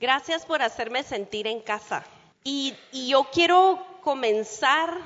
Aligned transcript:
Gracias 0.00 0.46
por 0.46 0.62
hacerme 0.62 1.02
sentir 1.02 1.46
en 1.46 1.60
casa. 1.60 2.06
Y, 2.42 2.74
yo 2.90 3.24
quiero 3.30 3.86
comenzar 4.02 4.96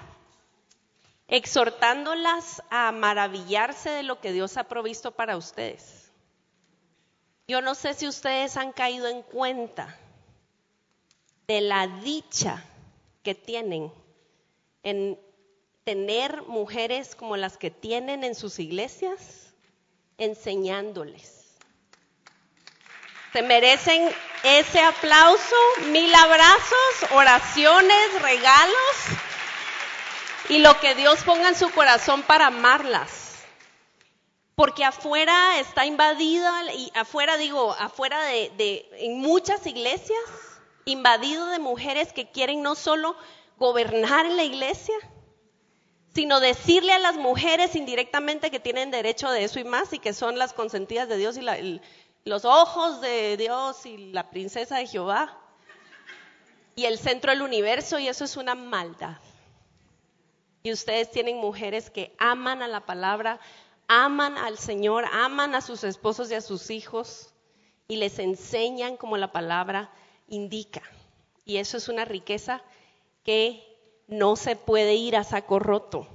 exhortándolas 1.27 2.62
a 2.71 2.93
maravillarse 2.93 3.91
de 3.91 4.04
lo 4.04 4.21
que 4.21 4.30
Dios 4.30 4.57
ha 4.57 4.69
provisto 4.69 5.11
para 5.11 5.37
ustedes. 5.37 6.12
Yo 7.49 7.61
no 7.61 7.75
sé 7.75 7.95
si 7.95 8.07
ustedes 8.07 8.57
han 8.57 8.71
caído 8.71 9.09
en 9.09 9.22
cuenta 9.22 9.99
de 11.48 11.61
la 11.61 11.88
dicha 11.88 12.64
que 13.24 13.34
tienen 13.34 13.92
en 14.84 15.18
tener 15.82 16.42
mujeres 16.42 17.16
como 17.16 17.36
las 17.36 17.56
que 17.56 17.72
tienen 17.72 18.22
en 18.22 18.36
sus 18.36 18.61
iglesias, 18.61 19.52
enseñándoles. 20.18 21.43
Se 23.35 23.43
merecen 23.43 24.14
ese 24.45 24.80
aplauso, 24.80 25.57
mil 25.87 26.14
abrazos, 26.14 27.11
oraciones, 27.17 28.22
regalos 28.22 28.95
y 30.49 30.58
lo 30.58 30.79
que 30.79 30.95
Dios 30.95 31.18
ponga 31.25 31.49
en 31.49 31.57
su 31.57 31.68
corazón 31.72 32.22
para 32.22 32.47
amarlas. 32.47 33.42
Porque 34.55 34.84
afuera 34.84 35.58
está 35.58 35.84
invadida, 35.84 36.72
y 36.75 36.92
afuera 36.94 37.36
digo, 37.36 37.72
afuera 37.72 38.22
de, 38.22 38.89
en 38.98 39.19
muchas 39.19 39.66
iglesias, 39.66 40.20
invadido 40.84 41.47
de 41.47 41.58
mujeres 41.58 42.12
que 42.12 42.30
quieren 42.30 42.62
no 42.62 42.77
solo 42.77 43.16
gobernar 43.58 44.27
en 44.27 44.36
la 44.36 44.44
iglesia, 44.44 44.94
sino 46.14 46.39
decirle 46.39 46.92
a 46.92 47.00
las 47.00 47.16
mujeres 47.16 47.75
indirectamente 47.75 48.53
que 48.53 48.61
tienen 48.61 48.92
derecho 48.92 49.28
de 49.33 49.42
eso 49.42 49.58
y 49.58 49.64
más 49.64 49.92
y 49.92 49.98
que 49.98 50.12
son 50.12 50.39
las 50.39 50.53
consentidas 50.53 51.08
de 51.08 51.16
Dios 51.16 51.36
y 51.36 51.41
la, 51.41 51.58
los 52.25 52.45
ojos 52.47 53.01
de 53.03 53.37
Dios 53.37 53.84
y 53.84 54.12
la 54.12 54.31
princesa 54.31 54.78
de 54.78 54.87
Jehová 54.87 55.39
y 56.75 56.87
el 56.87 56.98
centro 56.98 57.31
del 57.31 57.42
universo 57.42 57.98
y 57.98 58.09
eso 58.09 58.25
es 58.25 58.37
una 58.37 58.55
maldad. 58.55 59.19
Y 60.62 60.72
ustedes 60.72 61.11
tienen 61.11 61.36
mujeres 61.36 61.91
que 61.91 62.14
aman 62.19 62.62
a 62.62 62.69
la 62.69 62.81
palabra, 62.81 63.39
aman 63.89 64.39
al 64.39 64.56
Señor, 64.56 65.05
aman 65.12 65.55
a 65.55 65.61
sus 65.61 65.84
esposos 65.84 66.31
y 66.31 66.34
a 66.34 66.41
sus 66.41 66.70
hijos 66.70 67.34
y 67.89 67.97
les 67.97 68.19
enseñan 68.19 68.97
como 68.97 69.19
la 69.19 69.31
palabra 69.31 69.91
indica. 70.27 70.83
Y 71.44 71.59
eso 71.59 71.77
es 71.77 71.91
una 71.91 72.06
riqueza 72.06 72.62
que 73.22 73.62
no 74.06 74.36
se 74.36 74.56
puede 74.56 74.94
ir 74.94 75.16
a 75.16 75.25
saco 75.25 75.59
roto. 75.59 76.09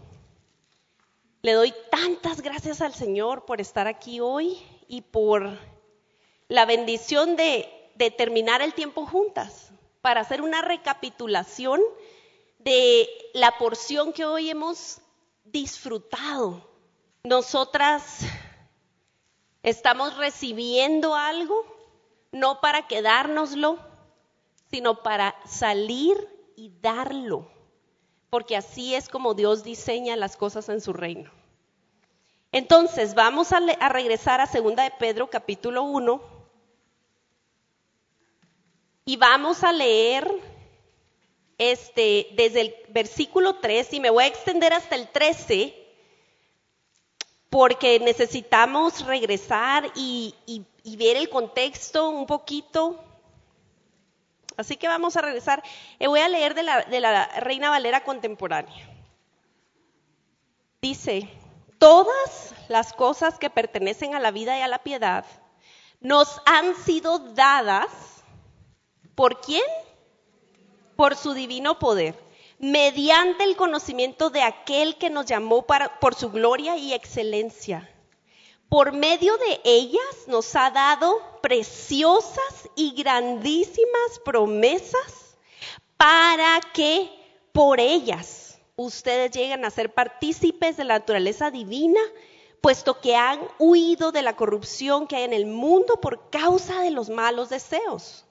Le 1.44 1.54
doy 1.54 1.72
tantas 1.92 2.42
gracias 2.42 2.82
al 2.82 2.96
Señor 2.96 3.46
por 3.46 3.62
estar 3.62 3.86
aquí 3.86 4.20
hoy 4.20 4.58
y 4.88 5.02
por 5.02 5.58
la 6.50 6.66
bendición 6.66 7.36
de, 7.36 7.76
terminar 8.18 8.62
el 8.62 8.74
tiempo 8.74 9.06
juntas 9.06 9.72
para 10.02 10.22
hacer 10.22 10.42
una 10.42 10.62
recapitulación 10.62 11.80
de 12.58 13.08
la 13.34 13.58
porción 13.58 14.14
que 14.14 14.26
hoy 14.26 14.50
hemos 14.50 15.00
disfrutado. 15.46 16.68
Nosotras 17.24 18.22
estamos 19.64 20.18
recibiendo 20.18 21.14
algo, 21.14 21.66
no 22.32 22.62
para 22.62 22.88
quedárnoslo, 22.88 23.78
sino 24.72 25.04
para 25.04 25.36
salir 25.46 26.18
y 26.56 26.72
darlo, 26.82 27.52
porque 28.30 28.56
así 28.56 28.96
es 28.96 29.08
como 29.08 29.34
Dios 29.34 29.64
diseña 29.64 30.16
las 30.16 30.36
cosas 30.36 30.70
en 30.70 30.82
su 30.82 30.94
reino. 30.94 31.32
Entonces, 32.52 33.14
vamos 33.14 33.52
a, 33.52 33.58
a 33.58 33.90
regresar 33.90 34.42
a 34.42 34.48
Segunda 34.48 34.84
de 34.84 34.92
Pedro 34.92 35.30
capítulo 35.30 35.84
1 35.84 36.39
y 39.10 39.18
vamos 39.18 39.64
a 39.64 39.74
leer 39.74 40.32
este, 41.58 42.28
desde 42.34 42.62
el 42.62 42.76
versículo 42.90 43.56
3 43.56 43.94
y 43.94 44.00
me 44.00 44.12
voy 44.12 44.26
a 44.26 44.28
extender 44.28 44.72
hasta 44.72 44.96
el 44.96 45.08
13 45.08 45.74
porque 47.50 48.00
necesitamos 48.00 49.04
regresar 49.08 49.92
y, 49.96 50.36
y, 50.46 50.64
y 50.84 50.96
ver 50.96 51.18
el 51.18 51.28
contexto 51.28 52.12
un 52.12 52.28
poquito. 52.28 53.04
Así 54.58 54.78
que 54.78 54.88
vamos 54.88 55.18
a 55.18 55.22
regresar. 55.22 55.64
Y 55.98 56.06
voy 56.06 56.20
a 56.20 56.30
leer 56.30 56.54
de 56.54 56.62
la, 56.62 56.84
de 56.84 57.00
la 57.00 57.26
Reina 57.40 57.72
Valera 57.72 58.04
contemporánea. 58.04 58.88
Dice, 60.84 61.28
todas 61.80 62.54
las 62.68 62.94
cosas 62.94 63.40
que 63.40 63.50
pertenecen 63.50 64.14
a 64.14 64.20
la 64.20 64.30
vida 64.30 64.56
y 64.60 64.62
a 64.62 64.68
la 64.68 64.84
piedad 64.84 65.26
nos 66.00 66.44
han 66.46 66.76
sido 66.76 67.18
dadas 67.18 68.19
por 69.20 69.42
quién? 69.42 69.66
por 70.96 71.18
su 71.18 71.34
divino 71.34 71.78
poder, 71.78 72.16
mediante 72.58 73.44
el 73.44 73.58
conocimiento 73.58 74.30
de 74.30 74.44
aquel 74.44 74.98
que 74.98 75.10
nos 75.10 75.26
llamó 75.26 75.64
para, 75.64 76.00
por 76.00 76.16
su 76.16 76.30
gloria 76.30 76.78
y 76.78 76.94
excelencia. 76.94 77.90
Por 78.70 78.94
medio 78.94 79.38
de 79.38 79.60
ellas 79.66 80.28
nos 80.28 80.56
ha 80.56 80.72
dado 80.72 81.22
preciosas 81.42 82.70
y 82.76 82.92
grandísimas 82.92 84.20
promesas 84.24 85.38
para 85.98 86.62
que 86.74 87.10
por 87.52 87.82
ellas 87.82 88.58
ustedes 88.78 89.32
lleguen 89.32 89.66
a 89.66 89.70
ser 89.70 89.94
partícipes 89.94 90.78
de 90.78 90.86
la 90.86 91.00
naturaleza 91.00 91.52
divina, 91.52 92.00
puesto 92.62 93.02
que 93.02 93.18
han 93.18 93.42
huido 93.58 94.14
de 94.14 94.22
la 94.22 94.38
corrupción 94.38 95.08
que 95.08 95.18
hay 95.18 95.24
en 95.24 95.34
el 95.34 95.46
mundo 95.46 96.00
por 96.00 96.30
causa 96.30 96.82
de 96.82 96.92
los 96.92 97.10
malos 97.10 97.50
deseos. 97.50 98.26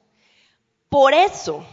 Por 0.88 1.12
eso, 1.12 1.64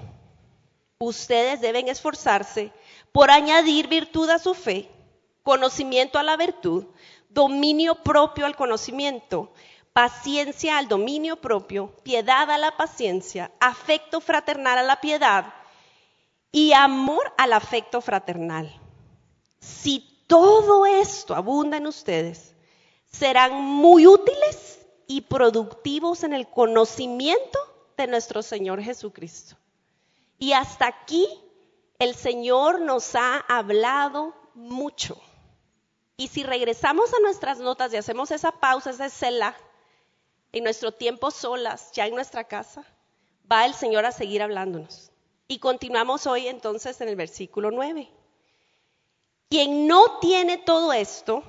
ustedes 1.00 1.62
deben 1.62 1.88
esforzarse 1.88 2.72
por 3.12 3.32
añadir 3.32 3.88
virtud 3.88 4.30
a 4.30 4.40
su 4.40 4.54
fe, 4.54 4.90
conocimiento 5.44 6.20
a 6.20 6.24
la 6.24 6.36
virtud, 6.36 6.86
dominio 7.30 7.96
propio 7.96 8.46
al 8.46 8.56
conocimiento, 8.56 9.54
paciencia 9.94 10.78
al 10.78 10.90
dominio 10.90 11.38
propio, 11.38 11.96
piedad 12.04 12.52
a 12.52 12.58
la 12.58 12.76
paciencia, 12.76 13.52
afecto 13.60 14.20
fraternal 14.20 14.78
a 14.80 14.84
la 14.84 15.00
piedad 15.00 15.54
y 16.52 16.74
amor 16.74 17.34
al 17.38 17.54
afecto 17.54 18.02
fraternal. 18.02 18.78
Si 19.60 20.24
todo 20.28 20.86
esto 20.86 21.36
abunda 21.36 21.78
en 21.78 21.88
ustedes, 21.88 22.54
serán 23.10 23.54
muy 23.54 24.08
útiles 24.08 24.80
y 25.08 25.22
productivos 25.22 26.24
en 26.24 26.34
el 26.34 26.50
conocimiento 26.50 27.60
de 27.98 28.08
nuestro 28.08 28.42
Señor 28.42 28.82
Jesucristo. 28.82 29.56
Y 30.38 30.54
hasta 30.54 30.88
aquí 30.88 31.28
el 32.00 32.16
Señor 32.16 32.82
nos 32.82 33.16
ha 33.16 33.38
hablado 33.48 34.36
mucho. 34.54 35.18
Y 36.18 36.28
si 36.30 36.44
regresamos 36.44 37.14
a 37.14 37.20
nuestras 37.20 37.60
notas 37.60 37.94
y 37.94 37.98
hacemos 37.98 38.32
esa 38.32 38.52
pausa, 38.52 38.92
esa 38.92 39.10
cela, 39.10 39.56
en 40.52 40.64
nuestro 40.64 40.94
tiempo 40.94 41.32
solas, 41.32 41.92
ya 41.92 42.08
en 42.08 42.16
nuestra 42.16 42.46
casa, 42.46 42.86
va 43.52 43.66
el 43.66 43.74
Señor 43.74 44.06
a 44.06 44.12
seguir 44.12 44.42
hablándonos. 44.42 45.12
Y 45.48 45.60
continuamos 45.60 46.26
hoy 46.28 46.48
entonces 46.48 47.00
en 47.02 47.10
el 47.10 47.16
versículo 47.16 47.72
9. 47.72 48.10
Quien 49.50 49.88
no 49.88 50.20
tiene 50.20 50.58
todo 50.58 50.92
esto 50.94 51.44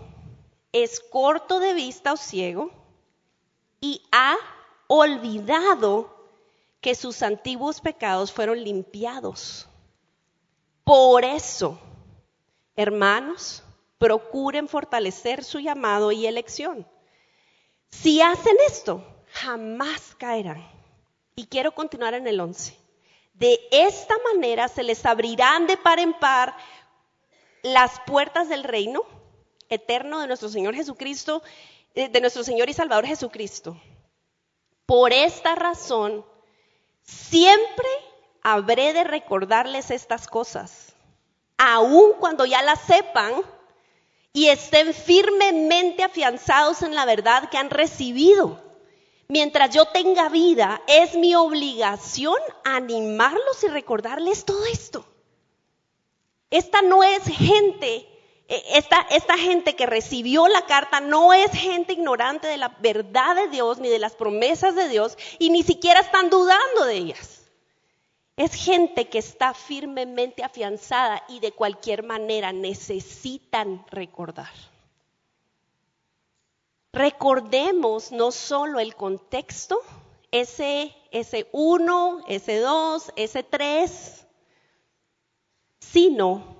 es 0.72 1.00
corto 1.00 1.60
de 1.60 1.72
vista 1.72 2.12
o 2.12 2.16
ciego 2.16 2.70
y 3.80 4.02
ha 4.12 4.36
olvidado 4.88 6.15
que 6.86 6.94
sus 6.94 7.24
antiguos 7.24 7.80
pecados 7.80 8.30
fueron 8.30 8.62
limpiados. 8.62 9.68
Por 10.84 11.24
eso, 11.24 11.80
hermanos, 12.76 13.64
procuren 13.98 14.68
fortalecer 14.68 15.42
su 15.42 15.58
llamado 15.58 16.12
y 16.12 16.28
elección. 16.28 16.86
Si 17.90 18.22
hacen 18.22 18.54
esto, 18.68 19.04
jamás 19.32 20.14
caerán. 20.16 20.64
Y 21.34 21.46
quiero 21.46 21.74
continuar 21.74 22.14
en 22.14 22.28
el 22.28 22.38
11. 22.38 22.78
De 23.34 23.58
esta 23.72 24.14
manera 24.32 24.68
se 24.68 24.84
les 24.84 25.04
abrirán 25.04 25.66
de 25.66 25.76
par 25.76 25.98
en 25.98 26.12
par 26.12 26.56
las 27.64 27.98
puertas 28.06 28.48
del 28.48 28.62
reino 28.62 29.02
eterno 29.68 30.20
de 30.20 30.28
nuestro 30.28 30.48
Señor 30.48 30.76
Jesucristo, 30.76 31.42
eh, 31.96 32.08
de 32.08 32.20
nuestro 32.20 32.44
Señor 32.44 32.70
y 32.70 32.74
Salvador 32.74 33.06
Jesucristo. 33.06 33.76
Por 34.86 35.12
esta 35.12 35.56
razón, 35.56 36.24
Siempre 37.06 37.88
habré 38.42 38.92
de 38.92 39.04
recordarles 39.04 39.90
estas 39.90 40.26
cosas, 40.26 40.94
aun 41.56 42.12
cuando 42.18 42.44
ya 42.44 42.62
las 42.62 42.80
sepan 42.82 43.32
y 44.32 44.48
estén 44.48 44.92
firmemente 44.92 46.02
afianzados 46.02 46.82
en 46.82 46.94
la 46.94 47.04
verdad 47.04 47.48
que 47.48 47.58
han 47.58 47.70
recibido. 47.70 48.62
Mientras 49.28 49.74
yo 49.74 49.86
tenga 49.86 50.28
vida, 50.28 50.82
es 50.86 51.14
mi 51.14 51.34
obligación 51.34 52.36
animarlos 52.64 53.64
y 53.64 53.68
recordarles 53.68 54.44
todo 54.44 54.64
esto. 54.66 55.04
Esta 56.50 56.82
no 56.82 57.02
es 57.02 57.24
gente 57.24 58.06
esta, 58.48 59.00
esta 59.10 59.36
gente 59.36 59.74
que 59.74 59.86
recibió 59.86 60.46
la 60.46 60.66
carta 60.66 61.00
no 61.00 61.32
es 61.32 61.50
gente 61.50 61.94
ignorante 61.94 62.46
de 62.46 62.56
la 62.56 62.68
verdad 62.80 63.34
de 63.34 63.48
Dios 63.48 63.78
ni 63.78 63.88
de 63.88 63.98
las 63.98 64.14
promesas 64.14 64.74
de 64.76 64.88
Dios 64.88 65.18
y 65.38 65.50
ni 65.50 65.62
siquiera 65.62 66.00
están 66.00 66.30
dudando 66.30 66.84
de 66.84 66.94
ellas. 66.94 67.42
Es 68.36 68.54
gente 68.54 69.08
que 69.08 69.18
está 69.18 69.54
firmemente 69.54 70.44
afianzada 70.44 71.24
y 71.28 71.40
de 71.40 71.52
cualquier 71.52 72.02
manera 72.02 72.52
necesitan 72.52 73.84
recordar. 73.90 74.52
Recordemos 76.92 78.12
no 78.12 78.30
solo 78.30 78.78
el 78.78 78.94
contexto, 78.94 79.80
ese, 80.30 80.94
ese 81.10 81.48
1, 81.52 82.24
ese 82.28 82.60
2, 82.60 83.12
ese 83.16 83.42
3, 83.42 84.26
sino 85.80 86.55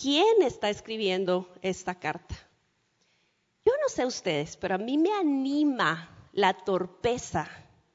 quién 0.00 0.42
está 0.42 0.70
escribiendo 0.70 1.48
esta 1.62 1.94
carta. 1.94 2.34
Yo 3.64 3.72
no 3.82 3.88
sé 3.88 4.06
ustedes, 4.06 4.56
pero 4.56 4.76
a 4.76 4.78
mí 4.78 4.96
me 4.96 5.12
anima 5.12 6.08
la 6.32 6.54
torpeza 6.54 7.48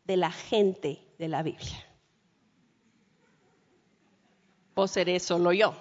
de 0.03 0.17
la 0.17 0.31
gente 0.31 1.01
de 1.17 1.27
la 1.27 1.41
Biblia. 1.41 1.83
¿O 4.75 4.87
seré 4.87 5.19
solo 5.19 5.51
yo? 5.53 5.73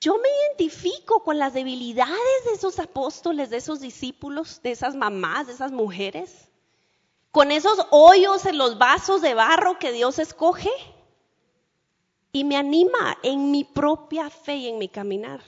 Yo 0.00 0.18
me 0.18 0.28
identifico 0.46 1.22
con 1.22 1.38
las 1.38 1.54
debilidades 1.54 2.44
de 2.44 2.52
esos 2.52 2.78
apóstoles, 2.78 3.50
de 3.50 3.56
esos 3.58 3.80
discípulos, 3.80 4.60
de 4.62 4.72
esas 4.72 4.94
mamás, 4.94 5.46
de 5.46 5.52
esas 5.54 5.72
mujeres, 5.72 6.48
con 7.30 7.50
esos 7.50 7.86
hoyos 7.90 8.44
en 8.46 8.58
los 8.58 8.78
vasos 8.78 9.22
de 9.22 9.34
barro 9.34 9.78
que 9.78 9.92
Dios 9.92 10.18
escoge 10.18 10.70
y 12.32 12.44
me 12.44 12.56
anima 12.56 13.18
en 13.22 13.50
mi 13.50 13.64
propia 13.64 14.30
fe 14.30 14.56
y 14.56 14.68
en 14.68 14.78
mi 14.78 14.88
caminar. 14.88 15.42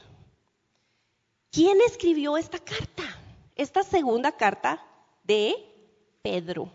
¿Quién 1.51 1.81
escribió 1.81 2.37
esta 2.37 2.59
carta? 2.59 3.05
Esta 3.57 3.83
segunda 3.83 4.33
carta 4.33 4.85
de 5.23 5.55
Pedro. 6.23 6.71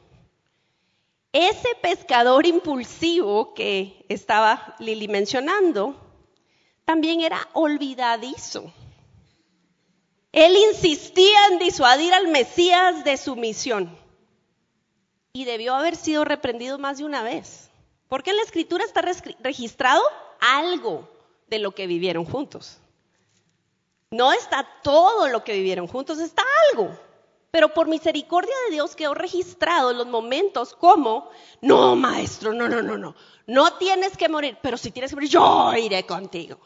Ese 1.32 1.70
pescador 1.82 2.48
impulsivo 2.48 3.54
que 3.54 4.06
estaba 4.10 4.76
Lili 4.80 5.08
mencionando, 5.08 5.96
también 6.86 7.22
era 7.22 7.48
olvidadizo. 7.54 8.74
Él 10.32 10.58
insistía 10.72 11.48
en 11.52 11.60
disuadir 11.60 12.14
al 12.14 12.30
Mesías 12.30 13.04
de 13.04 13.18
su 13.18 13.36
misión 13.36 13.96
y 15.34 15.46
debió 15.46 15.76
haber 15.76 15.96
sido 15.96 16.26
reprendido 16.26 16.80
más 16.80 16.98
de 16.98 17.06
una 17.06 17.22
vez. 17.22 17.69
Porque 18.10 18.32
en 18.32 18.38
la 18.38 18.44
escritura 18.44 18.84
está 18.84 19.02
registrado 19.40 20.02
algo 20.42 21.08
de 21.48 21.60
lo 21.60 21.74
que 21.74 21.88
vivieron 21.88 22.26
juntos. 22.26 22.80
No 24.12 24.34
está 24.34 24.68
todo 24.84 25.28
lo 25.28 25.44
que 25.44 25.54
vivieron 25.54 25.88
juntos, 25.88 26.18
está 26.20 26.44
algo. 26.72 26.90
Pero 27.52 27.74
por 27.74 27.88
misericordia 27.88 28.54
de 28.66 28.74
Dios 28.74 28.96
quedó 28.96 29.14
registrado 29.14 29.94
los 29.94 30.08
momentos 30.08 30.74
como, 30.74 31.30
no, 31.62 31.96
maestro, 31.96 32.54
no, 32.54 32.68
no, 32.68 32.82
no, 32.82 32.98
no, 32.98 33.16
no 33.48 33.74
tienes 33.78 34.18
que 34.18 34.30
morir, 34.30 34.58
pero 34.62 34.78
si 34.78 34.92
tienes 34.92 35.12
que 35.12 35.16
morir, 35.16 35.30
yo 35.30 35.74
iré 35.76 36.06
contigo. 36.06 36.60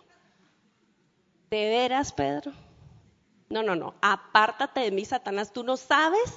¿De 1.50 1.70
veras, 1.70 2.12
Pedro? 2.12 2.52
No, 3.50 3.64
no, 3.64 3.76
no, 3.76 3.96
apártate 4.02 4.82
de 4.82 4.92
mí, 4.92 5.06
Satanás, 5.06 5.54
tú 5.54 5.64
no 5.64 5.78
sabes 5.78 6.34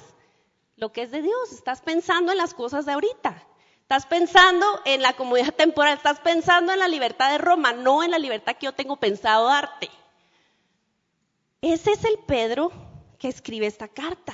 lo 0.75 0.93
que 0.93 1.01
es 1.01 1.11
de 1.11 1.21
Dios, 1.21 1.51
estás 1.51 1.81
pensando 1.81 2.31
en 2.31 2.37
las 2.37 2.53
cosas 2.53 2.85
de 2.85 2.93
ahorita. 2.93 3.46
Estás 3.89 4.05
pensando 4.05 4.65
en 4.83 5.01
la 5.01 5.13
comodidad 5.13 5.53
temporal, 5.53 5.95
estás 5.95 6.19
pensando 6.19 6.73
en 6.73 6.79
la 6.79 6.89
libertad 6.89 7.31
de 7.31 7.37
Roma, 7.37 7.71
no 7.71 8.03
en 8.03 8.11
la 8.11 8.19
libertad 8.19 8.57
que 8.57 8.65
yo 8.65 8.73
tengo 8.73 8.97
pensado 8.97 9.47
darte. 9.47 9.89
Ese 11.61 11.93
es 11.93 12.03
el 12.03 12.17
Pedro 12.27 12.69
que 13.17 13.29
escribe 13.29 13.65
esta 13.65 13.87
carta. 13.87 14.33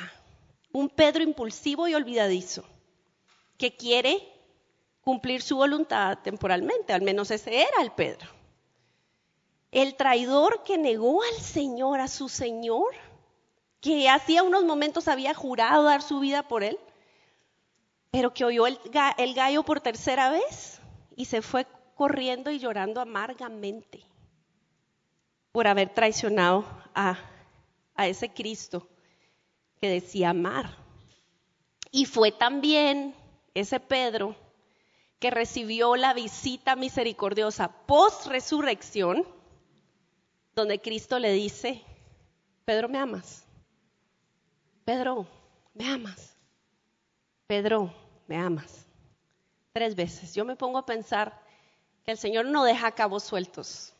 Un 0.72 0.90
Pedro 0.90 1.22
impulsivo 1.22 1.88
y 1.88 1.94
olvidadizo, 1.94 2.64
que 3.60 3.76
quiere 3.76 4.28
cumplir 5.02 5.44
su 5.44 5.58
voluntad 5.58 6.18
temporalmente, 6.24 6.92
al 6.92 7.04
menos 7.04 7.30
ese 7.30 7.62
era 7.62 7.84
el 7.84 7.92
Pedro. 7.92 8.28
El 9.70 9.94
traidor 9.96 10.64
que 10.64 10.80
negó 10.80 11.22
al 11.22 11.40
Señor, 11.40 12.00
a 12.00 12.08
su 12.08 12.28
Señor, 12.28 12.96
que 13.82 14.10
hacía 14.10 14.42
unos 14.42 14.64
momentos 14.64 15.08
había 15.08 15.36
jurado 15.36 15.84
dar 15.84 16.02
su 16.02 16.22
vida 16.22 16.48
por 16.48 16.64
él, 16.64 16.80
pero 18.14 18.34
que 18.34 18.46
oyó 18.46 18.68
el, 18.68 18.80
gallo 19.34 19.64
por 19.64 19.82
tercera 19.82 20.30
vez 20.30 20.80
y 21.18 21.26
se 21.26 21.42
fue 21.42 21.68
corriendo 21.96 22.50
y 22.50 22.60
llorando 22.60 23.02
amargamente 23.02 24.00
por 25.52 25.68
haber 25.68 25.90
traicionado 25.90 26.66
a 26.96 27.18
a 27.96 28.08
ese 28.08 28.34
Cristo 28.34 28.88
que 29.80 29.90
decía 29.90 30.32
amar. 30.32 30.78
Y 31.92 32.06
fue 32.06 32.32
también 32.32 33.16
ese 33.54 33.80
Pedro 33.80 34.36
que 35.20 35.30
recibió 35.30 35.96
la 35.96 36.14
visita 36.14 36.76
misericordiosa 36.76 37.70
post 37.86 38.28
resurrección, 38.28 39.26
donde 40.56 40.82
Cristo 40.82 41.20
le 41.20 41.32
dice, 41.32 41.82
Pedro, 42.66 42.90
¿me 42.90 42.98
amas? 42.98 43.46
Pedro, 44.86 45.28
¿me 45.74 45.88
amas? 45.88 46.36
Pedro, 47.48 47.94
¿me 48.28 48.38
amas? 48.38 48.86
Tres 49.72 49.96
veces. 49.96 50.34
Yo 50.36 50.46
me 50.46 50.56
pongo 50.56 50.78
a 50.78 50.86
pensar 50.86 51.42
que 52.04 52.12
el 52.12 52.18
Señor 52.18 52.46
no 52.46 52.64
deja 52.64 52.92
cabos 52.92 53.24
sueltos. 53.24 53.94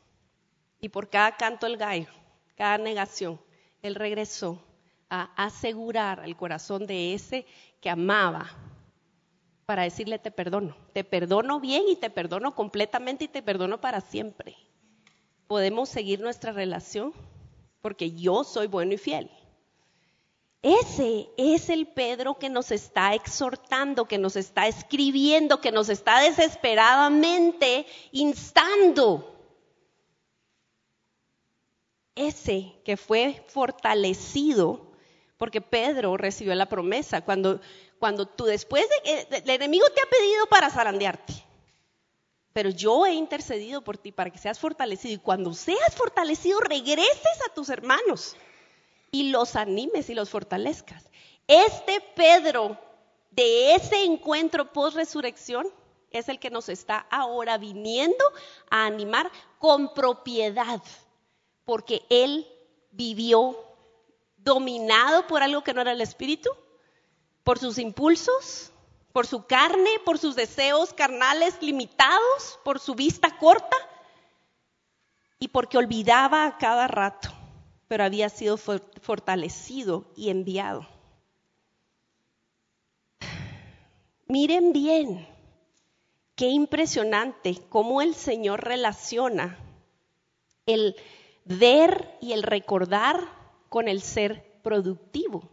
Y 0.80 0.90
por 0.90 1.10
cada 1.10 1.38
canto 1.38 1.66
el 1.66 1.78
gallo, 1.78 2.10
cada 2.56 2.78
negación, 2.78 3.40
él 3.82 3.96
regresó 3.96 4.62
a 5.10 5.32
asegurar 5.36 6.24
el 6.26 6.36
corazón 6.36 6.86
de 6.86 7.14
ese 7.14 7.46
que 7.80 7.90
amaba 7.90 8.50
para 9.66 9.84
decirle 9.84 10.20
te 10.20 10.32
perdono, 10.32 10.76
te 10.92 11.04
perdono 11.04 11.60
bien 11.60 11.84
y 11.88 11.96
te 11.96 12.10
perdono 12.10 12.54
completamente 12.54 13.26
y 13.26 13.28
te 13.28 13.42
perdono 13.42 13.80
para 13.80 14.02
siempre. 14.02 14.56
Podemos 15.48 15.90
seguir 15.90 16.20
nuestra 16.20 16.52
relación 16.52 17.14
porque 17.82 18.12
yo 18.12 18.44
soy 18.44 18.68
bueno 18.68 18.94
y 18.94 18.98
fiel. 18.98 19.30
Ese 20.64 21.30
es 21.36 21.70
el 21.70 21.88
Pedro 21.88 22.40
que 22.40 22.50
nos 22.50 22.72
está 22.72 23.14
exhortando, 23.14 24.06
que 24.06 24.18
nos 24.18 24.38
está 24.38 24.66
escribiendo, 24.66 25.60
que 25.60 25.74
nos 25.74 25.90
está 25.90 26.22
desesperadamente 26.22 27.86
instando. 28.14 29.30
Ese 32.16 32.80
que 32.86 32.96
fue 32.96 33.44
fortalecido, 33.50 34.94
porque 35.38 35.60
Pedro 35.60 36.16
recibió 36.16 36.56
la 36.56 36.70
promesa, 36.70 37.26
cuando, 37.26 37.60
cuando 38.00 38.26
tú 38.26 38.46
después 38.46 38.86
de 39.04 39.42
el 39.44 39.50
enemigo 39.50 39.86
te 39.94 40.02
ha 40.02 40.10
pedido 40.10 40.48
para 40.48 40.70
zarandearte, 40.70 41.34
pero 42.54 42.70
yo 42.70 43.06
he 43.06 43.14
intercedido 43.14 43.84
por 43.84 43.98
ti 43.98 44.14
para 44.14 44.30
que 44.30 44.38
seas 44.38 44.60
fortalecido 44.60 45.16
y 45.16 45.18
cuando 45.18 45.54
seas 45.54 45.94
fortalecido 45.94 46.62
regreses 46.62 47.42
a 47.50 47.54
tus 47.54 47.68
hermanos 47.68 48.38
y 49.14 49.30
los 49.30 49.56
animes 49.56 50.10
y 50.10 50.16
los 50.16 50.30
fortalezcas. 50.30 51.10
Este 51.48 52.02
Pedro 52.16 52.78
de 53.32 53.76
ese 53.76 54.04
encuentro 54.04 54.74
post 54.74 54.98
resurrección 54.98 55.68
es 56.10 56.28
el 56.28 56.40
que 56.40 56.50
nos 56.50 56.68
está 56.68 57.06
ahora 57.10 57.58
viniendo 57.58 58.26
a 58.70 58.86
animar 58.86 59.32
con 59.60 59.94
propiedad 59.94 60.82
porque 61.64 62.02
él 62.10 62.48
vivió 62.92 63.58
dominado 64.38 65.28
por 65.28 65.44
algo 65.44 65.64
que 65.64 65.74
no 65.74 65.82
era 65.82 65.92
el 65.92 66.02
espíritu, 66.02 66.50
por 67.44 67.60
sus 67.60 67.78
impulsos, 67.78 68.72
por 69.12 69.28
su 69.28 69.46
carne, 69.46 70.00
por 70.04 70.18
sus 70.18 70.36
deseos 70.36 70.92
carnales 70.92 71.56
limitados, 71.62 72.60
por 72.64 72.80
su 72.80 72.96
vista 72.96 73.38
corta 73.38 73.78
y 75.40 75.50
porque 75.50 75.78
olvidaba 75.78 76.46
a 76.46 76.58
cada 76.58 76.88
rato, 76.88 77.30
pero 77.94 78.06
había 78.06 78.28
sido 78.28 78.58
fortalecido 78.58 80.06
y 80.16 80.32
enviado. 80.32 80.88
Miren 84.26 84.74
bien, 84.74 85.28
qué 86.34 86.48
impresionante 86.48 87.56
cómo 87.70 88.02
el 88.02 88.16
Señor 88.16 88.64
relaciona 88.64 89.60
el 90.66 90.96
ver 91.46 92.18
y 92.20 92.32
el 92.32 92.42
recordar 92.42 93.20
con 93.70 93.88
el 93.88 94.02
ser 94.02 94.60
productivo. 94.64 95.48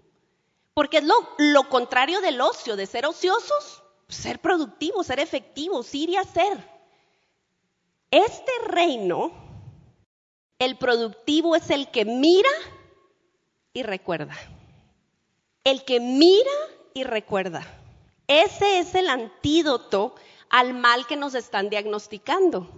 Porque 0.72 0.96
es 0.96 1.04
lo, 1.04 1.68
contrario 1.68 2.22
del 2.22 2.40
ocio, 2.40 2.74
de 2.74 2.86
ser 2.86 3.04
ociosos, 3.04 3.82
ser 4.08 4.38
productivos, 4.38 5.08
ser 5.08 5.20
efectivos, 5.20 5.94
ir 5.94 6.08
y 6.08 6.16
hacer. 6.16 6.56
Este 8.10 8.50
reino, 8.66 9.30
el 10.60 10.76
productivo 10.76 11.56
es 11.56 11.70
el 11.70 11.90
que 11.90 12.04
mira 12.04 12.50
y 13.72 13.82
recuerda. 13.82 14.36
El 15.64 15.84
que 15.84 16.00
mira 16.00 16.50
y 16.94 17.02
recuerda. 17.04 17.66
Ese 18.28 18.78
es 18.78 18.94
el 18.94 19.08
antídoto 19.08 20.14
al 20.50 20.74
mal 20.74 21.06
que 21.06 21.16
nos 21.16 21.34
están 21.34 21.70
diagnosticando. 21.70 22.68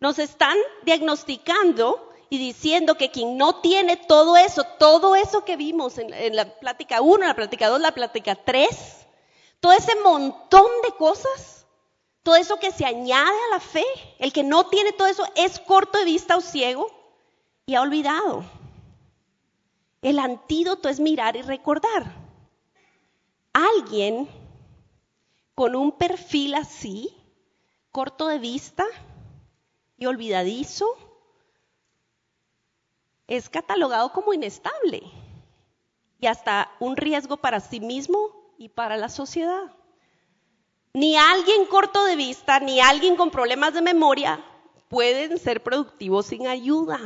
Nos 0.00 0.18
están 0.18 0.58
diagnosticando 0.84 2.12
y 2.30 2.38
diciendo 2.38 2.96
que 2.96 3.10
quien 3.10 3.36
no 3.36 3.60
tiene 3.60 3.96
todo 3.96 4.36
eso, 4.36 4.64
todo 4.78 5.14
eso 5.14 5.44
que 5.44 5.56
vimos 5.56 5.98
en, 5.98 6.34
la 6.34 6.58
plática 6.58 7.00
1, 7.00 7.26
la 7.26 7.34
plática 7.34 7.68
2, 7.68 7.80
la 7.80 7.92
plática 7.92 8.34
3, 8.34 8.68
todo 9.60 9.72
ese 9.72 9.94
montón 10.02 10.66
de 10.82 10.92
cosas, 10.96 11.57
todo 12.28 12.36
eso 12.36 12.58
que 12.58 12.72
se 12.72 12.84
añade 12.84 13.38
a 13.46 13.54
la 13.54 13.58
fe, 13.58 13.86
el 14.18 14.34
que 14.34 14.44
no 14.44 14.66
tiene 14.66 14.92
todo 14.92 15.08
eso 15.08 15.24
es 15.34 15.58
corto 15.60 15.96
de 15.96 16.04
vista 16.04 16.36
o 16.36 16.42
ciego 16.42 16.86
y 17.64 17.74
ha 17.74 17.80
olvidado. 17.80 18.44
El 20.02 20.18
antídoto 20.18 20.90
es 20.90 21.00
mirar 21.00 21.36
y 21.36 21.40
recordar. 21.40 22.04
Alguien 23.54 24.28
con 25.54 25.74
un 25.74 25.90
perfil 25.90 26.54
así, 26.56 27.16
corto 27.92 28.26
de 28.26 28.38
vista 28.38 28.84
y 29.96 30.04
olvidadizo, 30.04 30.86
es 33.26 33.48
catalogado 33.48 34.12
como 34.12 34.34
inestable 34.34 35.00
y 36.20 36.26
hasta 36.26 36.70
un 36.78 36.98
riesgo 36.98 37.38
para 37.38 37.60
sí 37.60 37.80
mismo 37.80 38.52
y 38.58 38.68
para 38.68 38.98
la 38.98 39.08
sociedad. 39.08 39.77
Ni 40.98 41.16
alguien 41.16 41.64
corto 41.66 42.02
de 42.06 42.16
vista, 42.16 42.58
ni 42.58 42.80
alguien 42.80 43.14
con 43.14 43.30
problemas 43.30 43.72
de 43.72 43.82
memoria 43.82 44.44
pueden 44.88 45.38
ser 45.38 45.62
productivos 45.62 46.26
sin 46.26 46.48
ayuda. 46.48 46.98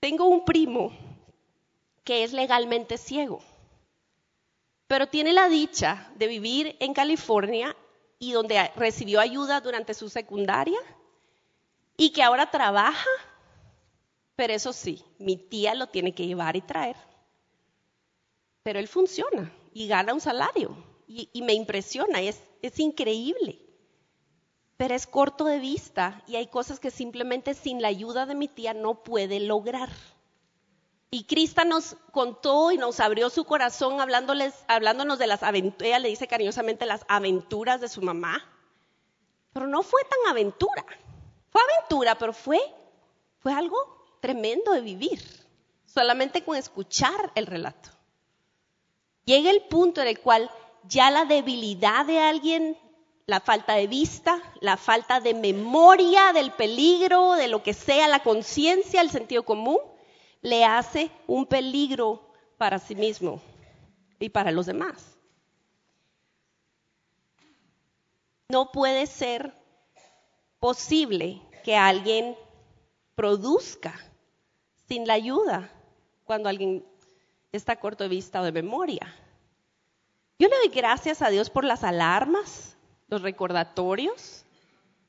Tengo 0.00 0.26
un 0.26 0.44
primo 0.44 0.90
que 2.02 2.24
es 2.24 2.32
legalmente 2.32 2.98
ciego, 2.98 3.40
pero 4.88 5.06
tiene 5.06 5.32
la 5.32 5.48
dicha 5.48 6.10
de 6.16 6.26
vivir 6.26 6.76
en 6.80 6.94
California 6.94 7.76
y 8.18 8.32
donde 8.32 8.72
recibió 8.74 9.20
ayuda 9.20 9.60
durante 9.60 9.94
su 9.94 10.08
secundaria 10.08 10.80
y 11.96 12.10
que 12.10 12.24
ahora 12.24 12.50
trabaja, 12.50 13.08
pero 14.34 14.52
eso 14.52 14.72
sí, 14.72 15.04
mi 15.20 15.36
tía 15.36 15.76
lo 15.76 15.86
tiene 15.86 16.12
que 16.12 16.26
llevar 16.26 16.56
y 16.56 16.60
traer. 16.60 16.96
Pero 18.64 18.80
él 18.80 18.88
funciona 18.88 19.52
y 19.72 19.86
gana 19.86 20.12
un 20.12 20.20
salario 20.20 20.89
y, 21.12 21.42
me 21.42 21.54
impresiona, 21.54 22.20
es, 22.20 22.40
es 22.62 22.78
increíble. 22.78 23.58
Pero 24.76 24.94
es 24.94 25.06
corto 25.06 25.44
de 25.44 25.58
vista 25.58 26.22
y 26.28 26.36
hay 26.36 26.46
cosas 26.46 26.78
que 26.78 26.92
simplemente 26.92 27.54
sin 27.54 27.82
la 27.82 27.88
ayuda 27.88 28.26
de 28.26 28.36
mi 28.36 28.46
tía 28.46 28.74
no 28.74 29.02
puede 29.02 29.40
lograr. 29.40 29.90
Y 31.10 31.24
Crista 31.24 31.64
nos 31.64 31.96
contó 32.12 32.70
y 32.70 32.78
nos 32.78 33.00
abrió 33.00 33.28
su 33.28 33.44
corazón 33.44 34.00
hablándoles, 34.00 34.54
hablándonos 34.68 35.18
de 35.18 35.26
las 35.26 35.42
aventuras, 35.42 36.00
le 36.00 36.08
dice 36.08 36.28
cariñosamente 36.28 36.86
las 36.86 37.04
aventuras 37.08 37.80
de 37.80 37.88
su 37.88 38.00
mamá. 38.02 38.40
Pero 39.52 39.66
no 39.66 39.82
fue 39.82 40.00
tan 40.04 40.30
aventura. 40.30 40.86
Fue 41.50 41.60
aventura, 41.60 42.16
pero 42.16 42.32
fue, 42.32 42.60
fue 43.40 43.52
algo 43.52 43.76
tremendo 44.20 44.72
de 44.72 44.80
vivir. 44.80 45.20
Solamente 45.86 46.44
con 46.44 46.56
escuchar 46.56 47.32
el 47.34 47.46
relato. 47.46 47.90
Llega 49.24 49.50
el 49.50 49.62
punto 49.64 50.00
en 50.00 50.06
el 50.06 50.20
cual 50.20 50.48
ya 50.84 51.10
la 51.10 51.24
debilidad 51.24 52.06
de 52.06 52.18
alguien, 52.18 52.76
la 53.26 53.40
falta 53.40 53.74
de 53.74 53.86
vista, 53.86 54.40
la 54.60 54.76
falta 54.76 55.20
de 55.20 55.34
memoria 55.34 56.32
del 56.32 56.52
peligro, 56.52 57.32
de 57.32 57.48
lo 57.48 57.62
que 57.62 57.74
sea, 57.74 58.08
la 58.08 58.22
conciencia, 58.22 59.00
el 59.00 59.10
sentido 59.10 59.44
común, 59.44 59.78
le 60.42 60.64
hace 60.64 61.10
un 61.26 61.46
peligro 61.46 62.32
para 62.58 62.78
sí 62.78 62.94
mismo 62.94 63.40
y 64.18 64.28
para 64.30 64.50
los 64.50 64.66
demás. 64.66 65.16
No 68.48 68.72
puede 68.72 69.06
ser 69.06 69.54
posible 70.58 71.40
que 71.62 71.76
alguien 71.76 72.36
produzca 73.14 73.94
sin 74.88 75.06
la 75.06 75.14
ayuda 75.14 75.70
cuando 76.24 76.48
alguien 76.48 76.84
está 77.52 77.76
corto 77.76 78.04
de 78.04 78.10
vista 78.10 78.40
o 78.40 78.44
de 78.44 78.52
memoria. 78.52 79.14
Yo 80.40 80.48
le 80.48 80.56
doy 80.56 80.68
gracias 80.68 81.20
a 81.20 81.28
Dios 81.28 81.50
por 81.50 81.66
las 81.66 81.84
alarmas, 81.84 82.74
los 83.08 83.20
recordatorios 83.20 84.46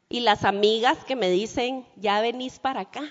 y 0.09 0.19
las 0.19 0.43
amigas 0.43 1.05
que 1.05 1.15
me 1.15 1.29
dicen, 1.29 1.87
ya 1.95 2.19
venís 2.19 2.59
para 2.59 2.81
acá. 2.81 3.03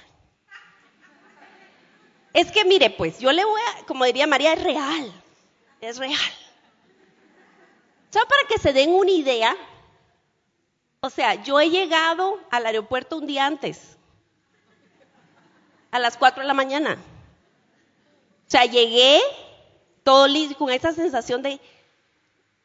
Es 2.34 2.52
que 2.52 2.66
mire, 2.66 2.90
pues 2.90 3.20
yo 3.20 3.32
le 3.32 3.42
voy 3.42 3.58
a, 3.62 3.86
como 3.86 4.04
diría 4.04 4.26
María, 4.26 4.52
es 4.52 4.62
real, 4.62 5.10
es 5.80 5.96
real. 5.96 6.32
Solo 8.10 8.26
para 8.28 8.48
que 8.48 8.58
se 8.58 8.74
den 8.74 8.90
una 8.90 9.12
idea, 9.12 9.56
o 11.00 11.08
sea, 11.08 11.42
yo 11.42 11.58
he 11.58 11.70
llegado 11.70 12.38
al 12.50 12.66
aeropuerto 12.66 13.16
un 13.16 13.26
día 13.26 13.46
antes, 13.46 13.96
a 15.90 15.98
las 15.98 16.18
4 16.18 16.42
de 16.42 16.46
la 16.46 16.52
mañana. 16.52 16.98
O 18.46 18.50
sea, 18.50 18.66
llegué 18.66 19.22
todo 20.04 20.28
listo, 20.28 20.58
con 20.58 20.68
esa 20.68 20.92
sensación 20.92 21.40
de 21.40 21.58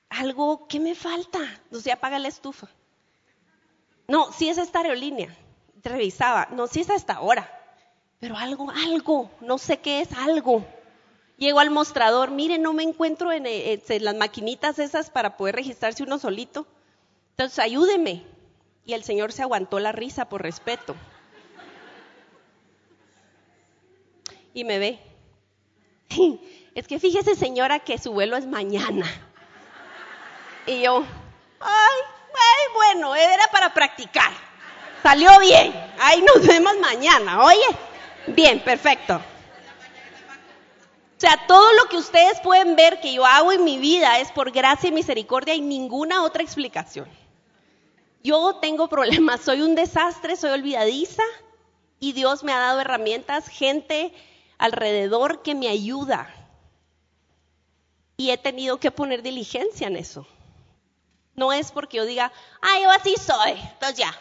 algo, 0.09 0.67
¿qué 0.67 0.79
me 0.79 0.95
falta? 0.95 1.39
No 1.71 1.79
se 1.79 1.91
apaga 1.91 2.19
la 2.19 2.27
estufa. 2.27 2.67
No, 4.07 4.31
sí 4.31 4.49
es 4.49 4.57
esta 4.57 4.79
aerolínea. 4.79 5.35
Revisaba, 5.83 6.47
no, 6.51 6.67
sí 6.67 6.81
es 6.81 6.89
hasta 6.89 7.13
ahora 7.13 7.55
pero 8.25 8.37
algo, 8.37 8.71
algo, 8.71 9.29
no 9.41 9.59
sé 9.59 9.77
qué 9.77 10.01
es, 10.01 10.11
algo. 10.13 10.65
Llego 11.37 11.59
al 11.59 11.69
mostrador, 11.69 12.31
mire, 12.31 12.57
no 12.57 12.73
me 12.73 12.81
encuentro 12.81 13.31
en, 13.31 13.45
eh, 13.45 13.79
las 13.99 14.15
maquinitas 14.15 14.79
esas 14.79 15.11
para 15.11 15.37
poder 15.37 15.55
registrarse 15.55 16.01
uno 16.01 16.17
solito. 16.17 16.65
Entonces, 17.31 17.59
ayúdeme. 17.59 18.23
Y 18.83 18.93
el 18.93 19.03
señor 19.03 19.31
se 19.31 19.43
aguantó 19.43 19.79
la 19.79 19.91
risa 19.91 20.29
por 20.29 20.41
respeto. 20.41 20.95
Y 24.55 24.63
me 24.63 24.79
ve. 24.79 24.99
Es 26.75 26.87
que 26.87 26.99
fíjese, 26.99 27.35
señora, 27.35 27.79
que 27.79 27.97
su 27.97 28.11
vuelo 28.11 28.35
es 28.35 28.47
mañana. 28.47 29.05
Y 30.67 30.81
yo, 30.81 31.03
ay, 31.59 32.01
ay, 32.33 32.73
bueno, 32.73 33.15
era 33.15 33.47
para 33.51 33.73
practicar. 33.73 34.31
Salió 35.03 35.39
bien. 35.39 35.73
Ahí 35.99 36.21
nos 36.21 36.45
vemos 36.45 36.77
mañana, 36.79 37.43
oye. 37.43 37.67
Bien, 38.27 38.59
perfecto. 38.59 39.21
O 41.17 41.19
sea, 41.19 41.45
todo 41.47 41.71
lo 41.73 41.85
que 41.85 41.97
ustedes 41.97 42.39
pueden 42.41 42.75
ver 42.75 42.99
que 42.99 43.13
yo 43.13 43.25
hago 43.25 43.51
en 43.51 43.63
mi 43.63 43.77
vida 43.77 44.19
es 44.19 44.31
por 44.31 44.51
gracia 44.51 44.89
y 44.89 44.91
misericordia 44.91 45.53
y 45.53 45.61
ninguna 45.61 46.23
otra 46.23 46.43
explicación. 46.43 47.07
Yo 48.23 48.55
tengo 48.55 48.89
problemas, 48.89 49.41
soy 49.41 49.61
un 49.61 49.75
desastre, 49.75 50.35
soy 50.35 50.49
olvidadiza 50.51 51.23
y 51.99 52.13
Dios 52.13 52.43
me 52.43 52.51
ha 52.51 52.59
dado 52.59 52.81
herramientas, 52.81 53.47
gente 53.47 54.13
alrededor 54.57 55.41
que 55.41 55.55
me 55.55 55.67
ayuda. 55.67 56.33
Y 58.17 58.31
he 58.31 58.37
tenido 58.37 58.79
que 58.79 58.91
poner 58.91 59.21
diligencia 59.21 59.87
en 59.87 59.97
eso. 59.97 60.27
No 61.35 61.51
es 61.51 61.71
porque 61.71 61.97
yo 61.97 62.05
diga, 62.05 62.31
ah, 62.61 62.79
yo 62.81 62.89
así 62.91 63.15
soy, 63.17 63.51
entonces 63.51 63.97
ya. 63.97 64.13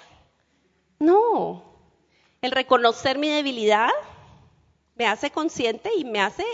No, 0.99 1.63
el 2.41 2.51
reconocer 2.51 3.19
mi 3.19 3.29
debilidad 3.29 3.91
me 4.97 5.07
hace 5.07 5.31
consciente 5.31 5.91
y 5.97 6.05
me 6.05 6.21
hace, 6.21 6.45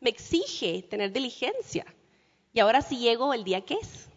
me 0.00 0.10
exige 0.10 0.82
tener 0.82 1.12
diligencia. 1.12 1.86
Y 2.52 2.60
ahora 2.60 2.82
sí 2.82 2.98
llego 2.98 3.32
el 3.32 3.44
día 3.44 3.64
que 3.64 3.74
es. 3.74 4.08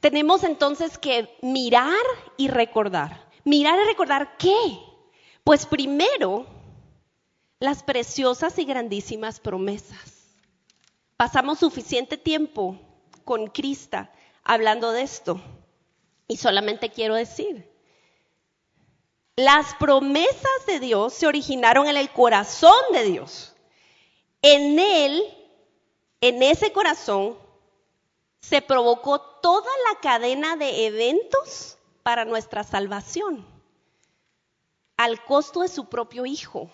Tenemos 0.00 0.44
entonces 0.44 0.98
que 0.98 1.36
mirar 1.42 1.94
y 2.36 2.48
recordar. 2.48 3.28
Mirar 3.44 3.78
y 3.80 3.86
recordar 3.86 4.36
qué? 4.36 4.78
Pues 5.42 5.66
primero, 5.66 6.46
las 7.58 7.82
preciosas 7.82 8.58
y 8.58 8.64
grandísimas 8.64 9.40
promesas. 9.40 10.36
Pasamos 11.16 11.58
suficiente 11.58 12.16
tiempo 12.16 12.78
con 13.26 13.48
Crista 13.48 14.10
hablando 14.42 14.92
de 14.92 15.02
esto. 15.02 15.38
Y 16.28 16.38
solamente 16.38 16.90
quiero 16.90 17.14
decir, 17.14 17.70
las 19.36 19.74
promesas 19.74 20.66
de 20.66 20.80
Dios 20.80 21.12
se 21.12 21.26
originaron 21.26 21.88
en 21.88 21.98
el 21.98 22.10
corazón 22.10 22.72
de 22.92 23.04
Dios. 23.04 23.54
En 24.40 24.78
Él, 24.78 25.22
en 26.22 26.42
ese 26.42 26.72
corazón, 26.72 27.36
se 28.40 28.62
provocó 28.62 29.20
toda 29.20 29.70
la 29.90 30.00
cadena 30.00 30.56
de 30.56 30.86
eventos 30.86 31.76
para 32.02 32.24
nuestra 32.24 32.62
salvación, 32.62 33.44
al 34.96 35.22
costo 35.24 35.62
de 35.62 35.68
su 35.68 35.88
propio 35.88 36.24
Hijo. 36.26 36.70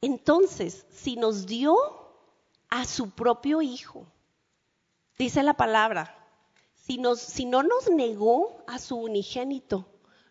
Entonces, 0.00 0.86
si 0.90 1.16
nos 1.16 1.46
dio 1.46 2.05
a 2.68 2.84
su 2.84 3.10
propio 3.10 3.62
Hijo, 3.62 4.06
dice 5.18 5.42
la 5.42 5.54
palabra, 5.54 6.16
si, 6.86 6.98
no 6.98 7.62
nos 7.62 7.90
negó 7.90 8.62
a 8.66 8.78
su 8.78 8.96
unigénito, 8.96 9.86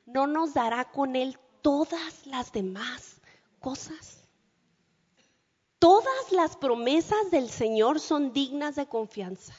no 0.05 0.25
nos 0.25 0.53
dará 0.53 0.91
con 0.91 1.15
él 1.15 1.37
todas 1.61 2.25
las 2.25 2.51
demás 2.53 3.17
cosas. 3.59 4.23
Todas 5.79 6.31
las 6.31 6.55
promesas 6.55 7.29
del 7.31 7.49
Señor 7.49 7.99
son 7.99 8.31
dignas 8.31 8.75
de 8.75 8.87
confianza. 8.87 9.53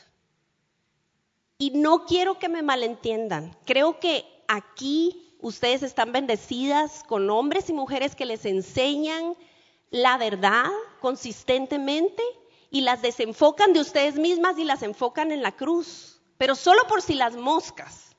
Y 1.59 1.71
no 1.71 2.06
quiero 2.06 2.38
que 2.38 2.49
me 2.49 2.62
malentiendan. 2.62 3.56
Creo 3.66 4.00
que 4.00 4.25
aquí 4.49 5.37
ustedes 5.40 5.83
están 5.83 6.12
bendecidas 6.12 7.04
con 7.04 7.28
hombres 7.28 7.68
y 7.68 7.75
mujeres 7.75 8.16
que 8.16 8.25
les 8.25 8.47
enseñan 8.47 9.37
la 9.90 10.16
verdad 10.16 10.66
consistentemente 11.00 12.23
y 12.70 12.80
las 12.80 13.02
desenfocan 13.02 13.73
de 13.73 13.80
ustedes 13.80 14.16
mismas 14.16 14.58
y 14.58 14.64
las 14.64 14.82
enfocan 14.82 15.30
en 15.32 15.42
la 15.42 15.52
cruz, 15.52 16.20
pero 16.38 16.54
solo 16.54 16.82
por 16.88 17.02
si 17.02 17.14
las 17.14 17.37
moscas. 17.37 18.16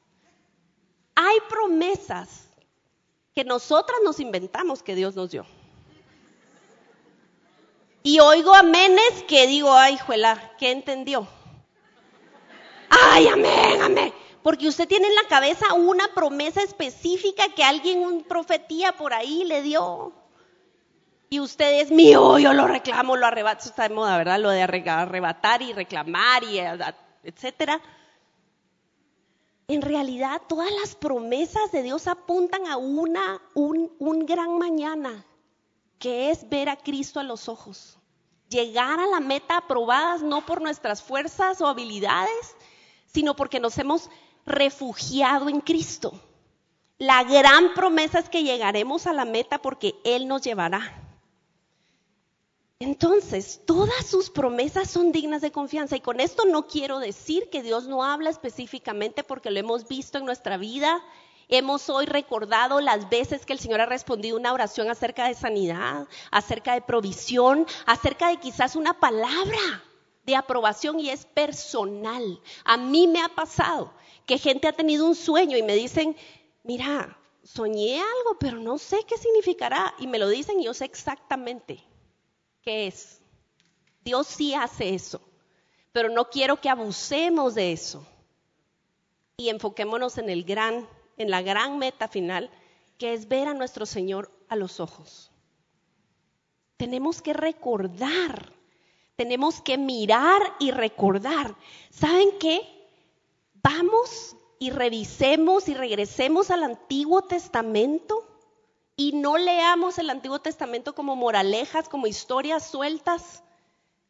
Hay 1.15 1.37
promesas 1.49 2.47
que 3.33 3.43
nosotras 3.43 3.99
nos 4.03 4.19
inventamos 4.19 4.81
que 4.83 4.95
Dios 4.95 5.15
nos 5.15 5.31
dio. 5.31 5.45
Y 8.03 8.19
oigo 8.19 8.53
aménes 8.53 9.23
que 9.27 9.47
digo, 9.47 9.73
ay, 9.73 9.97
juela, 9.97 10.55
¿qué 10.57 10.71
entendió? 10.71 11.27
Ay, 12.89 13.27
amén, 13.27 13.81
amén. 13.81 14.13
Porque 14.41 14.67
usted 14.67 14.87
tiene 14.87 15.07
en 15.07 15.15
la 15.15 15.27
cabeza 15.27 15.73
una 15.73 16.07
promesa 16.13 16.61
específica 16.61 17.49
que 17.49 17.63
alguien, 17.63 17.99
un 17.99 18.23
profetía 18.23 18.93
por 18.93 19.13
ahí 19.13 19.43
le 19.43 19.61
dio. 19.61 20.13
Y 21.29 21.39
usted 21.41 21.81
es 21.81 21.91
mío, 21.91 22.39
yo 22.39 22.53
lo 22.53 22.67
reclamo, 22.67 23.17
lo 23.17 23.25
arrebato. 23.25 23.59
Eso 23.59 23.69
está 23.69 23.87
de 23.87 23.95
moda, 23.95 24.17
¿verdad? 24.17 24.39
Lo 24.39 24.49
de 24.49 24.61
arrebatar 24.61 25.61
y 25.61 25.73
reclamar 25.73 26.43
y 26.43 26.59
etcétera. 27.23 27.81
En 29.67 29.81
realidad, 29.81 30.41
todas 30.47 30.71
las 30.79 30.95
promesas 30.95 31.71
de 31.73 31.83
Dios 31.83 32.07
apuntan 32.07 32.65
a 32.67 32.77
una, 32.77 33.41
un, 33.53 33.91
un 33.99 34.25
gran 34.25 34.57
mañana, 34.57 35.25
que 35.99 36.31
es 36.31 36.47
ver 36.47 36.69
a 36.69 36.77
Cristo 36.77 37.19
a 37.19 37.23
los 37.23 37.49
ojos. 37.49 37.97
Llegar 38.47 39.01
a 39.01 39.07
la 39.07 39.19
meta 39.19 39.57
aprobadas 39.57 40.21
no 40.21 40.45
por 40.45 40.61
nuestras 40.61 41.03
fuerzas 41.03 41.59
o 41.59 41.67
habilidades, 41.67 42.55
sino 43.07 43.35
porque 43.35 43.59
nos 43.59 43.77
hemos 43.77 44.09
refugiado 44.45 45.49
en 45.49 45.59
Cristo. 45.59 46.17
La 46.97 47.25
gran 47.25 47.73
promesa 47.73 48.19
es 48.19 48.29
que 48.29 48.43
llegaremos 48.43 49.05
a 49.05 49.11
la 49.11 49.25
meta 49.25 49.57
porque 49.57 49.95
Él 50.05 50.29
nos 50.29 50.43
llevará. 50.43 51.06
Entonces, 52.79 53.61
todas 53.65 54.05
sus 54.05 54.29
promesas 54.29 54.87
son 54.91 55.11
dignas 55.11 55.41
de 55.41 55.51
confianza. 55.51 55.95
Y 55.95 56.01
con 56.01 56.19
esto 56.19 56.45
no 56.45 56.67
quiero 56.67 56.99
decir 56.99 57.49
que 57.49 57.63
Dios 57.63 57.87
no 57.87 58.03
habla 58.03 58.29
específicamente 58.29 59.23
porque 59.23 59.49
lo 59.49 59.59
hemos 59.59 59.87
visto 59.87 60.19
en 60.19 60.25
nuestra 60.25 60.57
vida. 60.57 61.03
Hemos 61.47 61.89
hoy 61.89 62.05
recordado 62.05 62.79
las 62.79 63.09
veces 63.09 63.47
que 63.47 63.53
el 63.53 63.59
Señor 63.59 63.81
ha 63.81 63.87
respondido 63.87 64.37
una 64.37 64.53
oración 64.53 64.91
acerca 64.91 65.27
de 65.27 65.33
sanidad, 65.33 66.07
acerca 66.29 66.75
de 66.75 66.81
provisión, 66.81 67.65
acerca 67.87 68.27
de 68.29 68.37
quizás 68.37 68.75
una 68.75 68.99
palabra 68.99 69.83
de 70.25 70.35
aprobación 70.35 70.99
y 70.99 71.09
es 71.09 71.25
personal. 71.25 72.41
A 72.63 72.77
mí 72.77 73.07
me 73.07 73.21
ha 73.21 73.29
pasado 73.29 73.91
que 74.27 74.37
gente 74.37 74.67
ha 74.67 74.73
tenido 74.73 75.07
un 75.07 75.15
sueño 75.15 75.57
y 75.57 75.63
me 75.63 75.73
dicen, 75.73 76.15
mira, 76.63 77.17
soñé 77.41 78.01
algo, 78.01 78.37
pero 78.39 78.59
no 78.59 78.77
sé 78.77 78.99
qué 79.07 79.17
significará. 79.17 79.95
Y 79.97 80.05
me 80.05 80.19
lo 80.19 80.29
dicen 80.29 80.59
y 80.59 80.65
yo 80.65 80.75
sé 80.75 80.85
exactamente 80.85 81.83
qué 82.67 82.87
es. 82.87 83.21
Dios 84.03 84.27
sí 84.27 84.53
hace 84.53 84.93
eso, 84.93 85.21
pero 85.93 86.09
no 86.09 86.29
quiero 86.29 86.59
que 86.59 86.69
abusemos 86.69 87.55
de 87.55 87.71
eso. 87.71 88.05
Y 89.37 89.47
enfoquémonos 89.47 90.17
en 90.17 90.29
el 90.29 90.43
gran, 90.43 90.85
en 91.15 91.29
la 91.29 91.41
gran 91.41 91.77
meta 91.77 92.09
final, 92.09 92.49
que 92.97 93.13
es 93.13 93.29
ver 93.29 93.47
a 93.47 93.53
nuestro 93.53 93.85
Señor 93.85 94.29
a 94.49 94.57
los 94.57 94.81
ojos. 94.81 95.31
Tenemos 96.75 97.21
que 97.21 97.31
recordar 97.31 98.51
tenemos 99.17 99.61
que 99.61 99.79
mirar 99.79 100.41
y 100.59 100.69
recordar. 100.69 101.55
¿Saben 101.89 102.37
qué? 102.39 102.61
Vamos 103.55 104.37
y 104.59 104.69
revisemos 104.69 105.67
y 105.67 105.73
regresemos 105.73 106.51
al 106.51 106.63
Antiguo 106.63 107.23
Testamento 107.23 108.23
y 108.99 109.11
no 109.11 109.37
leamos 109.37 109.99
el 109.99 110.09
Antiguo 110.09 110.39
Testamento 110.39 110.95
como 110.95 111.15
moralejas, 111.15 111.87
como 111.87 112.07
historias 112.07 112.65
sueltas 112.65 113.43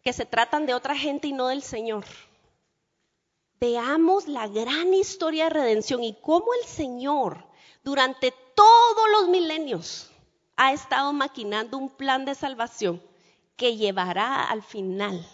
que 0.01 0.13
se 0.13 0.25
tratan 0.25 0.65
de 0.65 0.73
otra 0.73 0.95
gente 0.95 1.27
y 1.27 1.33
no 1.33 1.47
del 1.47 1.61
Señor. 1.61 2.05
Veamos 3.59 4.29
la 4.29 4.47
gran 4.47 4.93
historia 4.93 5.45
de 5.45 5.49
redención 5.49 6.03
y 6.03 6.13
cómo 6.13 6.53
el 6.53 6.65
Señor 6.65 7.45
durante 7.83 8.33
todos 8.55 9.09
los 9.11 9.27
milenios 9.27 10.09
ha 10.55 10.71
estado 10.71 11.11
maquinando 11.11 11.77
un 11.77 11.89
plan 11.89 12.23
de 12.23 12.33
salvación 12.33 13.03
que 13.57 13.75
llevará 13.75 14.49
al 14.49 14.63
final 14.63 15.27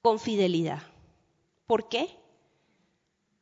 con 0.00 0.18
fidelidad. 0.18 0.80
¿Por 1.66 1.88
qué? 1.88 2.16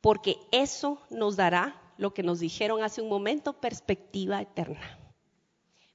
Porque 0.01 0.37
eso 0.51 1.01
nos 1.09 1.37
dará 1.37 1.80
lo 2.01 2.15
que 2.15 2.23
nos 2.23 2.39
dijeron 2.39 2.83
hace 2.83 2.99
un 2.99 3.09
momento, 3.09 3.53
perspectiva 3.53 4.41
eterna. 4.41 4.97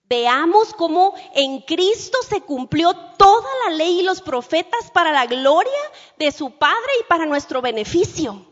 Veamos 0.08 0.72
cómo 0.72 1.14
en 1.34 1.62
Cristo 1.62 2.16
se 2.28 2.42
cumplió 2.42 2.94
toda 3.18 3.48
la 3.64 3.74
ley 3.74 3.98
y 3.98 4.02
los 4.04 4.22
profetas 4.22 4.88
para 4.92 5.10
la 5.10 5.26
gloria 5.26 5.72
de 6.16 6.30
su 6.30 6.52
Padre 6.52 6.92
y 7.00 7.08
para 7.08 7.26
nuestro 7.26 7.60
beneficio. 7.60 8.46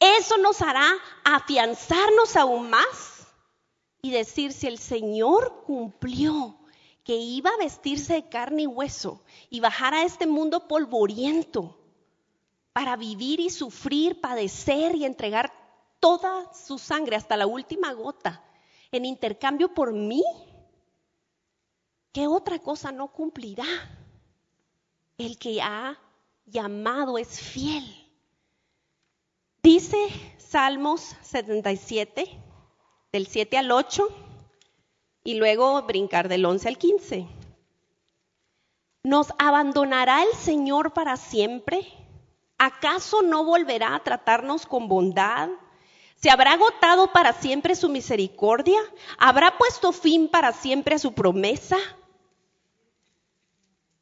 Eso 0.00 0.38
nos 0.38 0.62
hará 0.62 0.90
afianzarnos 1.22 2.34
aún 2.34 2.70
más 2.70 3.26
y 4.00 4.10
decir 4.10 4.54
si 4.54 4.68
el 4.68 4.78
Señor 4.78 5.64
cumplió 5.66 6.56
que 7.04 7.16
iba 7.16 7.50
a 7.50 7.58
vestirse 7.58 8.14
de 8.14 8.28
carne 8.30 8.62
y 8.62 8.66
hueso 8.66 9.22
y 9.50 9.60
bajar 9.60 9.92
a 9.92 10.04
este 10.04 10.26
mundo 10.26 10.66
polvoriento 10.66 11.78
para 12.72 12.96
vivir 12.96 13.38
y 13.38 13.50
sufrir, 13.50 14.18
padecer 14.22 14.94
y 14.94 15.04
entregar 15.04 15.67
toda 16.00 16.52
su 16.52 16.78
sangre 16.78 17.16
hasta 17.16 17.36
la 17.36 17.46
última 17.46 17.92
gota 17.92 18.44
en 18.90 19.04
intercambio 19.04 19.74
por 19.74 19.92
mí, 19.92 20.24
¿qué 22.12 22.26
otra 22.26 22.58
cosa 22.58 22.92
no 22.92 23.08
cumplirá? 23.08 23.66
El 25.18 25.38
que 25.38 25.60
ha 25.60 25.98
llamado 26.46 27.18
es 27.18 27.40
fiel. 27.40 27.84
Dice 29.62 29.98
Salmos 30.38 31.16
77, 31.22 32.40
del 33.12 33.26
7 33.26 33.58
al 33.58 33.70
8 33.70 34.08
y 35.24 35.34
luego 35.34 35.82
brincar 35.82 36.28
del 36.28 36.44
11 36.46 36.68
al 36.68 36.78
15. 36.78 37.28
¿Nos 39.02 39.32
abandonará 39.38 40.22
el 40.22 40.32
Señor 40.34 40.92
para 40.94 41.16
siempre? 41.16 41.86
¿Acaso 42.56 43.22
no 43.22 43.44
volverá 43.44 43.94
a 43.94 44.02
tratarnos 44.02 44.66
con 44.66 44.88
bondad? 44.88 45.50
¿Se 46.20 46.30
habrá 46.30 46.52
agotado 46.52 47.12
para 47.12 47.32
siempre 47.32 47.76
su 47.76 47.88
misericordia? 47.88 48.78
¿Habrá 49.18 49.56
puesto 49.56 49.92
fin 49.92 50.28
para 50.28 50.52
siempre 50.52 50.96
a 50.96 50.98
su 50.98 51.12
promesa? 51.12 51.78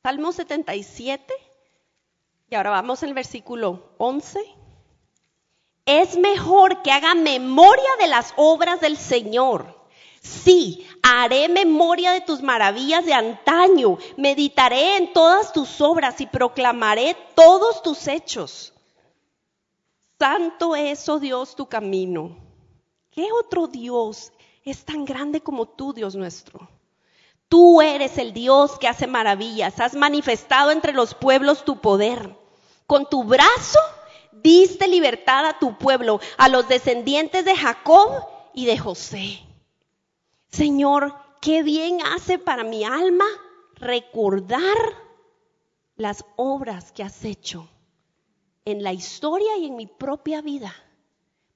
Salmo 0.02 0.32
77. 0.32 1.34
Y 2.48 2.54
ahora 2.54 2.70
vamos 2.70 3.02
al 3.02 3.14
versículo 3.14 3.94
11. 3.98 4.40
Es 5.84 6.16
mejor 6.16 6.82
que 6.82 6.90
haga 6.90 7.14
memoria 7.14 7.90
de 8.00 8.06
las 8.06 8.32
obras 8.36 8.80
del 8.80 8.96
Señor 8.96 9.76
Sí, 10.26 10.86
haré 11.02 11.48
memoria 11.48 12.10
de 12.10 12.20
tus 12.20 12.42
maravillas 12.42 13.04
de 13.04 13.14
antaño, 13.14 13.98
meditaré 14.16 14.96
en 14.96 15.12
todas 15.12 15.52
tus 15.52 15.80
obras 15.80 16.20
y 16.20 16.26
proclamaré 16.26 17.16
todos 17.34 17.82
tus 17.82 18.08
hechos. 18.08 18.72
Santo 20.18 20.74
es, 20.74 21.08
oh 21.08 21.18
Dios, 21.18 21.54
tu 21.56 21.66
camino. 21.66 22.36
¿Qué 23.10 23.28
otro 23.32 23.66
Dios 23.66 24.32
es 24.64 24.84
tan 24.84 25.04
grande 25.04 25.42
como 25.42 25.66
tú, 25.66 25.92
Dios 25.92 26.14
nuestro? 26.14 26.68
Tú 27.48 27.80
eres 27.80 28.18
el 28.18 28.32
Dios 28.32 28.78
que 28.78 28.88
hace 28.88 29.06
maravillas, 29.06 29.78
has 29.78 29.94
manifestado 29.94 30.70
entre 30.70 30.92
los 30.92 31.14
pueblos 31.14 31.64
tu 31.64 31.80
poder. 31.80 32.36
Con 32.86 33.08
tu 33.08 33.24
brazo 33.24 33.78
diste 34.32 34.88
libertad 34.88 35.46
a 35.46 35.58
tu 35.58 35.76
pueblo, 35.76 36.20
a 36.38 36.48
los 36.48 36.66
descendientes 36.68 37.44
de 37.44 37.54
Jacob 37.54 38.26
y 38.54 38.66
de 38.66 38.78
José. 38.78 39.40
Señor, 40.48 41.14
qué 41.40 41.62
bien 41.62 41.98
hace 42.02 42.38
para 42.38 42.64
mi 42.64 42.84
alma 42.84 43.26
recordar 43.74 44.76
las 45.96 46.24
obras 46.36 46.92
que 46.92 47.02
has 47.02 47.24
hecho 47.24 47.68
en 48.66 48.82
la 48.82 48.92
historia 48.92 49.56
y 49.56 49.64
en 49.64 49.76
mi 49.76 49.86
propia 49.86 50.42
vida. 50.42 50.74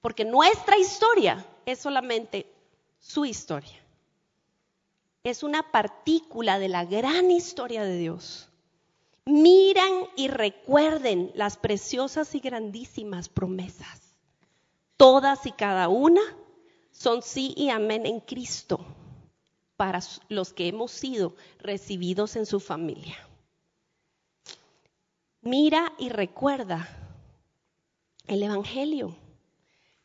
Porque 0.00 0.24
nuestra 0.24 0.78
historia 0.78 1.44
es 1.66 1.80
solamente 1.80 2.50
su 2.98 3.26
historia. 3.26 3.76
Es 5.22 5.42
una 5.42 5.70
partícula 5.70 6.58
de 6.58 6.68
la 6.68 6.86
gran 6.86 7.30
historia 7.30 7.84
de 7.84 7.98
Dios. 7.98 8.48
Miran 9.26 10.08
y 10.16 10.28
recuerden 10.28 11.30
las 11.34 11.58
preciosas 11.58 12.34
y 12.34 12.40
grandísimas 12.40 13.28
promesas. 13.28 14.14
Todas 14.96 15.44
y 15.46 15.52
cada 15.52 15.88
una 15.88 16.22
son 16.90 17.22
sí 17.22 17.52
y 17.56 17.68
amén 17.68 18.06
en 18.06 18.20
Cristo 18.20 18.80
para 19.76 20.00
los 20.28 20.52
que 20.52 20.68
hemos 20.68 20.90
sido 20.90 21.34
recibidos 21.58 22.36
en 22.36 22.46
su 22.46 22.60
familia. 22.60 23.16
Mira 25.42 25.92
y 25.98 26.10
recuerda 26.10 26.88
el 28.26 28.42
Evangelio. 28.42 29.16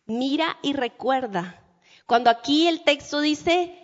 Mira 0.05 0.57
y 0.61 0.73
recuerda. 0.73 1.61
Cuando 2.05 2.29
aquí 2.29 2.67
el 2.67 2.83
texto 2.83 3.19
dice, 3.19 3.75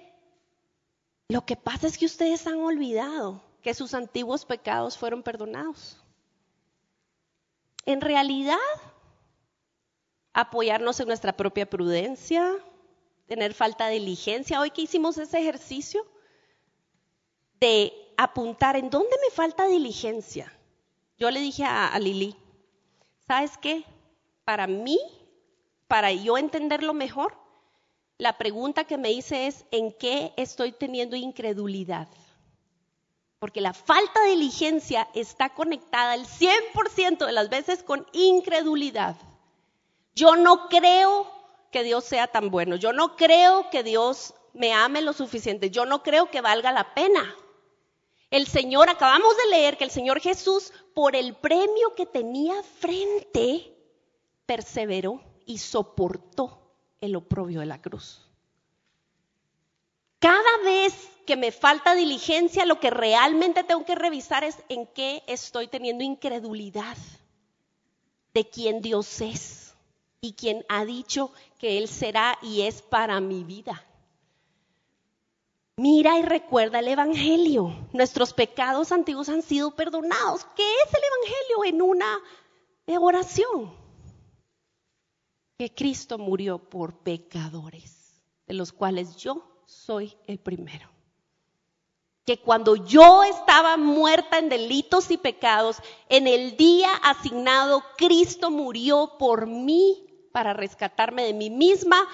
lo 1.27 1.45
que 1.45 1.55
pasa 1.55 1.87
es 1.87 1.97
que 1.97 2.05
ustedes 2.05 2.47
han 2.47 2.59
olvidado 2.59 3.41
que 3.61 3.73
sus 3.73 3.93
antiguos 3.93 4.45
pecados 4.45 4.97
fueron 4.97 5.23
perdonados. 5.23 5.97
En 7.85 7.99
realidad, 8.01 8.57
apoyarnos 10.33 10.99
en 10.99 11.07
nuestra 11.07 11.35
propia 11.35 11.69
prudencia, 11.69 12.53
tener 13.27 13.53
falta 13.53 13.87
de 13.87 13.95
diligencia. 13.95 14.59
Hoy 14.61 14.71
que 14.71 14.83
hicimos 14.83 15.17
ese 15.17 15.39
ejercicio 15.39 16.05
de 17.59 17.91
apuntar 18.17 18.75
en 18.75 18.89
dónde 18.89 19.15
me 19.21 19.33
falta 19.33 19.65
diligencia. 19.65 20.51
Yo 21.21 21.29
le 21.29 21.39
dije 21.39 21.63
a, 21.65 21.95
Lili, 21.99 22.35
¿sabes 23.27 23.55
qué? 23.59 23.83
Para 24.43 24.65
mí, 24.65 24.97
para 25.87 26.11
yo 26.11 26.35
entenderlo 26.39 26.95
mejor, 26.95 27.37
la 28.17 28.39
pregunta 28.39 28.85
que 28.85 28.97
me 28.97 29.11
hice 29.11 29.45
es, 29.45 29.65
¿en 29.69 29.91
qué 29.91 30.33
estoy 30.35 30.71
teniendo 30.71 31.15
incredulidad? 31.15 32.07
Porque 33.37 33.61
la 33.61 33.75
falta 33.75 34.19
de 34.23 34.31
diligencia 34.31 35.09
está 35.13 35.53
conectada 35.53 36.15
el 36.15 36.25
100% 36.25 37.23
de 37.27 37.31
las 37.33 37.51
veces 37.51 37.83
con 37.83 38.07
incredulidad. 38.13 39.15
Yo 40.15 40.35
no 40.35 40.69
creo 40.69 41.31
que 41.71 41.83
Dios 41.83 42.03
sea 42.03 42.25
tan 42.29 42.49
bueno. 42.49 42.77
Yo 42.77 42.93
no 42.93 43.15
creo 43.15 43.69
que 43.69 43.83
Dios 43.83 44.33
me 44.53 44.73
ame 44.73 45.03
lo 45.03 45.13
suficiente. 45.13 45.69
Yo 45.69 45.85
no 45.85 46.01
creo 46.01 46.31
que 46.31 46.41
valga 46.41 46.71
la 46.71 46.95
pena. 46.95 47.35
El 48.31 48.47
Señor, 48.47 48.89
acabamos 48.89 49.35
de 49.37 49.49
leer 49.57 49.77
que 49.77 49.83
el 49.83 49.91
Señor 49.91 50.21
Jesús, 50.21 50.71
por 50.93 51.17
el 51.17 51.35
premio 51.35 51.93
que 51.95 52.05
tenía 52.05 52.63
frente, 52.79 53.75
perseveró 54.45 55.21
y 55.45 55.57
soportó 55.57 56.73
el 57.01 57.17
oprobio 57.17 57.59
de 57.59 57.65
la 57.65 57.81
cruz. 57.81 58.21
Cada 60.19 60.57
vez 60.63 60.93
que 61.25 61.35
me 61.35 61.51
falta 61.51 61.93
diligencia, 61.93 62.65
lo 62.65 62.79
que 62.79 62.89
realmente 62.89 63.65
tengo 63.65 63.83
que 63.85 63.95
revisar 63.95 64.45
es 64.45 64.55
en 64.69 64.87
qué 64.87 65.23
estoy 65.27 65.67
teniendo 65.67 66.03
incredulidad 66.03 66.97
de 68.33 68.47
quién 68.47 68.81
Dios 68.81 69.19
es 69.19 69.73
y 70.21 70.33
quien 70.33 70.65
ha 70.69 70.85
dicho 70.85 71.31
que 71.59 71.77
Él 71.77 71.89
será 71.89 72.37
y 72.41 72.61
es 72.61 72.81
para 72.81 73.19
mi 73.19 73.43
vida. 73.43 73.83
Mira 75.77 76.19
y 76.19 76.21
recuerda 76.21 76.79
el 76.79 76.87
Evangelio. 76.87 77.75
Nuestros 77.93 78.33
pecados 78.33 78.91
antiguos 78.91 79.29
han 79.29 79.41
sido 79.41 79.75
perdonados. 79.75 80.45
¿Qué 80.55 80.63
es 80.63 80.93
el 80.93 81.01
Evangelio 81.03 81.65
en 81.65 81.81
una 81.81 82.19
oración? 82.99 83.73
Que 85.57 85.73
Cristo 85.73 86.17
murió 86.17 86.57
por 86.57 86.99
pecadores, 86.99 88.21
de 88.47 88.53
los 88.53 88.71
cuales 88.71 89.15
yo 89.15 89.63
soy 89.65 90.17
el 90.27 90.39
primero 90.39 90.91
que 92.25 92.37
cuando 92.37 92.75
yo 92.75 93.23
estaba 93.23 93.77
muerta 93.77 94.37
en 94.37 94.49
delitos 94.49 95.09
y 95.11 95.17
pecados, 95.17 95.77
en 96.07 96.27
el 96.27 96.55
día 96.55 96.89
asignado, 97.03 97.83
Cristo 97.97 98.51
murió 98.51 99.15
por 99.17 99.47
mí 99.47 100.07
para 100.31 100.53
rescatarme 100.53 101.23
de 101.23 101.33
mí 101.33 101.49
misma, 101.49 102.07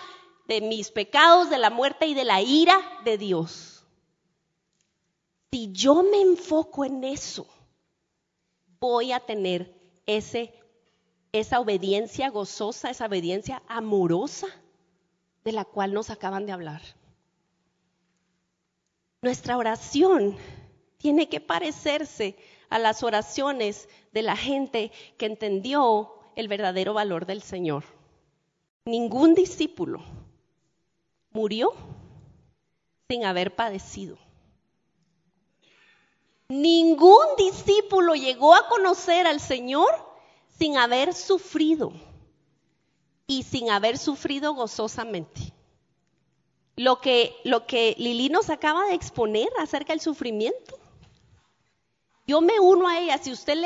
de 0.47 0.62
mis 0.62 0.91
pecados, 0.91 1.49
de 1.49 1.57
la 1.57 1.69
muerte 1.69 2.07
y 2.07 2.13
de 2.13 2.23
la 2.23 2.41
ira 2.41 2.79
de 3.03 3.17
Dios. 3.17 3.86
Si 5.51 5.71
yo 5.71 6.03
me 6.03 6.21
enfoco 6.21 6.86
en 6.86 7.03
eso, 7.03 7.47
voy 8.79 9.12
a 9.12 9.19
tener 9.19 9.73
ese, 10.05 10.53
esa 11.31 11.60
obediencia 11.60 12.29
gozosa, 12.29 12.89
esa 12.89 13.05
obediencia 13.07 13.62
amorosa 13.67 14.47
de 15.43 15.51
la 15.51 15.65
cual 15.65 15.93
nos 15.93 16.10
acaban 16.10 16.45
de 16.45 16.53
hablar. 16.53 16.81
Nuestra 19.21 19.57
oración 19.57 20.38
tiene 20.97 21.27
que 21.27 21.41
parecerse 21.41 22.38
a 22.69 22.79
las 22.79 23.03
oraciones 23.03 23.89
de 24.13 24.21
la 24.21 24.38
gente 24.38 24.91
que 25.17 25.25
entendió 25.25 26.13
el 26.36 26.47
verdadero 26.47 26.93
valor 26.93 27.25
del 27.25 27.41
Señor. 27.41 27.83
Ningún 28.86 29.33
discípulo 29.33 30.03
murió 31.38 31.71
sin 33.08 33.23
haber 33.23 33.56
padecido. 33.56 34.17
Ningún 36.50 37.28
discípulo 37.38 38.15
llegó 38.15 38.56
a 38.56 38.67
conocer 38.67 39.28
al 39.28 39.39
Señor 39.39 39.89
sin 40.58 40.78
haber 40.78 41.13
sufrido 41.13 41.93
y 43.28 43.43
sin 43.43 43.69
haber 43.69 44.00
sufrido 44.00 44.56
gozosamente. 44.56 45.54
Lo 46.76 47.02
que, 47.02 47.36
Lili 48.00 48.30
nos 48.30 48.50
acaba 48.50 48.86
de 48.86 48.95
exponer 48.95 49.50
acerca 49.60 49.93
del 49.93 50.02
sufrimiento. 50.02 50.80
Yo 52.26 52.41
me 52.41 52.60
uno 52.60 52.88
a 52.88 52.97
ella. 52.97 53.19
Si 53.19 53.32
usted 53.32 53.58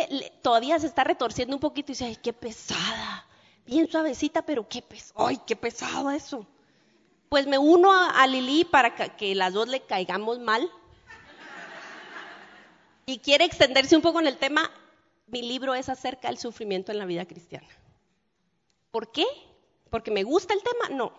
todavía 0.42 0.78
se 0.78 0.88
está 0.88 1.06
retorciendo 1.06 1.56
un 1.56 1.62
poquito 1.62 1.92
y 1.92 1.94
dice, 1.94 2.06
ay, 2.06 2.18
qué 2.18 2.34
pesada 2.34 3.26
bien 3.66 3.90
suavecita, 3.90 4.42
pero 4.42 4.68
qué 4.68 4.82
pesado, 4.82 5.28
¡ay, 5.28 5.40
qué 5.48 5.56
pesado 5.56 6.12
eso! 6.12 6.46
Pues 7.32 7.48
me 7.48 7.58
uno 7.58 7.94
a, 7.94 8.28
Lili 8.28 8.65
para 8.65 8.94
que, 8.94 9.36
las 9.36 9.54
dos 9.54 9.70
le 9.70 9.80
caigamos 9.80 10.39
mal. 10.39 10.70
Y 13.06 13.20
quiere 13.20 13.46
extenderse 13.46 13.96
un 13.96 14.02
poco 14.02 14.20
en 14.20 14.28
el 14.28 14.36
tema, 14.36 14.70
mi 15.28 15.41
libro 15.41 15.74
es 15.74 15.88
acerca 15.88 16.28
del 16.28 16.38
sufrimiento 16.38 16.91
en 16.91 16.98
la 16.98 17.06
vida 17.06 17.26
cristiana. 17.26 17.70
¿Por 18.91 19.13
qué? 19.13 19.24
¿Porque 19.89 20.12
me 20.12 20.24
gusta 20.24 20.54
el 20.54 20.62
tema? 20.62 20.94
No, 20.94 21.13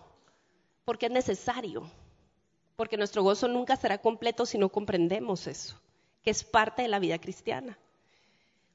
porque 0.85 1.07
es 1.07 1.12
necesario, 1.12 1.90
porque 2.77 2.98
nuestro 2.98 3.22
gozo 3.22 3.48
nunca 3.48 3.77
será 3.77 3.96
completo 3.96 4.44
si 4.44 4.59
no 4.59 4.68
comprendemos 4.68 5.46
eso, 5.46 5.81
que 6.22 6.31
es 6.31 6.44
parte 6.44 6.83
de 6.83 6.88
la 6.88 6.98
vida 6.98 7.18
cristiana. 7.20 7.79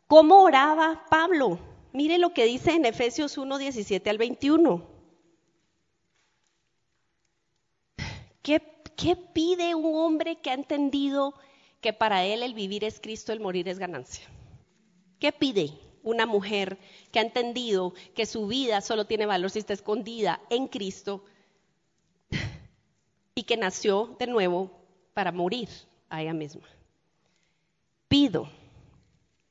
¿Cómo 0.08 0.42
oraba 0.42 1.06
Pablo? 1.08 1.60
Mire 1.94 2.18
lo 2.18 2.34
que 2.34 2.46
dice 2.46 2.72
en 2.72 2.86
Efesios 2.86 3.38
1, 3.38 3.60
17 3.60 4.10
al 4.10 4.18
21. 4.18 4.97
¿Qué, 8.48 8.62
¿Qué 8.96 9.18
pide 9.18 9.76
un 9.76 9.94
hombre 9.94 10.38
que 10.38 10.50
ha 10.50 10.54
entendido 10.54 11.34
que 11.82 11.92
para 11.92 12.24
él 12.24 12.44
el 12.44 12.54
vivir 12.54 12.86
es 12.86 13.02
Cristo, 13.02 13.34
el 13.34 13.42
morir 13.42 13.68
es 13.68 13.78
ganancia? 13.78 14.26
¿Qué 15.20 15.34
pide 15.34 15.74
una 16.02 16.26
mujer 16.26 16.78
que 17.12 17.20
ha 17.20 17.24
entendido 17.24 17.94
que 18.16 18.26
su 18.26 18.48
vida 18.48 18.80
solo 18.80 19.04
tiene 19.04 19.26
valor 19.26 19.52
si 19.52 19.60
está 19.60 19.74
escondida 19.74 20.40
en 20.50 20.70
Cristo 20.70 21.26
y 23.36 23.44
que 23.44 23.58
nació 23.58 24.16
de 24.18 24.28
nuevo 24.28 24.72
para 25.14 25.34
morir 25.34 25.68
a 26.08 26.22
ella 26.22 26.34
misma? 26.34 26.70
Pido 28.08 28.50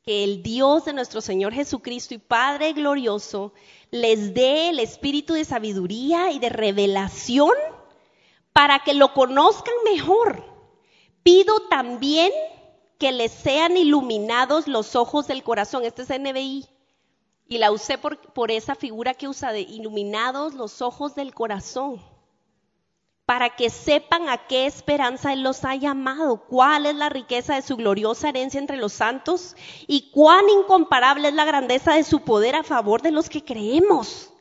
que 0.00 0.24
el 0.24 0.42
Dios 0.42 0.86
de 0.86 0.94
nuestro 0.94 1.20
Señor 1.20 1.52
Jesucristo 1.52 2.14
y 2.14 2.18
Padre 2.18 2.72
glorioso 2.72 3.52
les 3.90 4.32
dé 4.32 4.70
el 4.70 4.78
espíritu 4.78 5.34
de 5.34 5.44
sabiduría 5.44 6.30
y 6.32 6.38
de 6.38 6.48
revelación 6.48 7.52
para 8.56 8.78
que 8.78 8.94
lo 8.94 9.12
conozcan 9.12 9.74
mejor. 9.84 10.42
Pido 11.22 11.60
también 11.68 12.32
que 12.98 13.12
les 13.12 13.30
sean 13.30 13.76
iluminados 13.76 14.66
los 14.66 14.96
ojos 14.96 15.26
del 15.26 15.42
corazón. 15.42 15.84
Este 15.84 16.00
es 16.00 16.08
NBI. 16.08 16.66
Y 17.48 17.58
la 17.58 17.70
usé 17.70 17.98
por, 17.98 18.16
por 18.32 18.50
esa 18.50 18.74
figura 18.74 19.12
que 19.12 19.28
usa 19.28 19.52
de 19.52 19.60
iluminados 19.60 20.54
los 20.54 20.80
ojos 20.80 21.14
del 21.14 21.34
corazón 21.34 22.02
para 23.26 23.56
que 23.56 23.68
sepan 23.68 24.30
a 24.30 24.46
qué 24.46 24.64
esperanza 24.64 25.34
Él 25.34 25.42
los 25.42 25.62
ha 25.66 25.74
llamado, 25.74 26.46
cuál 26.46 26.86
es 26.86 26.94
la 26.94 27.10
riqueza 27.10 27.56
de 27.56 27.62
su 27.62 27.76
gloriosa 27.76 28.30
herencia 28.30 28.58
entre 28.58 28.78
los 28.78 28.94
santos 28.94 29.54
y 29.86 30.10
cuán 30.12 30.48
incomparable 30.48 31.28
es 31.28 31.34
la 31.34 31.44
grandeza 31.44 31.92
de 31.92 32.04
su 32.04 32.20
poder 32.20 32.54
a 32.54 32.62
favor 32.62 33.02
de 33.02 33.10
los 33.10 33.28
que 33.28 33.44
creemos. 33.44 34.32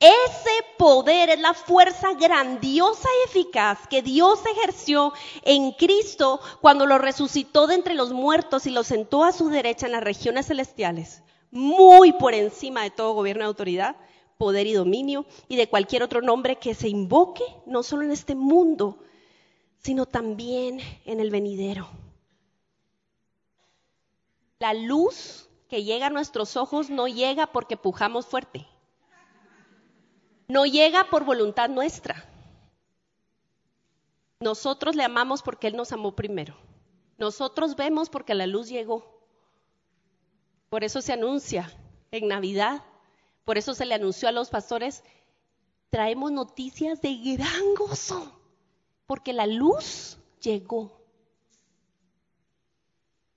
Ese 0.00 0.50
poder 0.76 1.30
es 1.30 1.40
la 1.40 1.54
fuerza 1.54 2.12
grandiosa 2.14 3.08
y 3.08 3.28
eficaz 3.28 3.86
que 3.88 4.02
Dios 4.02 4.40
ejerció 4.44 5.12
en 5.42 5.72
Cristo 5.72 6.40
cuando 6.60 6.84
lo 6.84 6.98
resucitó 6.98 7.66
de 7.66 7.76
entre 7.76 7.94
los 7.94 8.12
muertos 8.12 8.66
y 8.66 8.70
lo 8.70 8.84
sentó 8.84 9.24
a 9.24 9.32
su 9.32 9.48
derecha 9.48 9.86
en 9.86 9.92
las 9.92 10.04
regiones 10.04 10.46
celestiales, 10.46 11.22
muy 11.50 12.12
por 12.12 12.34
encima 12.34 12.82
de 12.82 12.90
todo 12.90 13.14
gobierno 13.14 13.44
y 13.44 13.46
autoridad 13.46 13.96
poder 14.36 14.66
y 14.66 14.72
dominio 14.72 15.26
y 15.48 15.56
de 15.56 15.68
cualquier 15.68 16.02
otro 16.02 16.20
nombre 16.20 16.56
que 16.56 16.74
se 16.74 16.88
invoque, 16.88 17.44
no 17.66 17.82
solo 17.82 18.02
en 18.02 18.10
este 18.10 18.34
mundo, 18.34 18.98
sino 19.78 20.06
también 20.06 20.80
en 21.04 21.20
el 21.20 21.30
venidero. 21.30 21.88
La 24.58 24.74
luz 24.74 25.48
que 25.68 25.84
llega 25.84 26.06
a 26.06 26.10
nuestros 26.10 26.56
ojos 26.56 26.90
no 26.90 27.06
llega 27.06 27.48
porque 27.48 27.76
pujamos 27.76 28.26
fuerte, 28.26 28.66
no 30.48 30.66
llega 30.66 31.08
por 31.10 31.24
voluntad 31.24 31.68
nuestra. 31.68 32.24
Nosotros 34.40 34.94
le 34.94 35.04
amamos 35.04 35.42
porque 35.42 35.68
Él 35.68 35.76
nos 35.76 35.92
amó 35.92 36.14
primero. 36.14 36.54
Nosotros 37.16 37.76
vemos 37.76 38.10
porque 38.10 38.34
la 38.34 38.46
luz 38.46 38.68
llegó. 38.68 39.14
Por 40.68 40.84
eso 40.84 41.00
se 41.00 41.12
anuncia 41.12 41.70
en 42.10 42.28
Navidad 42.28 42.82
Por 43.44 43.58
eso 43.58 43.74
se 43.74 43.84
le 43.84 43.94
anunció 43.94 44.28
a 44.28 44.32
los 44.32 44.48
pastores, 44.48 45.04
traemos 45.90 46.32
noticias 46.32 47.02
de 47.02 47.14
gran 47.14 47.74
gozo, 47.76 48.40
porque 49.06 49.34
la 49.34 49.46
luz 49.46 50.18
llegó. 50.40 50.98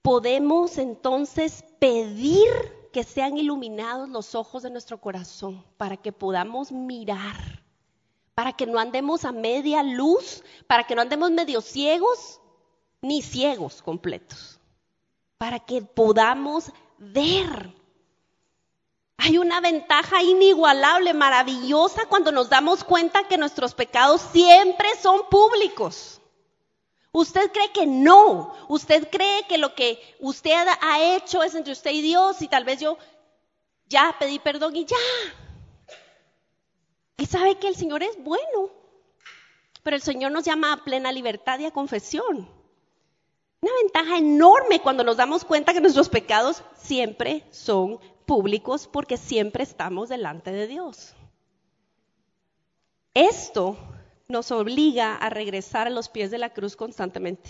Podemos 0.01 0.77
entonces 0.77 1.65
pedir 1.79 2.76
que 2.97 3.03
sean 3.03 3.37
iluminados 3.37 4.09
los 4.09 4.33
ojos 4.33 4.63
de 4.63 4.71
nuestro 4.71 4.99
corazón 4.99 5.63
para 5.77 5.97
que 5.97 6.11
podamos 6.11 6.71
mirar, 6.71 7.61
para 8.33 8.53
que 8.53 8.65
no 8.65 8.79
andemos 8.79 9.23
a 9.23 9.31
media 9.31 9.83
luz, 9.83 10.43
para 10.65 10.83
que 10.83 10.95
no 10.95 11.03
andemos 11.03 11.29
medio 11.29 11.61
ciegos 11.61 12.41
ni 12.99 13.21
ciegos 13.21 13.83
completos, 13.83 14.59
para 15.37 15.59
que 15.59 15.83
podamos 15.83 16.71
ver. 16.97 17.71
Hay 19.17 19.37
una 19.37 19.61
ventaja 19.61 20.23
inigualable, 20.23 21.13
maravillosa, 21.13 22.07
cuando 22.09 22.31
nos 22.31 22.49
damos 22.49 22.83
cuenta 22.83 23.27
que 23.27 23.37
nuestros 23.37 23.75
pecados 23.75 24.21
siempre 24.21 24.89
son 24.99 25.21
públicos. 25.29 26.16
Usted 27.17 27.51
cree 27.51 27.71
que 27.71 27.87
no, 27.87 28.53
usted 28.67 29.09
cree 29.09 29.47
que 29.47 29.57
lo 29.57 29.73
que 29.73 29.99
usted 30.19 30.67
ha 30.79 31.15
hecho 31.15 31.41
es 31.41 31.55
entre 31.55 31.73
usted 31.73 31.89
y 31.89 32.03
Dios 32.03 32.43
y 32.43 32.47
tal 32.47 32.63
vez 32.63 32.79
yo 32.79 32.95
ya 33.87 34.15
pedí 34.19 34.37
perdón 34.37 34.75
y 34.75 34.85
ya. 34.85 34.97
Y 37.17 37.25
sabe 37.25 37.57
que 37.57 37.69
el 37.69 37.75
Señor 37.75 38.03
es 38.03 38.23
bueno, 38.23 38.69
pero 39.81 39.95
el 39.95 40.03
Señor 40.03 40.31
nos 40.31 40.43
llama 40.43 40.71
a 40.71 40.83
plena 40.83 41.11
libertad 41.11 41.57
y 41.57 41.65
a 41.65 41.71
confesión. 41.71 42.47
Una 43.61 43.71
ventaja 43.81 44.19
enorme 44.19 44.79
cuando 44.79 45.03
nos 45.03 45.17
damos 45.17 45.43
cuenta 45.43 45.73
que 45.73 45.81
nuestros 45.81 46.09
pecados 46.09 46.61
siempre 46.77 47.47
son 47.49 47.99
públicos 48.27 48.87
porque 48.87 49.17
siempre 49.17 49.63
estamos 49.63 50.09
delante 50.09 50.51
de 50.51 50.67
Dios. 50.67 51.15
Esto 53.15 53.75
nos 54.27 54.51
obliga 54.51 55.15
a 55.15 55.29
regresar 55.29 55.87
a 55.87 55.91
los 55.91 56.09
pies 56.09 56.31
de 56.31 56.37
la 56.37 56.53
cruz 56.53 56.75
constantemente. 56.75 57.49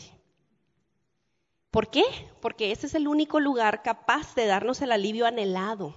¿Por 1.71 1.89
qué? 1.89 2.03
Porque 2.41 2.71
ese 2.71 2.87
es 2.87 2.95
el 2.95 3.07
único 3.07 3.39
lugar 3.39 3.83
capaz 3.83 4.35
de 4.35 4.45
darnos 4.45 4.81
el 4.81 4.91
alivio 4.91 5.25
anhelado. 5.25 5.93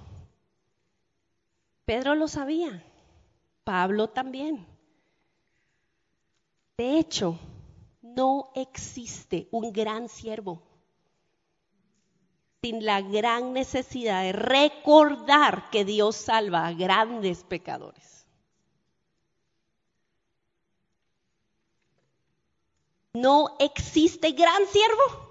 Pedro 1.85 2.15
lo 2.15 2.29
sabía, 2.29 2.85
Pablo 3.65 4.09
también. 4.09 4.67
De 6.77 6.99
hecho, 6.99 7.39
no 8.03 8.51
existe 8.55 9.49
un 9.51 9.73
gran 9.73 10.09
siervo 10.09 10.63
sin 12.63 12.85
la 12.85 13.01
gran 13.01 13.53
necesidad 13.53 14.23
de 14.23 14.33
recordar 14.33 15.71
que 15.71 15.85
Dios 15.85 16.17
salva 16.17 16.67
a 16.67 16.73
grandes 16.73 17.43
pecadores. 17.45 18.20
No 23.13 23.57
existe 23.59 24.33
gran 24.33 24.67
siervo 24.67 25.31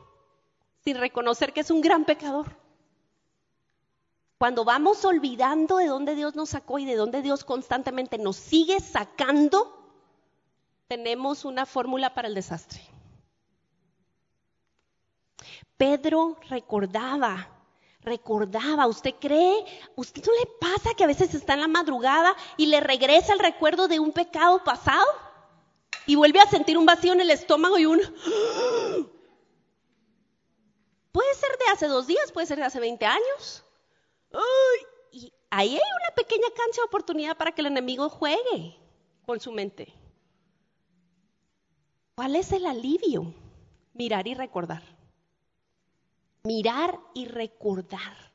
sin 0.83 0.97
reconocer 0.97 1.53
que 1.53 1.61
es 1.61 1.71
un 1.71 1.81
gran 1.81 2.05
pecador. 2.05 2.57
Cuando 4.37 4.63
vamos 4.63 5.03
olvidando 5.03 5.77
de 5.77 5.87
dónde 5.87 6.15
Dios 6.15 6.35
nos 6.35 6.49
sacó 6.49 6.79
y 6.79 6.85
de 6.85 6.95
dónde 6.95 7.21
Dios 7.21 7.43
constantemente 7.43 8.17
nos 8.17 8.37
sigue 8.37 8.79
sacando, 8.79 9.75
tenemos 10.87 11.45
una 11.45 11.65
fórmula 11.65 12.13
para 12.13 12.27
el 12.27 12.35
desastre. 12.35 12.81
Pedro 15.77 16.37
recordaba, 16.49 17.49
recordaba, 18.01 18.87
¿usted 18.87 19.15
cree? 19.19 19.65
¿Usted 19.95 20.23
no 20.25 20.31
le 20.33 20.45
pasa 20.59 20.93
que 20.95 21.03
a 21.03 21.07
veces 21.07 21.33
está 21.33 21.53
en 21.53 21.61
la 21.61 21.67
madrugada 21.67 22.35
y 22.57 22.67
le 22.67 22.79
regresa 22.79 23.33
el 23.33 23.39
recuerdo 23.39 23.87
de 23.87 23.99
un 23.99 24.11
pecado 24.11 24.63
pasado? 24.63 25.05
Y 26.09 26.15
vuelve 26.15 26.39
a 26.39 26.49
sentir 26.49 26.75
un 26.75 26.87
vacío 26.87 27.13
en 27.13 27.21
el 27.21 27.29
estómago 27.29 27.77
y 27.77 27.85
un... 27.85 27.99
Puede 31.11 31.35
ser 31.35 31.51
de 31.51 31.65
hace 31.71 31.87
dos 31.87 32.07
días, 32.07 32.31
puede 32.31 32.47
ser 32.47 32.57
de 32.57 32.63
hace 32.63 32.79
20 32.79 33.05
años. 33.05 33.63
y 35.11 35.31
ahí 35.51 35.75
hay 35.75 35.75
una 35.75 36.15
pequeña 36.15 36.47
cancha 36.55 36.81
de 36.81 36.87
oportunidad 36.87 37.37
para 37.37 37.51
que 37.51 37.61
el 37.61 37.67
enemigo 37.67 38.09
juegue 38.09 38.75
con 39.27 39.39
su 39.39 39.51
mente. 39.51 39.93
¿Cuál 42.15 42.35
es 42.35 42.51
el 42.53 42.65
alivio? 42.65 43.31
Mirar 43.93 44.27
y 44.27 44.33
recordar. 44.33 44.81
Mirar 46.41 46.99
y 47.13 47.27
recordar. 47.27 48.33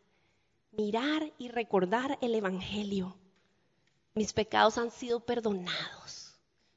Mirar 0.71 1.33
y 1.39 1.49
recordar 1.49 2.19
el 2.21 2.37
Evangelio. 2.37 3.17
Mis 4.15 4.33
pecados 4.33 4.79
han 4.79 4.93
sido 4.93 5.19
perdonados. 5.19 6.24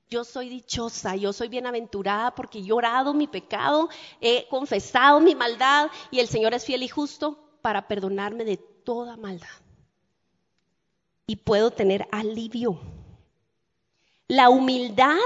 Yo 0.09 0.23
soy 0.23 0.47
dichosa, 0.47 1.15
yo 1.15 1.33
soy 1.33 1.49
bienaventurada 1.49 2.33
porque 2.33 2.59
he 2.59 2.63
llorado 2.63 3.13
mi 3.13 3.27
pecado, 3.27 3.89
he 4.21 4.47
confesado 4.47 5.19
mi 5.19 5.35
maldad 5.35 5.89
y 6.11 6.19
el 6.19 6.29
Señor 6.29 6.53
es 6.53 6.63
fiel 6.63 6.83
y 6.83 6.87
justo 6.87 7.37
para 7.61 7.87
perdonarme 7.87 8.45
de 8.45 8.55
toda 8.55 9.17
maldad. 9.17 9.47
Y 11.25 11.35
puedo 11.35 11.71
tener 11.71 12.07
alivio. 12.11 12.79
La 14.29 14.49
humildad 14.49 15.17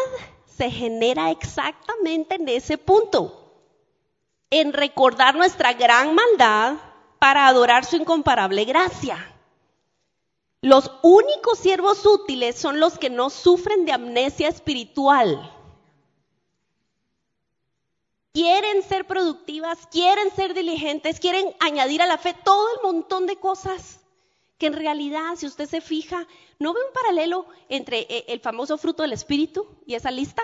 se 0.47 0.71
genera 0.71 1.29
exactamente 1.29 2.35
en 2.35 2.49
ese 2.49 2.79
punto, 2.79 3.53
en 4.49 4.73
recordar 4.73 5.35
nuestra 5.35 5.73
gran 5.73 6.15
maldad 6.15 6.77
para 7.19 7.47
adorar 7.47 7.85
su 7.85 7.97
incomparable 7.97 8.65
gracia. 8.65 9.31
Los 10.61 10.91
únicos 11.01 11.57
siervos 11.57 12.05
útiles 12.05 12.55
son 12.55 12.79
los 12.79 12.99
que 12.99 13.09
no 13.09 13.31
sufren 13.31 13.83
de 13.85 13.93
amnesia 13.93 14.47
espiritual. 14.47 15.51
Quieren 18.31 18.83
ser 18.83 19.07
productivas, 19.07 19.87
quieren 19.87 20.29
ser 20.31 20.53
diligentes, 20.53 21.19
quieren 21.19 21.53
añadir 21.59 22.01
a 22.01 22.07
la 22.07 22.19
fe 22.19 22.35
todo 22.45 22.67
el 22.75 22.81
montón 22.83 23.25
de 23.25 23.37
cosas 23.37 23.99
que 24.59 24.67
en 24.67 24.73
realidad, 24.73 25.35
si 25.35 25.47
usted 25.47 25.67
se 25.67 25.81
fija, 25.81 26.27
¿no 26.59 26.73
ve 26.73 26.79
un 26.87 26.93
paralelo 26.93 27.47
entre 27.67 28.01
eh, 28.01 28.25
el 28.27 28.39
famoso 28.39 28.77
fruto 28.77 29.01
del 29.01 29.13
Espíritu 29.13 29.67
y 29.87 29.95
esa 29.95 30.11
lista? 30.11 30.43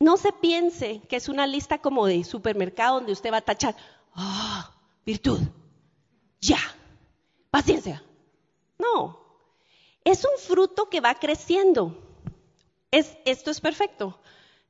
No 0.00 0.16
se 0.16 0.32
piense 0.32 1.02
que 1.08 1.16
es 1.16 1.28
una 1.28 1.46
lista 1.46 1.78
como 1.78 2.06
de 2.06 2.24
supermercado 2.24 2.94
donde 2.94 3.12
usted 3.12 3.30
va 3.30 3.36
a 3.36 3.42
tachar, 3.42 3.76
ah, 4.14 4.74
virtud, 5.04 5.40
ya, 6.40 6.58
paciencia. 7.50 8.02
No, 8.78 9.18
es 10.04 10.24
un 10.24 10.38
fruto 10.38 10.88
que 10.88 11.00
va 11.00 11.14
creciendo. 11.14 11.96
Es, 12.90 13.16
esto 13.24 13.50
es 13.50 13.60
perfecto. 13.60 14.18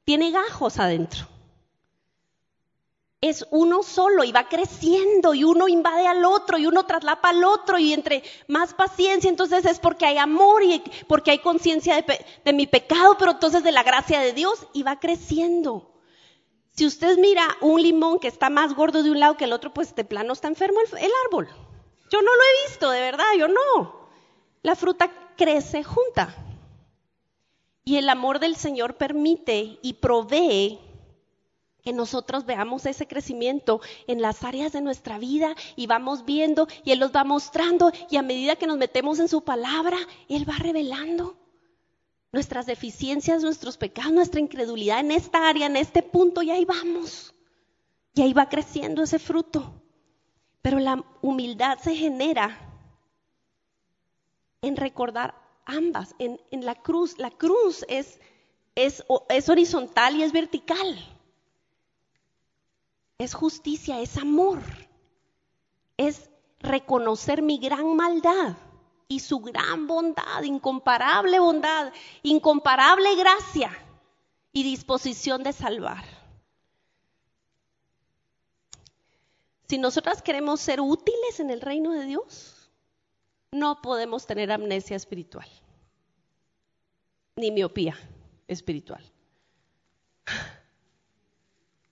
Tiene 0.05 0.31
gajos 0.31 0.79
adentro 0.79 1.29
es 3.21 3.47
uno 3.51 3.83
solo 3.83 4.23
y 4.23 4.31
va 4.31 4.49
creciendo 4.49 5.35
y 5.35 5.43
uno 5.43 5.67
invade 5.67 6.07
al 6.07 6.25
otro 6.25 6.57
y 6.57 6.67
uno 6.67 6.87
traslapa 6.87 7.31
al 7.31 7.43
otro 7.43 7.79
y 7.79 7.93
entre 7.93 8.23
más 8.47 8.75
paciencia 8.75 9.29
entonces 9.29 9.64
es 9.64 9.81
porque 9.81 10.07
hay 10.07 10.19
amor 10.19 10.62
y 10.62 10.83
porque 11.09 11.33
hay 11.33 11.41
conciencia 11.41 11.97
de, 11.97 12.25
de, 12.45 12.53
mi 12.53 12.69
pecado, 12.69 13.17
pero 13.19 13.33
entonces 13.33 13.64
de 13.64 13.73
la 13.73 13.83
gracia 13.83 14.21
de 14.21 14.33
Dios 14.33 14.67
y 14.73 14.85
va 14.85 15.01
creciendo. 15.01 15.95
Si 16.71 16.87
usted 16.87 17.19
mira 17.19 17.45
un 17.61 17.83
limón 17.83 18.21
que 18.21 18.29
está 18.29 18.51
más 18.51 18.75
gordo 18.75 19.03
de 19.03 19.11
un 19.11 19.19
lado 19.19 19.37
que 19.37 19.47
el 19.47 19.53
otro, 19.53 19.75
pues 19.75 19.97
de 19.97 20.05
plano 20.05 20.33
está 20.33 20.47
enfermo 20.47 20.79
el, 20.81 20.99
el 20.99 21.11
árbol. 21.27 21.49
Yo 22.11 22.23
no 22.23 22.35
lo 22.35 22.42
he 22.42 22.68
visto, 22.68 22.90
de 22.90 23.01
verdad, 23.01 23.27
yo 23.38 23.49
no. 23.49 24.09
La 24.62 24.75
fruta 24.75 25.11
crece 25.37 25.85
junta. 25.85 26.35
Y 27.85 27.97
el 27.97 28.09
amor 28.09 28.38
del 28.38 28.57
Señor 28.57 28.97
permite 28.97 29.79
y 29.83 29.94
provee 29.94 30.79
que 31.83 31.92
nosotros 31.92 32.44
veamos 32.44 32.85
ese 32.85 33.07
crecimiento 33.07 33.81
en 34.07 34.21
las 34.21 34.44
áreas 34.44 34.73
de 34.73 34.83
nuestra 34.83 35.18
vida 35.18 35.55
y 35.77 35.87
vamos 35.87 36.25
viendo 36.25 36.68
y 36.85 36.92
Él 36.92 36.99
los 36.99 37.12
va 37.12 37.25
mostrando 37.25 37.92
y 38.11 38.16
a 38.16 38.23
medida 38.23 38.57
que 38.57 38.66
nos 38.66 38.77
metemos 38.77 39.21
en 39.21 39.29
su 39.29 39.42
palabra, 39.42 39.97
Él 40.29 40.47
va 40.47 40.57
revelando 40.59 41.38
nuestras 42.33 42.66
deficiencias, 42.66 43.42
nuestros 43.42 43.79
pecados, 43.79 44.12
nuestra 44.12 44.40
incredulidad 44.40 45.01
en 45.01 45.12
esta 45.12 45.49
área, 45.49 45.66
en 45.66 45.77
este 45.77 46.03
punto 46.03 46.42
y 46.42 46.51
ahí 46.51 46.64
vamos. 46.64 47.35
Y 48.14 48.23
ahí 48.23 48.33
va 48.33 48.49
creciendo 48.49 49.03
ese 49.03 49.18
fruto. 49.18 49.81
Pero 50.62 50.79
la 50.79 51.05
humildad 51.23 51.79
se 51.79 51.94
genera 51.94 52.59
en 54.62 54.77
recordar 54.77 55.35
ambas, 55.64 56.14
en, 56.18 56.40
la 56.64 56.75
cruz. 56.75 57.18
La 57.18 57.31
cruz 57.31 57.85
es, 57.88 58.18
horizontal 59.49 60.16
y 60.16 60.23
es 60.23 60.33
vertical 60.33 60.99
es 63.18 63.35
justicia, 63.35 64.01
es 64.01 64.16
amor, 64.16 64.61
es 65.97 66.31
reconocer 66.61 67.42
mi 67.42 67.59
gran 67.59 67.97
maldad 67.97 68.57
y 69.09 69.18
su 69.18 69.40
gran 69.40 69.88
bondad, 69.88 70.44
incomparable 70.44 71.40
bondad, 71.40 71.92
incomparable 72.23 73.16
gracia 73.16 73.77
y 74.53 74.62
disposición 74.62 75.42
de 75.42 75.53
salvar. 75.53 76.05
Si 79.69 79.77
nosotras 79.79 80.23
queremos 80.23 80.61
ser 80.61 80.81
útiles 80.81 81.41
en 81.41 81.51
el 81.51 81.61
reino 81.61 81.93
de 81.93 82.07
Dios, 82.07 82.71
no 83.53 83.83
podemos 83.83 84.27
tener 84.27 84.51
amnesia 84.51 84.97
espiritual, 84.97 85.49
ni 87.37 87.51
miopía 87.51 87.99
espiritual. 88.47 89.05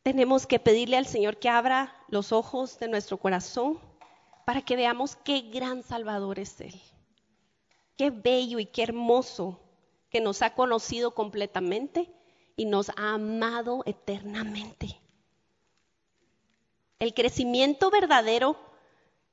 Tenemos 0.03 0.47
que 0.47 0.59
pedirle 0.59 0.97
al 0.97 1.07
Señor 1.07 1.39
que 1.39 1.49
abra 1.49 1.95
los 2.09 2.33
ojos 2.33 2.79
de 2.79 2.89
nuestro 2.89 3.19
corazón 3.19 3.79
para 4.47 4.63
que 4.63 4.77
veamos 4.77 5.17
qué 5.17 5.41
gran 5.41 5.83
Salvador 5.83 6.39
es 6.39 6.61
Él. 6.61 6.81
Qué 7.97 8.11
bello 8.11 8.59
y 8.59 8.67
qué 8.67 8.85
hermoso 8.85 9.61
que 10.09 10.21
nos 10.21 10.43
ha 10.43 10.55
conocido 10.55 11.15
completamente 11.15 12.11
y 12.57 12.67
nos 12.67 12.91
ha 12.91 13.15
amado 13.15 13.83
eternamente. 13.85 15.01
El 16.99 17.13
crecimiento 17.13 17.91
verdadero 17.91 18.57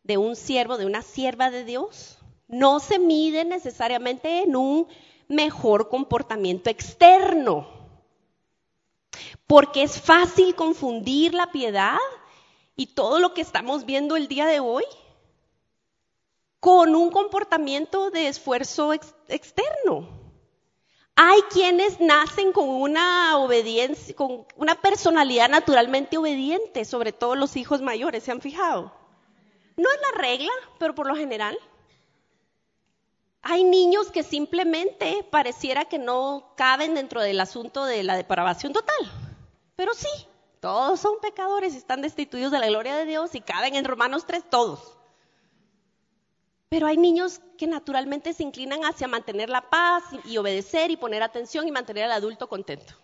de 0.04 0.18
un 0.18 0.36
siervo, 0.36 0.78
de 0.78 0.86
una 0.86 1.02
sierva 1.02 1.50
de 1.50 1.64
Dios, 1.64 2.18
no 2.48 2.80
se 2.80 3.00
mide 3.00 3.46
necesariamente 3.46 4.44
en 4.44 4.56
un 4.56 4.88
mejor 5.30 5.90
comportamiento 5.90 6.70
externo, 6.70 7.68
porque 9.48 9.84
es 9.84 10.00
fácil 10.02 10.56
confundir 10.56 11.34
la 11.34 11.52
piedad 11.52 11.98
y 12.76 12.88
todo 12.88 13.20
lo 13.20 13.34
que 13.34 13.42
estamos 13.42 13.86
viendo 13.86 14.18
el 14.18 14.28
día 14.28 14.46
de 14.46 14.60
hoy 14.60 14.84
con 16.60 16.96
un 16.96 17.12
comportamiento 17.12 18.12
de 18.12 18.28
esfuerzo 18.28 18.94
externo. 18.94 20.23
Hay 21.16 21.42
quienes 21.52 22.00
nacen 22.00 22.52
con 22.54 22.68
una 22.70 23.38
obediencia, 23.38 24.16
con 24.16 24.46
una 24.56 24.76
personalidad 24.76 25.48
naturalmente 25.48 26.18
obediente, 26.18 26.86
sobre 26.86 27.12
todo 27.12 27.36
los 27.36 27.56
hijos 27.56 27.82
mayores, 27.82 28.24
¿se 28.24 28.32
han 28.32 28.42
fijado? 28.42 28.92
No 29.78 29.90
es 29.92 30.00
la 30.02 30.22
regla, 30.22 30.52
pero 30.80 30.96
por 30.96 31.08
lo 31.08 31.16
general. 31.16 31.58
Hay 33.44 33.64
niños 33.64 34.10
que 34.10 34.24
simplemente 34.24 35.24
pareciera 35.30 35.86
que 35.86 36.00
no 36.00 36.54
caben 36.56 36.96
dentro 36.96 37.22
del 37.22 37.40
asunto 37.42 37.86
de 37.86 38.04
la 38.04 38.16
depravación 38.16 38.74
total, 38.74 39.12
pero 39.76 39.94
sí, 39.94 40.08
todos 40.62 41.02
son 41.02 41.20
pecadores 41.22 41.74
y 41.74 41.78
están 41.78 42.02
destituidos 42.02 42.52
de 42.52 42.60
la 42.60 42.68
gloria 42.68 42.96
de 42.96 43.06
Dios 43.06 43.36
y 43.36 43.42
caben 43.42 43.76
en 43.76 43.86
Romanos 43.86 44.26
3 44.26 44.50
todos. 44.50 44.98
Pero 46.74 46.88
hay 46.88 46.98
niños 46.98 47.40
que 47.56 47.68
naturalmente 47.68 48.34
se 48.34 48.42
inclinan 48.42 48.84
hacia 48.84 49.08
mantener 49.08 49.48
la 49.48 49.70
paz 49.70 50.06
y 50.26 50.38
obedecer 50.38 50.90
y 50.90 50.98
poner 50.98 51.22
atención 51.22 51.68
y 51.68 51.72
mantener 51.72 52.06
al 52.06 52.14
adulto 52.14 52.50
contento. 52.50 52.96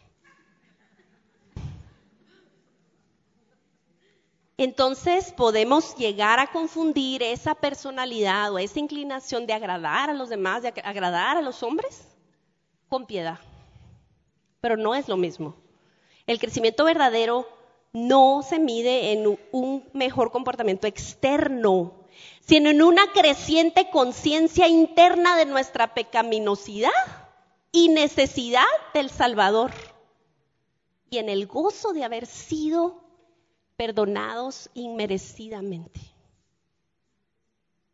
Entonces 4.57 5.31
podemos 5.33 5.95
llegar 5.97 6.39
a 6.39 6.51
confundir 6.51 7.21
esa 7.21 7.53
personalidad 7.53 8.51
o 8.51 8.57
esa 8.57 8.79
inclinación 8.79 9.45
de 9.45 9.53
agradar 9.53 10.09
a 10.09 10.15
los 10.15 10.29
demás, 10.29 10.63
de 10.63 10.69
agradar 10.69 11.37
a 11.37 11.43
los 11.43 11.61
hombres, 11.61 12.07
con 12.87 13.05
piedad. 13.05 13.37
Pero 14.61 14.77
no 14.77 14.95
es 14.95 15.07
lo 15.07 15.15
mismo. 15.15 15.53
El 16.25 16.39
crecimiento 16.39 16.85
verdadero 16.85 17.47
no 17.93 18.41
se 18.41 18.57
mide 18.57 19.11
en 19.11 19.37
un 19.51 19.87
mejor 19.93 20.31
comportamiento 20.31 20.87
externo, 20.87 21.98
sino 22.49 22.71
en 22.71 22.81
una 22.81 23.11
creciente 23.11 23.91
conciencia 23.91 24.67
interna 24.67 25.37
de 25.37 25.45
nuestra 25.45 25.93
pecaminosidad 25.93 26.89
y 27.71 27.89
necesidad 27.89 28.63
del 28.91 29.11
Salvador, 29.11 29.71
y 31.11 31.19
en 31.19 31.29
el 31.29 31.45
gozo 31.45 31.93
de 31.93 32.03
haber 32.03 32.25
sido 32.25 33.03
perdonados 33.77 34.71
inmerecidamente. 34.73 35.99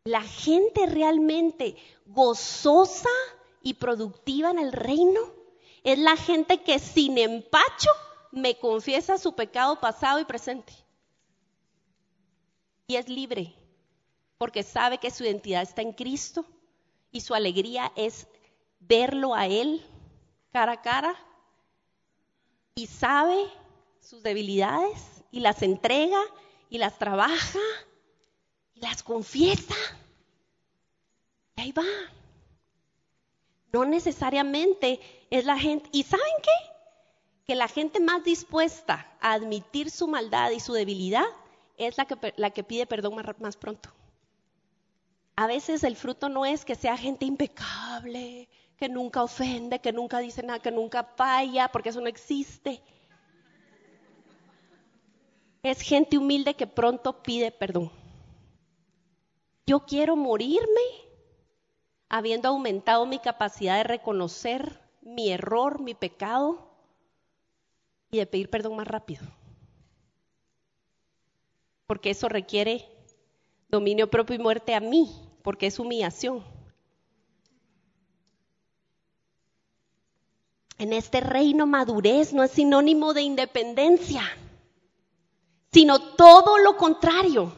La 0.04 0.22
gente 0.22 0.86
realmente 0.86 1.76
gozosa 2.06 3.10
y 3.60 3.74
productiva 3.74 4.52
en 4.52 4.58
el 4.58 4.72
reino 4.72 5.20
es 5.84 5.98
la 5.98 6.16
gente 6.16 6.62
que 6.62 6.78
sin 6.78 7.18
empacho 7.18 7.90
me 8.32 8.58
confiesa 8.58 9.18
su 9.18 9.34
pecado 9.34 9.80
pasado 9.80 10.18
y 10.18 10.24
presente. 10.24 10.72
Y 12.86 12.96
es 12.96 13.10
libre 13.10 13.54
porque 14.38 14.62
sabe 14.62 14.98
que 14.98 15.10
su 15.10 15.24
identidad 15.24 15.62
está 15.62 15.82
en 15.82 15.92
Cristo 15.92 16.44
y 17.10 17.20
su 17.20 17.34
alegría 17.34 17.92
es 17.96 18.26
verlo 18.80 19.34
a 19.34 19.46
Él 19.46 19.84
cara 20.52 20.72
a 20.72 20.82
cara 20.82 21.14
y 22.74 22.86
sabe 22.86 23.36
sus 24.00 24.22
debilidades 24.22 25.22
y 25.30 25.40
las 25.40 25.62
entrega 25.62 26.20
y 26.70 26.78
las 26.78 26.98
trabaja 26.98 27.58
y 28.74 28.80
las 28.80 29.02
confiesa. 29.02 29.74
Y 31.56 31.60
ahí 31.60 31.72
va. 31.72 31.84
No 33.72 33.84
necesariamente 33.84 35.00
es 35.30 35.44
la 35.44 35.58
gente. 35.58 35.88
¿Y 35.92 36.04
saben 36.04 36.24
qué? 36.42 36.72
Que 37.46 37.54
la 37.54 37.68
gente 37.68 38.00
más 38.00 38.24
dispuesta 38.24 39.10
a 39.20 39.32
admitir 39.32 39.90
su 39.90 40.08
maldad 40.08 40.50
y 40.50 40.60
su 40.60 40.72
debilidad 40.72 41.26
es 41.76 41.96
la 41.98 42.06
que, 42.06 42.34
la 42.36 42.50
que 42.50 42.64
pide 42.64 42.86
perdón 42.86 43.14
más, 43.14 43.40
más 43.40 43.56
pronto 43.56 43.90
a 45.36 45.46
veces 45.46 45.84
el 45.84 45.96
fruto 45.96 46.30
no 46.30 46.46
es 46.46 46.64
que 46.64 46.74
sea 46.74 46.96
gente 46.96 47.26
impecable, 47.26 48.48
que 48.78 48.88
nunca 48.88 49.22
ofende, 49.22 49.80
que 49.80 49.92
nunca 49.92 50.18
dice 50.18 50.42
nada, 50.42 50.60
que 50.60 50.70
nunca 50.70 51.04
falla, 51.04 51.68
porque 51.68 51.90
eso 51.90 52.00
no 52.00 52.08
existe. 52.08 52.82
Es 55.62 55.82
gente 55.82 56.16
humilde 56.16 56.54
que 56.54 56.66
pronto 56.66 57.22
pide 57.22 57.50
perdón. 57.50 57.92
Yo 59.66 59.80
quiero 59.80 60.16
morirme 60.16 60.80
habiendo 62.08 62.48
aumentado 62.48 63.04
mi 63.04 63.18
capacidad 63.18 63.76
de 63.76 63.84
reconocer 63.84 64.80
mi 65.02 65.30
error, 65.30 65.80
mi 65.80 65.94
pecado 65.94 66.70
y 68.10 68.18
de 68.18 68.26
pedir 68.26 68.48
perdón 68.48 68.76
más 68.76 68.88
rápido. 68.88 69.26
Porque 71.86 72.10
eso 72.10 72.28
requiere 72.28 72.88
dominio 73.68 74.08
propio 74.08 74.36
y 74.36 74.38
muerte 74.38 74.74
a 74.74 74.80
mí 74.80 75.25
porque 75.46 75.68
es 75.68 75.78
humillación. 75.78 76.42
En 80.76 80.92
este 80.92 81.20
reino 81.20 81.68
madurez 81.68 82.32
no 82.32 82.42
es 82.42 82.50
sinónimo 82.50 83.14
de 83.14 83.22
independencia, 83.22 84.24
sino 85.70 86.00
todo 86.16 86.58
lo 86.58 86.76
contrario. 86.76 87.52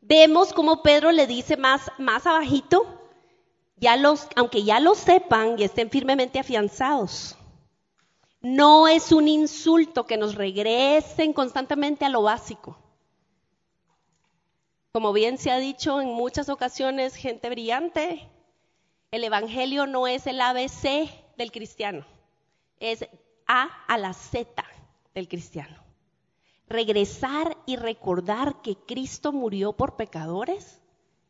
Vemos 0.00 0.52
como 0.52 0.82
Pedro 0.82 1.12
le 1.12 1.28
dice 1.28 1.56
más, 1.56 1.92
más 1.96 2.26
abajito, 2.26 2.84
ya 3.76 3.96
los, 3.96 4.26
aunque 4.34 4.64
ya 4.64 4.80
lo 4.80 4.96
sepan 4.96 5.60
y 5.60 5.62
estén 5.62 5.90
firmemente 5.90 6.40
afianzados. 6.40 7.36
No 8.40 8.88
es 8.88 9.12
un 9.12 9.28
insulto 9.28 10.06
que 10.06 10.16
nos 10.16 10.34
regresen 10.34 11.32
constantemente 11.32 12.04
a 12.04 12.08
lo 12.08 12.22
básico. 12.22 12.87
Como 14.98 15.12
bien 15.12 15.38
se 15.38 15.52
ha 15.52 15.58
dicho 15.58 16.00
en 16.00 16.08
muchas 16.08 16.48
ocasiones, 16.48 17.14
gente 17.14 17.48
brillante, 17.50 18.28
el 19.12 19.22
Evangelio 19.22 19.86
no 19.86 20.08
es 20.08 20.26
el 20.26 20.40
ABC 20.40 21.08
del 21.36 21.52
cristiano, 21.52 22.04
es 22.80 23.08
A 23.46 23.68
a 23.86 23.96
la 23.96 24.12
Z 24.12 24.64
del 25.14 25.28
cristiano. 25.28 25.84
Regresar 26.66 27.56
y 27.64 27.76
recordar 27.76 28.60
que 28.60 28.74
Cristo 28.74 29.30
murió 29.30 29.72
por 29.72 29.94
pecadores 29.94 30.82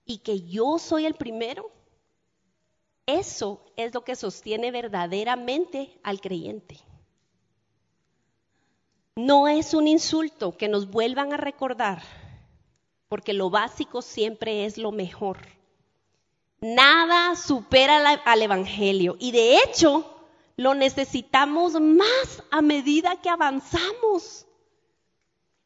y 0.07 0.21
que 0.21 0.41
yo 0.49 0.79
soy 0.79 1.05
el 1.05 1.13
primero, 1.13 1.71
eso 3.05 3.63
es 3.77 3.93
lo 3.93 4.03
que 4.03 4.17
sostiene 4.17 4.71
verdaderamente 4.71 6.01
al 6.03 6.23
creyente. 6.23 6.79
No 9.15 9.47
es 9.47 9.75
un 9.75 9.87
insulto 9.87 10.57
que 10.57 10.69
nos 10.69 10.89
vuelvan 10.91 11.35
a 11.35 11.37
recordar 11.37 12.01
porque 13.09 13.33
lo 13.33 13.51
básico 13.51 14.03
siempre 14.03 14.65
es 14.65 14.79
lo 14.79 14.93
mejor. 14.93 15.39
Nada 16.61 17.37
supera 17.37 18.21
al 18.25 18.43
Evangelio 18.43 19.17
y 19.19 19.31
de 19.33 19.59
hecho 19.59 20.05
lo 20.57 20.75
necesitamos 20.75 21.81
más 21.81 22.43
a 22.51 22.61
medida 22.63 23.21
que 23.21 23.31
avanzamos. 23.31 24.47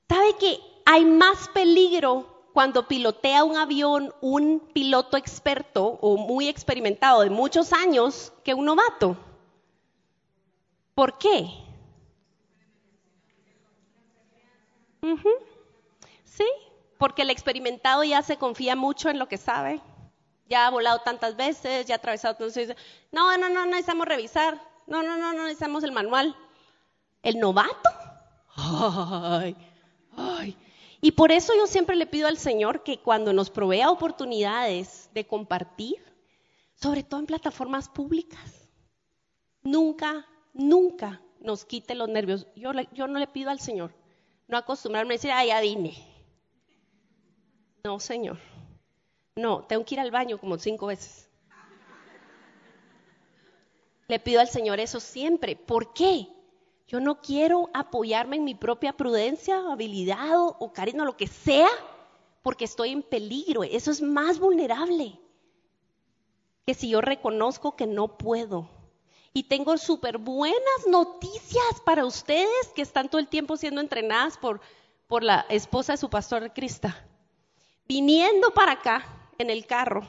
¿Sabe 0.09 0.37
que 0.39 0.61
hay 0.85 1.05
más 1.07 1.49
peligro 1.49 2.45
cuando 2.53 2.87
pilotea 2.87 3.45
un 3.45 3.57
avión 3.57 4.15
un 4.21 4.61
piloto 4.75 5.17
experto 5.17 5.99
o 6.03 6.19
muy 6.19 6.49
experimentado 6.49 7.23
de 7.23 7.31
muchos 7.31 7.73
años 7.73 8.33
que 8.45 8.53
un 8.53 8.67
novato? 8.67 9.17
¿Por 10.95 11.17
qué? 11.17 11.49
Sí, 16.25 16.45
porque 17.03 17.23
el 17.23 17.31
experimentado 17.31 18.05
ya 18.05 18.23
se 18.23 18.37
confía 18.37 18.77
mucho 18.77 19.11
en 19.11 19.19
lo 19.19 19.27
que 19.27 19.37
sabe, 19.37 19.81
ya 20.47 20.69
ha 20.69 20.71
volado 20.71 21.01
tantas 21.01 21.35
veces, 21.35 21.85
ya 21.85 21.97
ha 21.97 21.99
atravesado 21.99 22.37
tantas 22.37 22.77
No, 23.11 23.37
no, 23.39 23.49
no, 23.49 23.65
no 23.65 23.67
necesitamos 23.67 24.07
revisar, 24.07 24.63
no, 24.87 25.03
no, 25.03 25.17
no, 25.17 25.33
no 25.33 25.43
necesitamos 25.43 25.83
el 25.83 25.91
manual. 25.91 26.37
¿El 27.25 27.41
novato? 27.41 27.91
Ay, 28.55 29.57
ay. 30.17 30.57
Y 31.01 31.11
por 31.11 31.33
eso 31.33 31.53
yo 31.57 31.67
siempre 31.67 31.97
le 31.97 32.07
pido 32.07 32.29
al 32.29 32.39
Señor 32.39 32.85
que 32.85 33.01
cuando 33.01 33.33
nos 33.33 33.51
provea 33.51 33.91
oportunidades 33.91 35.11
de 35.13 35.27
compartir, 35.27 35.97
sobre 36.77 37.03
todo 37.03 37.19
en 37.19 37.27
plataformas 37.27 37.89
públicas. 37.89 38.69
Nunca, 39.65 40.25
nunca 40.53 41.21
nos 41.41 41.65
quite 41.65 41.97
los 41.97 42.09
nervios. 42.09 42.47
Yo, 42.55 42.71
yo 42.93 43.09
no 43.09 43.19
le 43.19 43.27
pido 43.27 43.51
al 43.51 43.59
Señor 43.59 43.93
no 44.47 44.57
acostumbrarme 44.57 45.15
a 45.15 45.17
decir, 45.17 45.33
ah, 45.33 45.45
ya 45.45 45.61
vine. 45.61 46.12
No, 47.85 47.99
Señor. 47.99 48.39
No, 49.35 49.65
tengo 49.65 49.85
que 49.85 49.95
ir 49.97 50.01
al 50.01 50.13
baño 50.13 50.39
como 50.39 50.57
cinco 50.57 50.87
veces. 50.87 51.29
Le 54.07 54.21
pido 54.21 54.41
al 54.41 54.49
Señor 54.49 54.79
eso 54.79 55.01
siempre. 55.01 55.57
¿Por 55.57 55.93
qué? 55.93 56.29
Yo 56.87 57.01
no 57.01 57.21
quiero 57.21 57.71
apoyarme 57.73 58.37
en 58.37 58.45
mi 58.45 58.55
propia 58.55 58.93
prudencia, 58.93 59.59
habilidad 59.73 60.37
o, 60.37 60.73
cariño, 60.73 61.05
lo 61.05 61.17
que 61.17 61.27
sea, 61.27 61.71
porque 62.43 62.67
estoy 62.67 62.91
en 62.91 63.03
peligro. 63.03 63.65
Eso 63.65 63.91
es 63.91 64.01
más 64.01 64.39
vulnerable 64.39 65.19
que 66.67 66.75
si 66.75 66.91
yo 66.91 67.01
reconozco 67.01 67.75
que 67.75 67.87
no 67.87 68.17
puedo. 68.17 68.69
Y 69.33 69.45
tengo 69.45 69.77
súper 69.79 70.19
buenas 70.19 70.87
noticias 70.87 71.81
para 71.85 72.05
ustedes 72.05 72.69
que 72.77 72.83
están 72.83 73.09
todo 73.09 73.19
el 73.19 73.29
tiempo 73.29 73.57
siendo 73.57 73.81
entrenadas 73.81 74.37
por, 74.37 74.61
por 75.09 75.25
la 75.25 75.47
esposa 75.49 75.95
de 75.95 75.97
su 75.97 76.11
pastor 76.11 76.53
Crista. 76.53 77.09
Viniendo 77.87 78.53
para 78.53 78.73
acá 78.73 79.31
en 79.39 79.51
el 79.51 79.67
carro, 79.67 80.07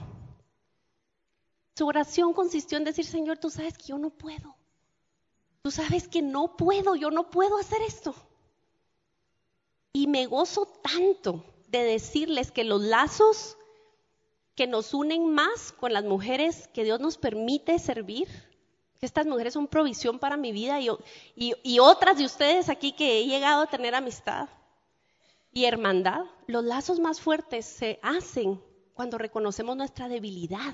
su 1.76 1.88
oración 1.88 2.34
consistió 2.34 2.78
en 2.78 2.84
decir, 2.84 3.06
Señor, 3.06 3.40
tú 3.40 3.50
sabes 3.50 3.78
que 3.78 3.88
yo 3.88 3.98
no 3.98 4.12
puedo. 4.12 4.56
Tú 5.64 5.72
sabes 5.72 6.08
que 6.08 6.22
no 6.22 6.56
puedo, 6.56 6.96
yo 6.96 7.10
no 7.10 7.30
puedo 7.30 7.58
hacer 7.58 7.82
esto. 7.82 8.14
Y 9.92 10.08
me 10.08 10.26
gozo 10.26 10.66
tanto 10.66 11.44
de 11.68 11.84
decirles 11.84 12.52
que 12.52 12.64
los 12.64 12.82
lazos 12.82 13.58
que 14.56 14.68
nos 14.68 14.94
unen 14.94 15.34
más 15.34 15.72
con 15.72 15.94
las 15.94 16.04
mujeres 16.04 16.68
que 16.74 16.84
Dios 16.84 17.00
nos 17.00 17.18
permite 17.18 17.80
servir, 17.80 18.28
que 19.00 19.06
estas 19.06 19.26
mujeres 19.26 19.54
son 19.54 19.68
provisión 19.68 20.20
para 20.20 20.38
mi 20.38 20.52
vida 20.52 20.80
y, 20.80 20.90
y 21.36 21.80
otras 21.80 22.18
de 22.18 22.26
ustedes 22.26 22.70
aquí 22.70 22.92
que 22.92 23.20
he 23.20 23.26
llegado 23.26 23.64
a 23.64 23.68
tener 23.68 23.96
amistad 23.96 24.48
y 25.54 25.66
hermandad, 25.66 26.26
los 26.47 26.64
lazos 26.64 26.99
más 26.99 27.22
fuertes 27.22 27.66
se 27.66 27.99
hacen 28.01 28.62
cuando 28.93 29.18
reconocemos 29.18 29.76
nuestra 29.76 30.08
debilidad, 30.08 30.74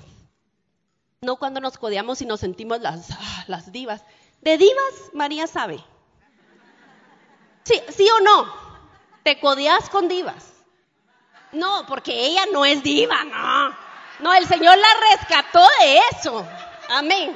no 1.20 1.36
cuando 1.36 1.60
nos 1.60 1.78
codeamos 1.78 2.22
y 2.22 2.26
nos 2.26 2.40
sentimos 2.40 2.80
las, 2.80 3.10
ah, 3.10 3.44
las 3.46 3.72
divas. 3.72 4.02
De 4.40 4.56
divas, 4.56 5.10
María 5.12 5.46
sabe. 5.46 5.84
Sí, 7.64 7.80
sí 7.90 8.08
o 8.08 8.20
no. 8.20 8.70
Te 9.22 9.38
codeas 9.38 9.90
con 9.90 10.08
divas. 10.08 10.50
No, 11.52 11.84
porque 11.86 12.26
ella 12.26 12.46
no 12.52 12.64
es 12.64 12.82
diva, 12.82 13.22
no. 13.24 13.76
No, 14.20 14.34
el 14.34 14.46
Señor 14.46 14.76
la 14.78 14.88
rescató 15.12 15.60
de 15.80 15.98
eso. 16.12 16.46
Amén. 16.88 17.34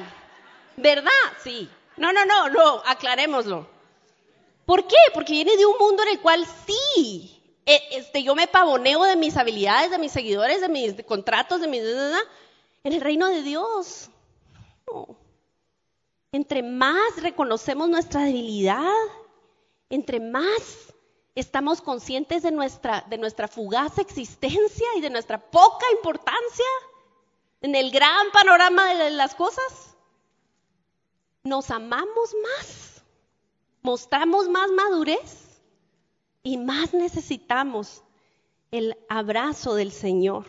¿Verdad? 0.77 1.11
Sí. 1.43 1.69
No, 1.97 2.13
no, 2.13 2.25
no, 2.25 2.49
no, 2.49 2.83
aclarémoslo. 2.87 3.69
¿Por 4.67 4.87
qué? 4.87 4.97
Porque 5.13 5.33
viene 5.33 5.57
de 5.57 5.67
un 5.67 5.77
mundo 5.79 6.03
en 6.03 6.09
el 6.11 6.21
cual 6.21 6.47
sí, 6.67 7.34
este, 7.67 8.23
yo 8.23 8.35
me 8.35 8.47
pavoneo 8.47 9.05
de 9.05 9.17
mis 9.17 9.37
habilidades, 9.37 9.91
de 9.91 9.99
mis 9.99 10.13
seguidores, 10.13 10.61
de 10.61 10.69
mis 10.69 11.03
contratos, 11.05 11.61
de 11.61 11.69
mis... 11.69 11.83
En 11.83 12.93
el 12.93 13.01
reino 13.01 13.29
de 13.29 13.43
Dios. 13.43 14.11
Entre 16.33 16.63
más 16.63 17.23
reconocemos 17.23 17.89
nuestra 17.89 18.23
debilidad, 18.25 18.93
entre 19.89 20.21
más 20.21 20.93
estamos 21.35 21.81
conscientes 21.81 22.43
de 22.43 22.53
nuestra, 22.53 23.05
de 23.09 23.19
nuestra 23.19 23.49
fugaz 23.49 23.99
existencia 23.99 24.87
y 24.97 25.01
de 25.01 25.11
nuestra 25.11 25.39
poca 25.39 25.87
importancia 25.93 26.67
en 27.63 27.75
el 27.75 27.91
gran 27.91 28.31
panorama 28.31 28.95
de 28.95 29.11
las 29.13 29.35
cosas, 29.35 29.97
nos 31.45 31.71
amamos 31.71 32.35
más, 32.43 33.03
mostramos 33.83 34.49
más 34.49 34.71
madurez 34.71 35.44
y 36.45 36.59
más 36.59 36.95
necesitamos 36.95 38.05
el 38.71 38.97
abrazo 39.09 39.75
del 39.75 39.91
Señor. 39.91 40.47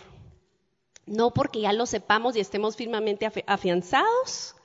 No 1.08 1.32
porque 1.32 1.62
ya 1.62 1.74
lo 1.74 1.86
sepamos 1.86 2.36
y 2.36 2.42
estemos 2.42 2.76
firmemente 2.76 3.32
afianzados, 3.48 4.56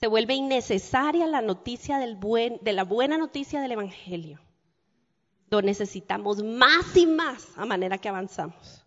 se 0.00 0.06
vuelve 0.06 0.34
innecesaria 0.34 1.26
la 1.26 1.40
noticia 1.40 1.98
del 1.98 2.16
buen, 2.16 2.58
de 2.62 2.72
la 2.72 2.84
buena 2.84 3.16
noticia 3.16 3.60
del 3.60 3.72
Evangelio. 3.72 4.40
Lo 5.50 5.62
necesitamos 5.62 6.42
más 6.42 6.96
y 6.96 7.06
más 7.06 7.46
a 7.56 7.66
manera 7.66 7.98
que 7.98 8.08
avanzamos. 8.08 8.84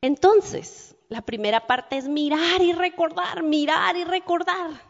Entonces, 0.00 0.96
la 1.08 1.22
primera 1.22 1.66
parte 1.66 1.96
es 1.96 2.08
mirar 2.08 2.60
y 2.60 2.72
recordar, 2.72 3.42
mirar 3.42 3.96
y 3.96 4.04
recordar. 4.04 4.87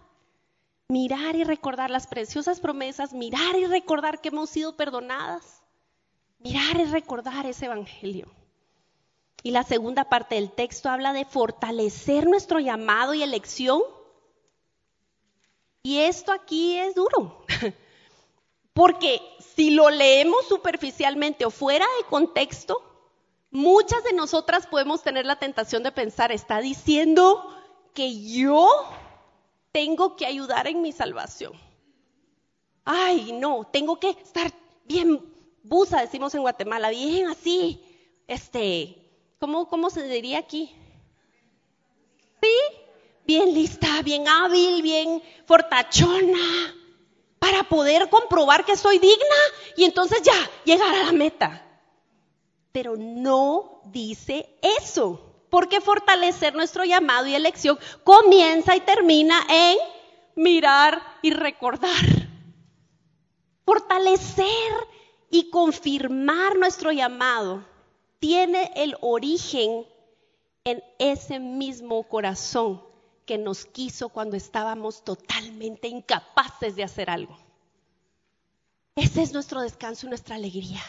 Mirar 0.91 1.37
y 1.37 1.45
recordar 1.45 1.91
las 1.91 2.07
preciosas 2.07 2.61
promesas, 2.61 3.13
mirar 3.13 3.57
y 3.57 3.67
recordar 3.67 4.23
que 4.23 4.29
hemos 4.29 4.49
sido 4.49 4.75
perdonadas. 4.75 5.63
Mirar 6.39 6.81
y 6.81 6.85
recordar 6.85 7.45
ese 7.45 7.67
Evangelio. 7.67 8.27
Y 9.43 9.51
la 9.51 9.65
segunda 9.65 10.09
parte 10.09 10.37
del 10.37 10.51
texto 10.51 10.89
habla 10.89 11.13
de 11.13 11.27
fortalecer 11.27 12.27
nuestro 12.27 12.59
llamado 12.59 13.13
y 13.13 13.23
elección. 13.23 13.83
Y 15.83 15.99
esto 15.99 16.33
aquí 16.33 16.79
es 16.79 16.95
duro, 16.95 17.45
porque 18.73 19.21
si 19.55 19.71
lo 19.71 19.91
leemos 19.91 20.47
superficialmente 20.49 21.45
o 21.45 21.51
fuera 21.51 21.85
de 21.99 22.09
contexto, 22.09 22.83
muchas 23.51 24.03
de 24.05 24.15
nosotras 24.15 24.67
podemos 24.67 25.03
tener 25.03 25.27
la 25.27 25.39
tentación 25.39 25.83
de 25.83 25.93
pensar, 25.93 26.33
está 26.33 26.61
diciendo 26.61 27.47
que 27.93 28.23
yo 28.23 28.69
tengo 29.73 30.17
que 30.17 30.27
ayudar 30.27 30.67
en 30.67 30.83
mi 30.83 30.93
salvación. 30.93 31.53
Ay, 32.85 33.33
no, 33.33 33.69
tengo 33.71 34.01
que 34.01 34.11
estar 34.11 34.53
bien 34.85 35.23
busa, 35.63 36.01
decimos 36.01 36.35
en 36.35 36.41
Guatemala, 36.41 36.91
bien 36.91 37.29
así, 37.29 37.83
este, 38.27 38.97
¿cómo, 39.39 39.69
cómo 39.69 39.91
se 39.91 40.03
diría 40.09 40.39
aquí? 40.39 40.75
¿Sí? 42.41 42.55
Bien 43.27 43.53
lista, 43.53 44.01
bien 44.03 44.27
hábil, 44.27 44.81
bien 44.81 45.23
fortachona, 45.45 46.75
para 47.39 47.65
poder 47.65 48.09
comprobar 48.09 48.65
que 48.65 48.77
soy 48.77 48.99
digna 48.99 49.37
y 49.77 49.85
entonces 49.85 50.23
ya 50.23 50.51
llegar 50.65 50.95
a 50.95 51.05
la 51.05 51.13
meta. 51.13 51.65
Pero 52.73 52.97
no 52.97 53.83
dice 53.87 54.59
eso, 54.81 55.28
porque 55.51 55.81
fortalecer 55.81 56.55
nuestro 56.55 56.85
llamado 56.85 57.27
y 57.27 57.35
elección 57.35 57.79
comienza 58.05 58.77
y 58.77 58.81
termina 58.81 59.41
en 59.49 59.77
mirar 60.37 61.03
y 61.23 61.31
recordar. 61.31 62.29
Fortalecer 63.65 64.73
y 65.31 65.51
confirmar 65.51 66.57
nuestro 66.57 66.93
llamado 66.93 67.65
tiene 68.19 68.73
el 68.77 68.97
origen 69.01 69.87
en 70.65 70.83
ese 70.99 71.39
mismo 71.39 72.03
corazón 72.05 72.83
que 73.27 73.39
nos 73.39 73.67
quiso 73.67 74.09
cuando 74.09 74.37
estábamos 74.37 75.05
totalmente 75.05 75.89
incapaces 75.89 76.77
de 76.77 76.85
hacer 76.85 77.11
algo. 77.11 77.37
Ese 78.97 79.23
es 79.23 79.33
nuestro 79.33 79.61
descanso 79.61 80.07
y 80.07 80.09
nuestra 80.09 80.37
alegría. 80.37 80.83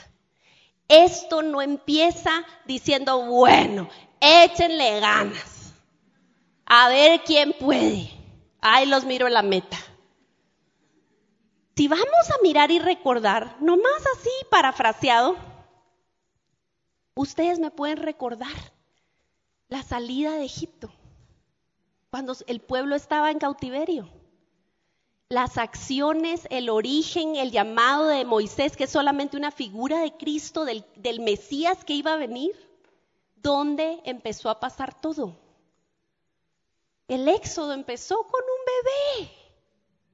Esto 0.89 1.41
no 1.41 1.61
empieza 1.61 2.43
diciendo, 2.65 3.25
bueno, 3.25 3.87
échenle 4.19 4.99
ganas. 4.99 5.73
A 6.65 6.89
ver 6.89 7.21
quién 7.23 7.53
puede. 7.53 8.11
Ahí 8.59 8.85
los 8.85 9.05
miro 9.05 9.27
en 9.27 9.33
la 9.33 9.43
meta. 9.43 9.77
Si 11.77 11.87
vamos 11.87 12.05
a 12.05 12.43
mirar 12.43 12.71
y 12.71 12.79
recordar, 12.79 13.55
nomás 13.61 14.03
así 14.17 14.29
parafraseado, 14.49 15.37
Ustedes 17.19 17.59
me 17.59 17.69
pueden 17.69 17.97
recordar 17.97 18.47
la 19.67 19.83
salida 19.83 20.35
de 20.35 20.45
Egipto, 20.45 20.89
cuando 22.09 22.33
el 22.47 22.61
pueblo 22.61 22.95
estaba 22.95 23.29
en 23.29 23.39
cautiverio. 23.39 24.09
Las 25.31 25.59
acciones, 25.59 26.47
el 26.49 26.71
origen, 26.71 27.35
el 27.35 27.51
llamado 27.51 28.07
de 28.07 28.25
Moisés, 28.25 28.75
que 28.75 28.85
es 28.85 28.89
solamente 28.89 29.37
una 29.37 29.51
figura 29.51 29.99
de 29.99 30.17
Cristo, 30.17 30.65
del, 30.65 31.19
Mesías 31.19 31.85
que 31.85 31.93
iba 31.93 32.13
a 32.13 32.17
venir, 32.17 32.55
¿dónde 33.35 34.01
empezó 34.05 34.49
a 34.49 34.59
pasar 34.59 34.99
todo? 34.99 35.37
El 37.07 37.27
éxodo 37.27 37.73
empezó 37.73 38.23
con 38.23 38.41
un 38.41 38.65
bebé. 38.65 39.31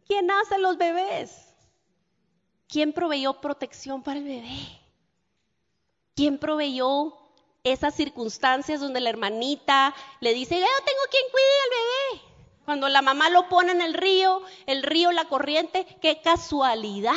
¿Quién 0.05 0.29
hace 0.31 0.57
los 0.57 0.77
bebés? 0.77 1.31
¿Quién 2.67 2.91
proveyó 2.91 3.39
protección 3.39 4.03
para 4.03 4.19
el 4.19 4.25
bebé? 4.25 4.81
¿Quién 6.13 6.37
proveyó 6.37 7.15
esas 7.63 7.95
circunstancias 7.95 8.81
donde 8.81 8.99
la 8.99 9.11
hermanita 9.11 9.95
le 10.19 10.33
dice, 10.33 10.55
yo 10.55 10.65
tengo 10.85 11.01
quien 11.09 11.23
cuide 11.31 11.45
al 11.63 11.69
bebé? 11.69 12.24
Cuando 12.65 12.89
la 12.89 13.01
mamá 13.01 13.29
lo 13.29 13.47
pone 13.47 13.71
en 13.71 13.81
el 13.81 13.93
río, 13.93 14.41
el 14.65 14.83
río, 14.83 15.11
la 15.11 15.25
corriente, 15.25 15.85
qué 16.01 16.21
casualidad. 16.21 17.13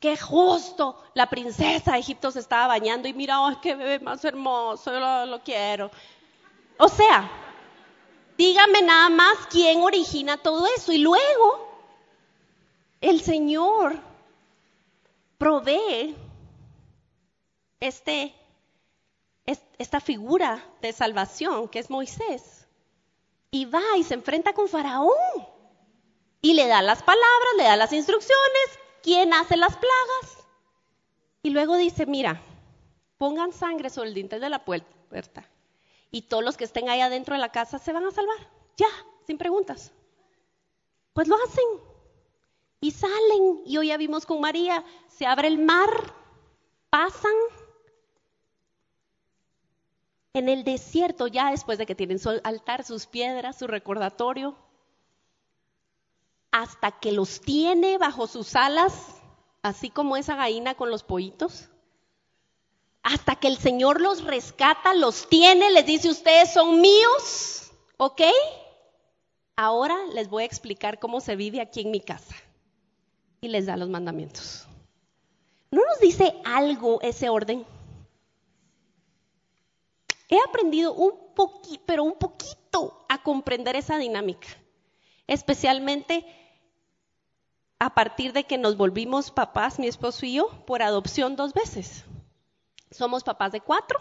Qué 0.00 0.16
justo, 0.16 1.02
la 1.14 1.28
princesa 1.28 1.92
de 1.92 1.98
Egipto 1.98 2.30
se 2.30 2.38
estaba 2.38 2.68
bañando 2.68 3.08
y 3.08 3.12
mira, 3.14 3.38
qué 3.60 3.74
bebé 3.74 3.98
más 3.98 4.24
hermoso, 4.24 4.92
yo 4.92 5.00
lo, 5.00 5.26
lo 5.26 5.42
quiero. 5.42 5.90
O 6.78 6.88
sea, 6.88 7.28
Dígame 8.38 8.82
nada 8.82 9.10
más 9.10 9.36
quién 9.50 9.80
origina 9.80 10.36
todo 10.36 10.64
eso. 10.76 10.92
Y 10.92 10.98
luego, 10.98 11.68
el 13.00 13.20
Señor 13.20 13.98
provee 15.36 16.14
este, 17.80 18.32
esta 19.44 19.98
figura 19.98 20.64
de 20.80 20.92
salvación 20.92 21.68
que 21.68 21.80
es 21.80 21.90
Moisés. 21.90 22.57
Y 23.50 23.64
va 23.64 23.82
y 23.96 24.04
se 24.04 24.14
enfrenta 24.14 24.52
con 24.52 24.68
Faraón. 24.68 25.12
Y 26.40 26.54
le 26.54 26.66
da 26.66 26.82
las 26.82 27.02
palabras, 27.02 27.48
le 27.56 27.64
da 27.64 27.76
las 27.76 27.92
instrucciones, 27.92 28.78
quién 29.02 29.32
hace 29.32 29.56
las 29.56 29.76
plagas. 29.76 30.46
Y 31.42 31.50
luego 31.50 31.76
dice, 31.76 32.06
mira, 32.06 32.40
pongan 33.16 33.52
sangre 33.52 33.90
sobre 33.90 34.08
el 34.08 34.14
dintel 34.14 34.40
de 34.40 34.48
la 34.48 34.64
puerta. 34.64 35.48
Y 36.10 36.22
todos 36.22 36.44
los 36.44 36.56
que 36.56 36.64
estén 36.64 36.88
ahí 36.88 37.00
adentro 37.00 37.34
de 37.34 37.40
la 37.40 37.52
casa 37.52 37.78
se 37.78 37.92
van 37.92 38.06
a 38.06 38.10
salvar. 38.10 38.38
Ya, 38.76 38.88
sin 39.26 39.38
preguntas. 39.38 39.92
Pues 41.12 41.28
lo 41.28 41.36
hacen. 41.36 41.64
Y 42.80 42.92
salen. 42.92 43.62
Y 43.66 43.76
hoy 43.76 43.88
ya 43.88 43.96
vimos 43.96 44.24
con 44.24 44.40
María, 44.40 44.84
se 45.08 45.26
abre 45.26 45.48
el 45.48 45.58
mar, 45.58 45.90
pasan. 46.90 47.34
En 50.34 50.48
el 50.48 50.64
desierto, 50.64 51.26
ya 51.26 51.50
después 51.50 51.78
de 51.78 51.86
que 51.86 51.94
tienen 51.94 52.18
su 52.18 52.40
altar, 52.44 52.84
sus 52.84 53.06
piedras, 53.06 53.58
su 53.58 53.66
recordatorio, 53.66 54.56
hasta 56.50 56.92
que 56.92 57.12
los 57.12 57.40
tiene 57.40 57.98
bajo 57.98 58.26
sus 58.26 58.56
alas, 58.56 58.94
así 59.62 59.90
como 59.90 60.16
esa 60.16 60.36
gallina 60.36 60.74
con 60.74 60.90
los 60.90 61.02
pollitos. 61.02 61.68
Hasta 63.02 63.36
que 63.36 63.48
el 63.48 63.58
Señor 63.58 64.00
los 64.00 64.24
rescata, 64.24 64.92
los 64.94 65.28
tiene, 65.28 65.70
les 65.70 65.86
dice, 65.86 66.10
ustedes 66.10 66.52
son 66.52 66.80
míos, 66.80 67.70
¿ok? 67.96 68.22
Ahora 69.56 69.96
les 70.12 70.28
voy 70.28 70.42
a 70.42 70.46
explicar 70.46 70.98
cómo 70.98 71.20
se 71.20 71.36
vive 71.36 71.60
aquí 71.60 71.80
en 71.80 71.90
mi 71.90 72.00
casa. 72.00 72.34
Y 73.40 73.48
les 73.48 73.66
da 73.66 73.76
los 73.76 73.88
mandamientos. 73.88 74.66
¿No 75.70 75.82
nos 75.84 76.00
dice 76.00 76.34
algo 76.44 77.00
ese 77.02 77.28
orden? 77.28 77.64
He 80.28 80.38
aprendido 80.40 80.92
un 80.92 81.34
poquito, 81.34 81.82
pero 81.86 82.04
un 82.04 82.18
poquito 82.18 83.06
a 83.08 83.22
comprender 83.22 83.76
esa 83.76 83.96
dinámica, 83.98 84.48
especialmente 85.26 86.26
a 87.78 87.94
partir 87.94 88.32
de 88.32 88.44
que 88.44 88.58
nos 88.58 88.76
volvimos 88.76 89.30
papás, 89.30 89.78
mi 89.78 89.86
esposo 89.86 90.26
y 90.26 90.34
yo, 90.34 90.48
por 90.66 90.82
adopción 90.82 91.36
dos 91.36 91.54
veces. 91.54 92.04
Somos 92.90 93.22
papás 93.24 93.52
de 93.52 93.60
cuatro, 93.60 94.00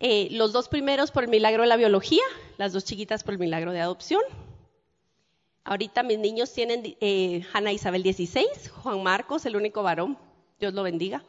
eh, 0.00 0.28
los 0.32 0.52
dos 0.52 0.68
primeros 0.68 1.10
por 1.10 1.24
el 1.24 1.30
milagro 1.30 1.62
de 1.62 1.68
la 1.68 1.76
biología, 1.76 2.22
las 2.58 2.72
dos 2.72 2.84
chiquitas 2.84 3.24
por 3.24 3.34
el 3.34 3.40
milagro 3.40 3.72
de 3.72 3.80
adopción. 3.80 4.22
Ahorita 5.64 6.02
mis 6.02 6.18
niños 6.18 6.52
tienen 6.52 6.96
eh, 7.00 7.46
Hanna 7.52 7.72
Isabel 7.72 8.02
16, 8.02 8.70
Juan 8.82 9.02
Marcos, 9.02 9.46
el 9.46 9.56
único 9.56 9.82
varón, 9.82 10.18
Dios 10.60 10.74
lo 10.74 10.82
bendiga. 10.82 11.24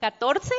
14, 0.00 0.54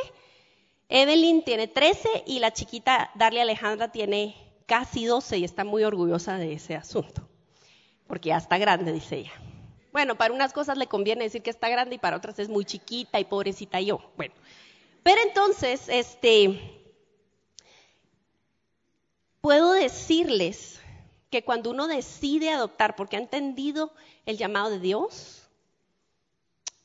Evelyn 0.88 1.44
tiene 1.44 1.68
13 1.68 2.24
y 2.26 2.38
la 2.38 2.52
chiquita 2.52 3.10
Darlia 3.14 3.42
Alejandra 3.42 3.92
tiene 3.92 4.36
casi 4.66 5.04
12 5.04 5.38
y 5.38 5.44
está 5.44 5.64
muy 5.64 5.84
orgullosa 5.84 6.38
de 6.38 6.52
ese 6.54 6.74
asunto 6.76 7.28
porque 8.08 8.30
ya 8.30 8.38
está 8.38 8.58
grande, 8.58 8.90
dice 8.92 9.18
ella. 9.18 9.32
Bueno, 9.92 10.16
para 10.16 10.34
unas 10.34 10.52
cosas 10.52 10.76
le 10.76 10.86
conviene 10.86 11.24
decir 11.24 11.42
que 11.42 11.50
está 11.50 11.68
grande 11.68 11.96
y 11.96 11.98
para 11.98 12.16
otras 12.16 12.38
es 12.38 12.48
muy 12.48 12.64
chiquita 12.64 13.20
y 13.20 13.24
pobrecita 13.24 13.80
yo. 13.80 14.00
Bueno, 14.16 14.34
pero 15.02 15.20
entonces, 15.22 15.84
este, 15.88 16.58
puedo 19.40 19.72
decirles 19.72 20.80
que 21.30 21.44
cuando 21.44 21.70
uno 21.70 21.86
decide 21.86 22.50
adoptar, 22.50 22.96
porque 22.96 23.16
ha 23.16 23.20
entendido 23.20 23.92
el 24.24 24.38
llamado 24.38 24.70
de 24.70 24.80
Dios, 24.80 25.42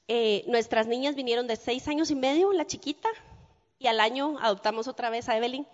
eh, 0.09 0.43
nuestras 0.47 0.87
niñas 0.87 1.15
vinieron 1.15 1.47
de 1.47 1.55
seis 1.55 1.87
años 1.87 2.11
y 2.11 2.15
medio, 2.15 2.51
la 2.51 2.67
chiquita, 2.67 3.09
y 3.84 3.88
al 3.88 3.99
año 3.99 4.38
adoptamos 4.41 4.88
otra 4.88 5.09
vez 5.09 5.29
a 5.29 5.38
Evelyn, 5.38 5.67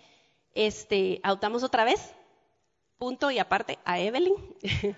este, 0.54 1.20
adoptamos 1.22 1.62
otra 1.62 1.84
vez, 1.84 2.12
punto 2.98 3.30
y 3.30 3.38
aparte 3.38 3.78
a 3.84 3.98
Evelyn. 3.98 4.34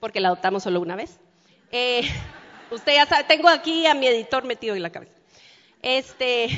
porque 0.00 0.20
la 0.20 0.28
adoptamos 0.28 0.62
solo 0.62 0.80
una 0.80 0.96
vez. 0.96 1.18
Eh, 1.70 2.02
usted 2.70 2.94
ya 2.94 3.06
sabe, 3.06 3.24
tengo 3.24 3.48
aquí 3.48 3.86
a 3.86 3.94
mi 3.94 4.06
editor 4.06 4.44
metido 4.44 4.74
en 4.74 4.82
la 4.82 4.90
cabeza. 4.90 5.12
Este, 5.82 6.48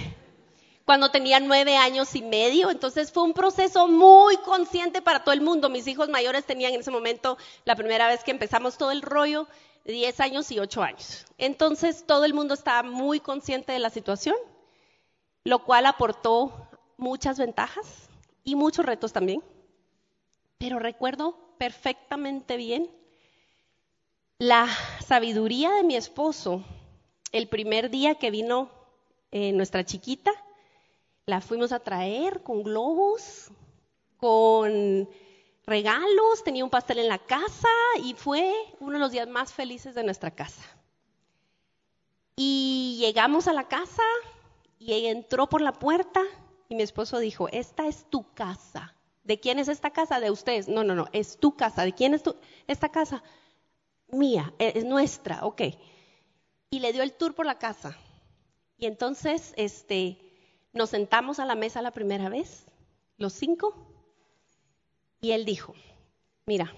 cuando 0.84 1.10
tenía 1.10 1.40
nueve 1.40 1.76
años 1.76 2.14
y 2.14 2.22
medio, 2.22 2.70
entonces 2.70 3.12
fue 3.12 3.22
un 3.22 3.34
proceso 3.34 3.86
muy 3.86 4.36
consciente 4.38 5.02
para 5.02 5.24
todo 5.24 5.34
el 5.34 5.40
mundo. 5.40 5.68
Mis 5.68 5.86
hijos 5.86 6.08
mayores 6.08 6.44
tenían 6.44 6.74
en 6.74 6.80
ese 6.80 6.90
momento, 6.90 7.36
la 7.64 7.76
primera 7.76 8.08
vez 8.08 8.24
que 8.24 8.30
empezamos 8.30 8.78
todo 8.78 8.90
el 8.90 9.02
rollo, 9.02 9.46
diez 9.84 10.20
años 10.20 10.50
y 10.50 10.58
ocho 10.58 10.82
años. 10.82 11.26
Entonces 11.38 12.04
todo 12.06 12.24
el 12.24 12.34
mundo 12.34 12.54
estaba 12.54 12.82
muy 12.82 13.20
consciente 13.20 13.72
de 13.72 13.78
la 13.78 13.90
situación, 13.90 14.36
lo 15.44 15.64
cual 15.64 15.86
aportó 15.86 16.68
muchas 16.96 17.38
ventajas 17.38 18.08
y 18.44 18.54
muchos 18.54 18.84
retos 18.84 19.12
también. 19.12 19.42
Pero 20.58 20.78
recuerdo 20.78 21.36
perfectamente 21.58 22.56
bien 22.56 22.90
la 24.38 24.68
sabiduría 25.06 25.70
de 25.72 25.84
mi 25.84 25.96
esposo, 25.96 26.64
el 27.32 27.48
primer 27.48 27.90
día 27.90 28.14
que 28.14 28.30
vino 28.30 28.70
eh, 29.30 29.52
nuestra 29.52 29.84
chiquita, 29.84 30.32
la 31.26 31.40
fuimos 31.40 31.72
a 31.72 31.80
traer 31.80 32.42
con 32.42 32.62
globos, 32.62 33.50
con 34.16 35.08
regalos, 35.66 36.42
tenía 36.42 36.64
un 36.64 36.70
pastel 36.70 36.98
en 36.98 37.08
la 37.08 37.18
casa 37.18 37.68
y 38.02 38.14
fue 38.14 38.52
uno 38.80 38.94
de 38.94 38.98
los 38.98 39.12
días 39.12 39.28
más 39.28 39.52
felices 39.52 39.94
de 39.94 40.04
nuestra 40.04 40.30
casa. 40.30 40.62
Y 42.34 42.96
llegamos 42.98 43.46
a 43.46 43.52
la 43.52 43.68
casa 43.68 44.02
y 44.80 44.94
ella 44.94 45.10
entró 45.10 45.48
por 45.48 45.60
la 45.60 45.72
puerta 45.72 46.20
y 46.68 46.74
mi 46.74 46.82
esposo 46.82 47.20
dijo, 47.20 47.48
esta 47.50 47.86
es 47.86 48.10
tu 48.10 48.32
casa. 48.34 48.96
¿De 49.22 49.38
quién 49.38 49.60
es 49.60 49.68
esta 49.68 49.90
casa? 49.90 50.18
De 50.18 50.32
ustedes. 50.32 50.66
No, 50.66 50.82
no, 50.82 50.96
no, 50.96 51.06
es 51.12 51.38
tu 51.38 51.54
casa. 51.54 51.84
¿De 51.84 51.92
quién 51.92 52.14
es 52.14 52.24
esta 52.66 52.88
casa? 52.88 53.22
mía, 54.12 54.52
e, 54.58 54.72
es 54.76 54.84
nuestra, 54.84 55.44
ok. 55.44 55.62
Y 56.70 56.80
le 56.80 56.92
dio 56.92 57.02
el 57.02 57.12
tour 57.12 57.34
por 57.34 57.46
la 57.46 57.58
casa. 57.58 57.96
Y 58.76 58.86
entonces, 58.86 59.52
este, 59.56 60.18
nos 60.72 60.90
sentamos 60.90 61.38
a 61.38 61.44
la 61.44 61.54
mesa 61.54 61.82
la 61.82 61.90
primera 61.90 62.28
vez, 62.28 62.66
los 63.16 63.32
cinco, 63.32 63.74
y 65.20 65.32
él 65.32 65.44
dijo, 65.44 65.74
mira, 66.46 66.72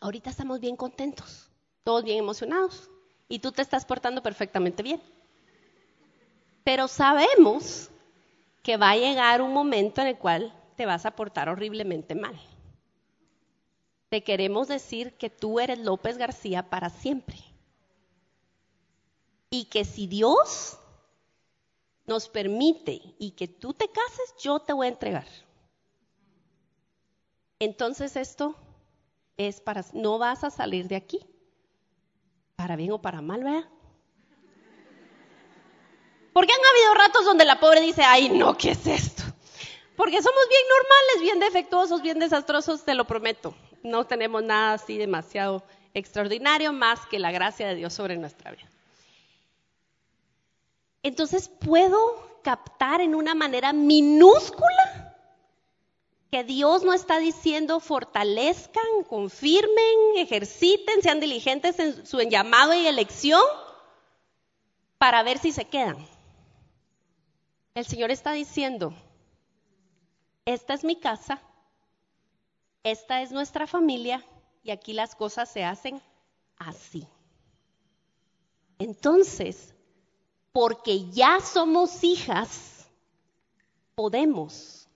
ahorita 0.00 0.30
estamos 0.30 0.58
bien 0.58 0.76
contentos, 0.76 1.48
todos 1.84 2.02
bien 2.02 2.18
emocionados, 2.18 2.90
y 3.28 3.38
tú 3.38 3.52
te 3.52 3.62
estás 3.62 3.84
portando 3.84 4.22
perfectamente 4.22 4.82
bien. 4.82 5.00
Pero 6.64 6.88
sabemos 6.88 7.90
que 8.62 8.76
va 8.76 8.90
a 8.90 8.96
llegar 8.96 9.42
un 9.42 9.52
momento 9.52 10.00
en 10.00 10.08
el 10.08 10.18
cual 10.18 10.54
te 10.76 10.86
vas 10.86 11.06
a 11.06 11.12
portar 11.12 11.48
horriblemente 11.48 12.14
mal 12.14 12.38
te 14.10 14.24
queremos 14.24 14.66
decir 14.66 15.14
que 15.14 15.30
tú 15.30 15.60
eres 15.60 15.78
López 15.78 16.18
García 16.18 16.68
para 16.68 16.90
siempre. 16.90 17.38
Y 19.50 19.66
que 19.66 19.84
si 19.84 20.08
Dios 20.08 20.78
nos 22.06 22.28
permite 22.28 23.00
y 23.18 23.30
que 23.30 23.46
tú 23.46 23.72
te 23.72 23.88
cases, 23.88 24.34
yo 24.40 24.58
te 24.58 24.72
voy 24.72 24.86
a 24.86 24.90
entregar. 24.90 25.26
Entonces 27.60 28.16
esto 28.16 28.56
es 29.36 29.60
para, 29.60 29.84
no 29.92 30.18
vas 30.18 30.42
a 30.42 30.50
salir 30.50 30.88
de 30.88 30.96
aquí, 30.96 31.20
para 32.56 32.74
bien 32.74 32.90
o 32.90 33.00
para 33.00 33.22
mal, 33.22 33.44
¿verdad? 33.44 33.68
Porque 36.32 36.52
han 36.52 36.60
habido 36.60 36.94
ratos 36.94 37.24
donde 37.24 37.44
la 37.44 37.60
pobre 37.60 37.80
dice, 37.80 38.02
ay, 38.02 38.28
no, 38.28 38.56
¿qué 38.56 38.70
es 38.70 38.86
esto? 38.86 39.22
Porque 39.96 40.22
somos 40.22 40.48
bien 40.48 40.62
normales, 40.68 41.22
bien 41.22 41.40
defectuosos, 41.40 42.02
bien 42.02 42.18
desastrosos, 42.18 42.84
te 42.84 42.94
lo 42.94 43.06
prometo 43.06 43.54
no 43.82 44.06
tenemos 44.06 44.42
nada 44.42 44.74
así 44.74 44.98
demasiado 44.98 45.62
extraordinario 45.94 46.72
más 46.72 47.06
que 47.06 47.18
la 47.18 47.32
gracia 47.32 47.68
de 47.68 47.74
Dios 47.74 47.92
sobre 47.92 48.16
nuestra 48.16 48.52
vida. 48.52 48.68
Entonces 51.02 51.48
puedo 51.48 52.40
captar 52.42 53.00
en 53.00 53.14
una 53.14 53.34
manera 53.34 53.72
minúscula 53.72 55.16
que 56.30 56.44
Dios 56.44 56.84
no 56.84 56.92
está 56.92 57.18
diciendo 57.18 57.80
fortalezcan, 57.80 59.04
confirmen, 59.08 60.16
ejerciten, 60.16 61.02
sean 61.02 61.20
diligentes 61.20 61.78
en 61.78 62.06
su 62.06 62.20
llamado 62.20 62.74
y 62.74 62.86
elección 62.86 63.42
para 64.98 65.22
ver 65.22 65.38
si 65.38 65.50
se 65.50 65.64
quedan. 65.64 65.96
El 67.80 67.86
Señor 67.86 68.10
está 68.10 68.32
diciendo, 68.32 68.92
esta 70.44 70.74
es 70.74 70.84
mi 70.84 70.96
casa, 70.96 71.40
esta 72.82 73.22
es 73.22 73.32
nuestra 73.32 73.66
familia 73.66 74.22
y 74.62 74.70
aquí 74.70 74.92
las 74.92 75.14
cosas 75.14 75.50
se 75.50 75.64
hacen 75.64 76.02
así. 76.58 77.08
Entonces, 78.78 79.74
porque 80.52 81.08
ya 81.08 81.40
somos 81.40 82.04
hijas, 82.04 82.86
podemos 83.94 84.86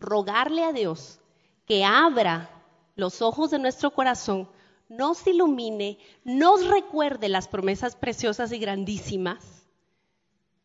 rogarle 0.00 0.64
a 0.64 0.72
Dios 0.72 1.20
que 1.66 1.84
abra 1.84 2.50
los 2.96 3.22
ojos 3.22 3.52
de 3.52 3.60
nuestro 3.60 3.92
corazón, 3.92 4.50
nos 4.88 5.24
ilumine, 5.28 5.98
nos 6.24 6.66
recuerde 6.66 7.28
las 7.28 7.46
promesas 7.46 7.94
preciosas 7.94 8.50
y 8.50 8.58
grandísimas, 8.58 9.68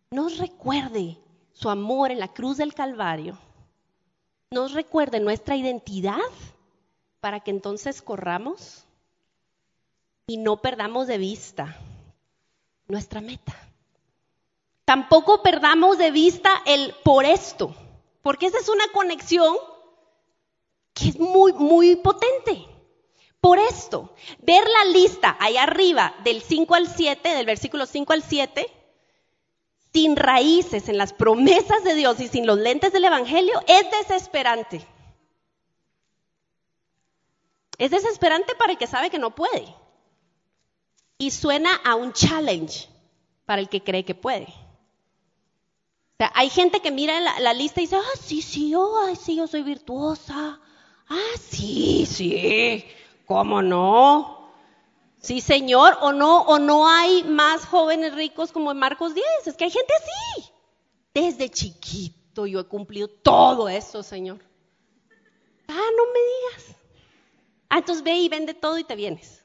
nos 0.09 0.39
recuerde 0.39 1.19
su 1.59 1.69
amor 1.69 2.11
en 2.11 2.19
la 2.19 2.29
cruz 2.29 2.55
del 2.55 2.73
Calvario, 2.73 3.37
nos 4.49 4.71
recuerde 4.71 5.19
nuestra 5.19 5.57
identidad 5.57 6.17
para 7.19 7.41
que 7.41 7.51
entonces 7.51 8.01
corramos 8.01 8.85
y 10.27 10.37
no 10.37 10.61
perdamos 10.61 11.07
de 11.07 11.17
vista 11.17 11.77
nuestra 12.87 13.19
meta. 13.19 13.53
Tampoco 14.85 15.43
perdamos 15.43 15.97
de 15.97 16.11
vista 16.11 16.49
el 16.65 16.95
por 17.03 17.25
esto, 17.25 17.75
porque 18.21 18.45
esa 18.45 18.59
es 18.59 18.69
una 18.69 18.87
conexión 18.93 19.53
que 20.93 21.09
es 21.09 21.19
muy, 21.19 21.51
muy 21.51 21.97
potente. 21.97 22.65
Por 23.41 23.59
esto, 23.59 24.13
ver 24.39 24.63
la 24.65 24.91
lista 24.91 25.35
ahí 25.41 25.57
arriba 25.57 26.15
del 26.23 26.41
5 26.41 26.73
al 26.73 26.87
7, 26.87 27.29
del 27.29 27.45
versículo 27.45 27.85
5 27.85 28.13
al 28.13 28.23
7, 28.23 28.78
sin 29.93 30.15
raíces 30.15 30.89
en 30.89 30.97
las 30.97 31.13
promesas 31.13 31.83
de 31.83 31.95
Dios 31.95 32.19
y 32.19 32.27
sin 32.27 32.45
los 32.45 32.57
lentes 32.57 32.93
del 32.93 33.05
Evangelio, 33.05 33.59
es 33.67 33.85
desesperante. 33.99 34.85
Es 37.77 37.91
desesperante 37.91 38.53
para 38.55 38.73
el 38.73 38.77
que 38.77 38.87
sabe 38.87 39.09
que 39.09 39.19
no 39.19 39.33
puede. 39.33 39.65
Y 41.17 41.31
suena 41.31 41.73
a 41.83 41.95
un 41.95 42.13
challenge 42.13 42.87
para 43.45 43.61
el 43.61 43.69
que 43.69 43.81
cree 43.81 44.05
que 44.05 44.15
puede. 44.15 44.45
O 44.45 46.17
sea, 46.17 46.31
hay 46.35 46.49
gente 46.49 46.81
que 46.81 46.91
mira 46.91 47.19
la, 47.39 47.53
lista 47.53 47.79
y 47.79 47.85
dice, 47.85 47.95
ah, 47.95 48.19
sí, 48.21 48.41
sí, 48.41 48.75
oh, 48.75 49.15
sí, 49.15 49.37
yo 49.37 49.47
soy 49.47 49.63
virtuosa. 49.63 50.59
Ah, 51.07 51.37
sí, 51.39 52.05
sí, 52.05 52.85
¿cómo 53.25 53.61
no? 53.61 54.38
Sí, 55.21 55.41
señor, 55.41 55.97
o 56.01 56.13
no, 56.13 56.41
o 56.43 56.59
no 56.59 56.87
hay 56.87 57.23
más 57.23 57.65
jóvenes 57.65 58.15
ricos 58.15 58.51
como 58.51 58.71
en 58.71 58.77
Marcos 58.77 59.13
10. 59.13 59.25
Es 59.45 59.55
que 59.55 59.65
hay 59.65 59.71
gente 59.71 59.93
así. 59.97 60.51
Desde 61.13 61.49
chiquito 61.49 62.45
yo 62.45 62.59
he 62.61 62.63
cumplido 62.65 63.07
todo 63.07 63.67
eso, 63.67 64.01
Señor. 64.01 64.39
Ah, 65.67 65.89
no 65.97 66.03
me 66.05 66.19
digas. 66.59 66.75
Ah, 67.69 67.79
entonces 67.79 68.03
ve 68.03 68.15
y 68.15 68.29
vende 68.29 68.53
todo 68.53 68.77
y 68.79 68.83
te 68.83 68.95
vienes. 68.95 69.43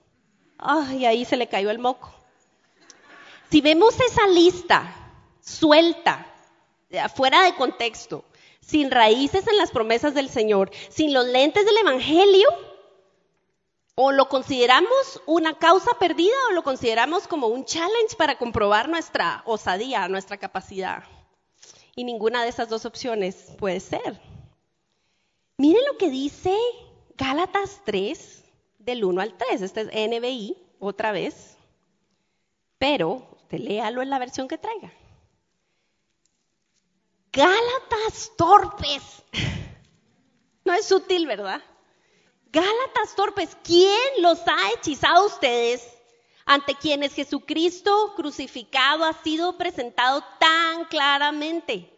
Ay, 0.58 1.04
ahí 1.04 1.24
se 1.24 1.36
le 1.36 1.48
cayó 1.48 1.70
el 1.70 1.78
moco. 1.78 2.14
Si 3.50 3.60
vemos 3.60 3.98
esa 4.00 4.26
lista 4.28 4.94
suelta, 5.40 6.26
fuera 7.14 7.42
de 7.42 7.54
contexto, 7.54 8.24
sin 8.60 8.90
raíces 8.90 9.46
en 9.46 9.58
las 9.58 9.70
promesas 9.70 10.14
del 10.14 10.30
Señor, 10.30 10.70
sin 10.88 11.12
los 11.12 11.26
lentes 11.26 11.66
del 11.66 11.76
Evangelio, 11.78 12.48
o 13.96 14.12
lo 14.12 14.28
consideramos 14.28 15.22
una 15.26 15.56
causa 15.58 15.92
perdida 15.98 16.34
o 16.48 16.52
lo 16.52 16.62
consideramos 16.62 17.28
como 17.28 17.46
un 17.46 17.64
challenge 17.64 18.16
para 18.16 18.36
comprobar 18.38 18.88
nuestra 18.88 19.42
osadía, 19.46 20.08
nuestra 20.08 20.36
capacidad. 20.36 21.04
Y 21.94 22.04
ninguna 22.04 22.42
de 22.42 22.48
esas 22.48 22.68
dos 22.68 22.84
opciones 22.86 23.52
puede 23.58 23.78
ser. 23.78 24.20
Miren 25.58 25.84
lo 25.86 25.96
que 25.96 26.10
dice 26.10 26.56
Gálatas 27.16 27.80
3, 27.84 28.44
del 28.78 29.04
1 29.04 29.20
al 29.20 29.36
3. 29.36 29.62
Este 29.62 29.82
es 29.82 29.86
NBI, 30.10 30.56
otra 30.80 31.12
vez. 31.12 31.56
Pero 32.78 33.28
usted 33.36 33.58
léalo 33.58 34.02
en 34.02 34.10
la 34.10 34.18
versión 34.18 34.48
que 34.48 34.58
traiga. 34.58 34.92
Gálatas 37.32 38.32
torpes. 38.36 39.02
No 40.66 40.72
es 40.72 40.86
sutil, 40.86 41.26
¿verdad? 41.26 41.60
Gálatas 42.54 43.16
torpes, 43.16 43.56
¿quién 43.64 43.98
los 44.20 44.38
ha 44.46 44.70
hechizado 44.76 45.26
ustedes 45.26 45.82
ante 46.46 46.76
quienes 46.76 47.12
Jesucristo 47.12 48.12
crucificado 48.14 49.04
ha 49.04 49.12
sido 49.24 49.58
presentado 49.58 50.22
tan 50.38 50.84
claramente? 50.84 51.90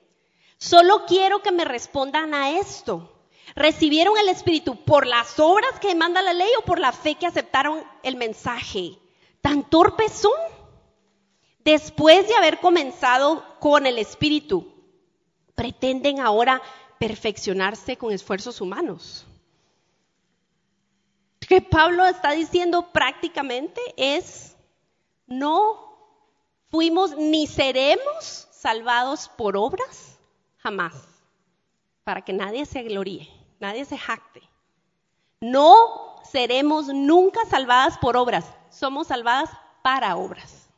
Solo 0.56 1.04
quiero 1.04 1.42
que 1.42 1.52
me 1.52 1.66
respondan 1.66 2.32
a 2.32 2.52
esto. 2.58 3.12
¿Recibieron 3.54 4.16
el 4.16 4.30
Espíritu 4.30 4.82
por 4.82 5.06
las 5.06 5.38
obras 5.38 5.78
que 5.78 5.88
demanda 5.88 6.22
la 6.22 6.32
ley 6.32 6.48
o 6.58 6.64
por 6.64 6.78
la 6.78 6.92
fe 6.92 7.16
que 7.16 7.26
aceptaron 7.26 7.84
el 8.02 8.16
mensaje? 8.16 8.98
¿Tan 9.42 9.68
torpes 9.68 10.12
son? 10.12 10.32
Después 11.58 12.28
de 12.28 12.34
haber 12.34 12.60
comenzado 12.60 13.44
con 13.60 13.84
el 13.84 13.98
Espíritu, 13.98 14.72
pretenden 15.54 16.18
ahora 16.18 16.62
perfeccionarse 16.98 17.98
con 17.98 18.10
esfuerzos 18.10 18.62
humanos. 18.62 19.25
Que 21.48 21.60
Pablo 21.60 22.04
está 22.06 22.32
diciendo 22.32 22.90
prácticamente 22.92 23.80
es, 23.96 24.56
no 25.26 25.96
fuimos 26.70 27.16
ni 27.16 27.46
seremos 27.46 28.48
salvados 28.50 29.28
por 29.36 29.56
obras, 29.56 30.18
jamás, 30.58 30.94
para 32.04 32.22
que 32.22 32.32
nadie 32.32 32.66
se 32.66 32.82
gloríe 32.82 33.36
nadie 33.60 33.84
se 33.84 33.98
jacte. 33.98 34.42
No 35.40 36.22
seremos 36.24 36.88
nunca 36.88 37.40
salvadas 37.48 37.98
por 37.98 38.16
obras, 38.16 38.44
somos 38.70 39.08
salvadas 39.08 39.50
para 39.82 40.16
obras. 40.16 40.68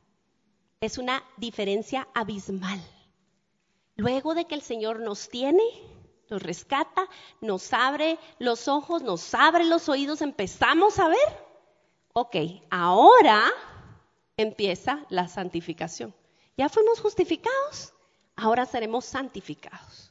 Es 0.80 0.98
una 0.98 1.24
diferencia 1.36 2.08
abismal. 2.14 2.80
Luego 3.96 4.34
de 4.34 4.46
que 4.46 4.54
el 4.54 4.62
Señor 4.62 5.00
nos 5.00 5.28
tiene, 5.28 5.64
nos 6.30 6.42
rescata, 6.42 7.08
nos 7.40 7.72
abre 7.72 8.18
los 8.38 8.68
ojos, 8.68 9.02
nos 9.02 9.34
abre 9.34 9.64
los 9.64 9.88
oídos, 9.88 10.22
empezamos 10.22 10.98
a 10.98 11.08
ver. 11.08 11.48
Ok, 12.12 12.36
ahora 12.70 13.42
empieza 14.36 15.04
la 15.08 15.28
santificación. 15.28 16.14
Ya 16.56 16.68
fuimos 16.68 17.00
justificados, 17.00 17.92
ahora 18.36 18.66
seremos 18.66 19.04
santificados 19.04 20.08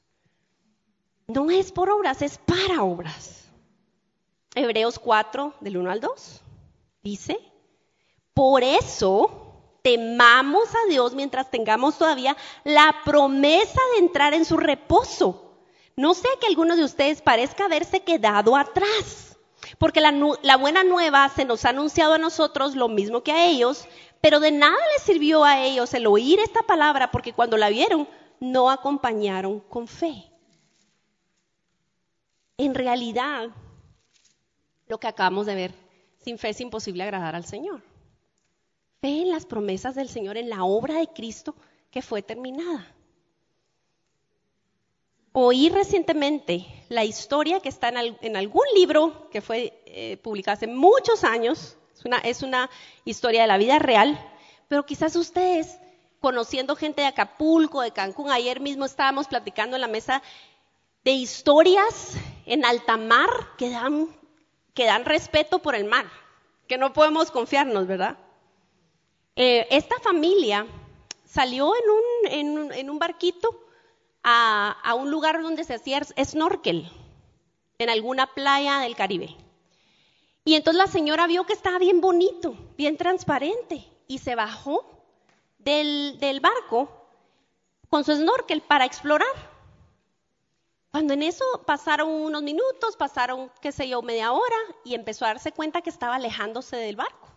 no 1.27 1.51
es 1.51 1.71
por 1.71 1.89
obras, 1.89 2.21
es 2.21 2.37
para 2.37 2.83
obras. 2.83 3.43
Hebreos 4.55 4.97
4, 4.97 5.55
del 5.59 5.77
1 5.77 5.91
al 5.91 5.99
2, 5.99 6.41
dice, 7.03 7.39
por 8.33 8.63
eso 8.63 9.79
temamos 9.83 10.69
a 10.73 10.89
Dios 10.89 11.13
mientras 11.13 11.51
tengamos 11.51 11.97
todavía 11.97 12.35
la 12.63 12.95
promesa 13.05 13.79
de 13.93 13.99
entrar 13.99 14.33
en 14.33 14.45
su 14.45 14.57
reposo. 14.57 15.46
No 15.97 16.13
sea 16.13 16.31
que 16.39 16.47
alguno 16.47 16.75
de 16.77 16.85
ustedes 16.85 17.21
parezca 17.21 17.65
haberse 17.65 18.01
quedado 18.01 18.55
atrás, 18.55 19.37
porque 19.77 19.99
la, 19.99 20.13
la 20.43 20.55
buena 20.55 20.83
nueva 20.83 21.27
se 21.29 21.43
nos 21.43 21.65
ha 21.65 21.69
anunciado 21.69 22.13
a 22.13 22.19
nosotros 22.19 22.75
lo 22.75 22.87
mismo 22.87 23.23
que 23.23 23.33
a 23.33 23.45
ellos, 23.47 23.85
pero 24.21 24.39
de 24.39 24.51
nada 24.51 24.77
les 24.93 25.03
sirvió 25.03 25.43
a 25.43 25.61
ellos 25.61 25.93
el 25.93 26.07
oír 26.07 26.39
esta 26.39 26.61
palabra, 26.61 27.11
porque 27.11 27.33
cuando 27.33 27.57
la 27.57 27.69
vieron 27.69 28.07
no 28.39 28.69
acompañaron 28.69 29.59
con 29.59 29.87
fe 29.87 30.31
en 32.57 32.73
realidad, 32.73 33.49
lo 34.87 34.99
que 34.99 35.07
acabamos 35.07 35.45
de 35.45 35.55
ver, 35.55 35.73
sin 36.17 36.37
fe 36.37 36.49
es 36.49 36.61
imposible 36.61 37.03
agradar 37.03 37.35
al 37.35 37.45
Señor. 37.45 37.83
Fe 38.99 39.21
en 39.21 39.29
las 39.29 39.45
promesas 39.45 39.93
del 39.95 40.09
Señor, 40.09 40.37
en 40.37 40.49
la 40.49 40.63
obra 40.63 40.95
de 40.95 41.07
Cristo 41.07 41.55
que 41.91 42.01
fue 42.01 42.23
terminada. 42.23 42.93
Oí 45.39 45.69
recientemente 45.69 46.65
la 46.89 47.05
historia 47.05 47.59
que 47.59 47.69
está 47.69 47.89
en, 47.89 48.35
algún 48.35 48.63
libro 48.73 49.29
que 49.29 49.39
fue 49.39 49.83
eh, 49.85 50.17
publicado 50.17 50.55
hace 50.55 50.65
muchos 50.65 51.23
años, 51.23 51.77
es 52.23 52.41
una, 52.41 52.71
historia 53.05 53.41
de 53.41 53.47
la 53.47 53.59
vida 53.59 53.77
real, 53.77 54.19
pero 54.67 54.87
quizás 54.87 55.15
ustedes, 55.15 55.77
conociendo 56.21 56.75
gente 56.75 57.01
de 57.01 57.07
Acapulco, 57.09 57.81
de 57.81 57.91
Cancún, 57.91 58.31
ayer 58.31 58.59
mismo 58.61 58.83
estábamos 58.83 59.27
platicando 59.27 59.77
en 59.77 59.81
la 59.81 59.87
mesa 59.87 60.23
de 61.03 61.11
historias 61.11 62.15
en 62.47 62.65
alta 62.65 62.97
mar 62.97 63.29
que 63.59 63.69
dan, 63.69 64.07
que 64.73 64.85
dan 64.85 65.05
respeto 65.05 65.59
por 65.59 65.75
el 65.75 65.85
mar, 65.85 66.07
que 66.67 66.79
no 66.79 66.93
podemos 66.93 67.29
confiarnos, 67.29 67.85
¿verdad? 67.85 68.17
Eh, 69.35 69.67
esta 69.69 69.99
familia 69.99 70.65
salió 71.25 71.73
en 72.31 72.89
un, 72.89 72.97
barquito 72.97 73.66
a, 74.29 74.93
un 74.95 75.09
lugar 75.09 75.41
donde 75.41 75.63
se 75.63 75.75
hacía 75.75 76.03
snorkel, 76.03 76.91
en 77.77 77.89
alguna 77.89 78.27
playa 78.27 78.79
del 78.79 78.95
Caribe. 78.95 79.37
Y 80.43 80.55
entonces 80.55 80.77
la 80.77 80.91
señora 80.91 81.27
vio 81.27 81.45
que 81.45 81.53
estaba 81.53 81.79
bien 81.79 82.01
bonito, 82.01 82.57
bien 82.77 82.97
transparente, 82.97 83.87
y 84.05 84.17
se 84.17 84.35
bajó 84.35 84.85
del, 85.59 86.17
del 86.19 86.41
barco 86.41 86.89
con 87.89 88.03
su 88.03 88.15
snorkel 88.15 88.61
para 88.61 88.83
explorar. 88.83 89.27
Cuando 90.91 91.13
en 91.13 91.23
eso 91.23 91.45
pasaron 91.65 92.09
unos 92.09 92.43
minutos, 92.43 92.97
pasaron, 92.97 93.49
qué 93.61 93.71
sé 93.71 93.87
yo, 93.87 94.01
media 94.01 94.33
hora, 94.33 94.57
y 94.83 94.95
empezó 94.95 95.23
a 95.23 95.29
darse 95.29 95.53
cuenta 95.53 95.81
que 95.81 95.89
estaba 95.89 96.15
alejándose 96.15 96.75
del 96.75 96.97
barco. 96.97 97.29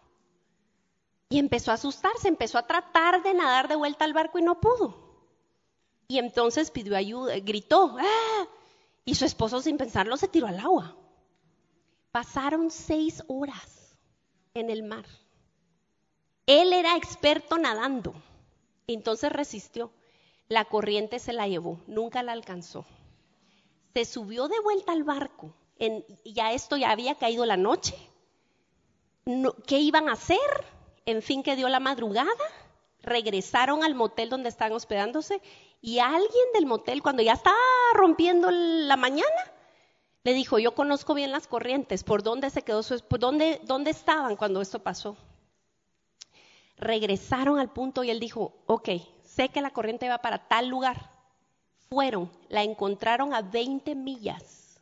Y 1.28 1.38
empezó 1.38 1.70
a 1.70 1.74
asustarse, 1.74 2.26
empezó 2.26 2.58
a 2.58 2.66
tratar 2.66 3.22
de 3.22 3.34
nadar 3.34 3.68
de 3.68 3.76
vuelta 3.76 4.04
al 4.04 4.12
barco 4.12 4.40
y 4.40 4.42
no 4.42 4.60
pudo. 4.60 5.09
Y 6.10 6.18
entonces 6.18 6.72
pidió 6.72 6.96
ayuda, 6.96 7.38
gritó, 7.38 7.94
¡Ah! 7.96 8.48
y 9.04 9.14
su 9.14 9.24
esposo 9.24 9.62
sin 9.62 9.78
pensarlo 9.78 10.16
se 10.16 10.26
tiró 10.26 10.48
al 10.48 10.58
agua. 10.58 10.96
Pasaron 12.10 12.72
seis 12.72 13.22
horas 13.28 13.96
en 14.52 14.70
el 14.70 14.82
mar. 14.82 15.04
Él 16.46 16.72
era 16.72 16.96
experto 16.96 17.58
nadando, 17.58 18.12
entonces 18.88 19.30
resistió. 19.30 19.92
La 20.48 20.64
corriente 20.64 21.20
se 21.20 21.32
la 21.32 21.46
llevó, 21.46 21.78
nunca 21.86 22.24
la 22.24 22.32
alcanzó. 22.32 22.86
Se 23.94 24.04
subió 24.04 24.48
de 24.48 24.58
vuelta 24.64 24.90
al 24.90 25.04
barco. 25.04 25.54
En, 25.78 26.04
ya 26.24 26.52
esto 26.52 26.76
ya 26.76 26.90
había 26.90 27.14
caído 27.14 27.46
la 27.46 27.56
noche. 27.56 27.94
¿Qué 29.64 29.78
iban 29.78 30.08
a 30.08 30.14
hacer? 30.14 30.40
En 31.06 31.22
fin, 31.22 31.44
que 31.44 31.54
dio 31.54 31.68
la 31.68 31.78
madrugada. 31.78 32.32
Regresaron 33.02 33.82
al 33.82 33.94
motel 33.94 34.28
donde 34.28 34.48
estaban 34.48 34.72
hospedándose 34.72 35.40
y 35.80 35.98
alguien 35.98 36.44
del 36.54 36.66
motel, 36.66 37.02
cuando 37.02 37.22
ya 37.22 37.32
estaba 37.32 37.56
rompiendo 37.94 38.50
la 38.50 38.96
mañana, 38.96 39.52
le 40.22 40.34
dijo, 40.34 40.58
yo 40.58 40.74
conozco 40.74 41.14
bien 41.14 41.32
las 41.32 41.46
corrientes, 41.46 42.04
¿por 42.04 42.22
dónde 42.22 42.50
se 42.50 42.62
quedó 42.62 42.82
su 42.82 42.98
por 43.00 43.18
dónde, 43.18 43.60
estaban 43.86 44.36
cuando 44.36 44.60
esto 44.60 44.82
pasó? 44.82 45.16
Regresaron 46.76 47.58
al 47.58 47.72
punto 47.72 48.04
y 48.04 48.10
él 48.10 48.20
dijo, 48.20 48.62
ok, 48.66 48.90
sé 49.24 49.48
que 49.48 49.62
la 49.62 49.70
corriente 49.70 50.08
va 50.08 50.18
para 50.18 50.48
tal 50.48 50.68
lugar. 50.68 51.10
Fueron, 51.88 52.30
la 52.48 52.62
encontraron 52.62 53.34
a 53.34 53.42
20 53.42 53.94
millas 53.94 54.80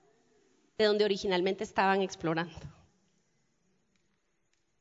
de 0.76 0.84
donde 0.84 1.04
originalmente 1.04 1.64
estaban 1.64 2.02
explorando. 2.02 2.54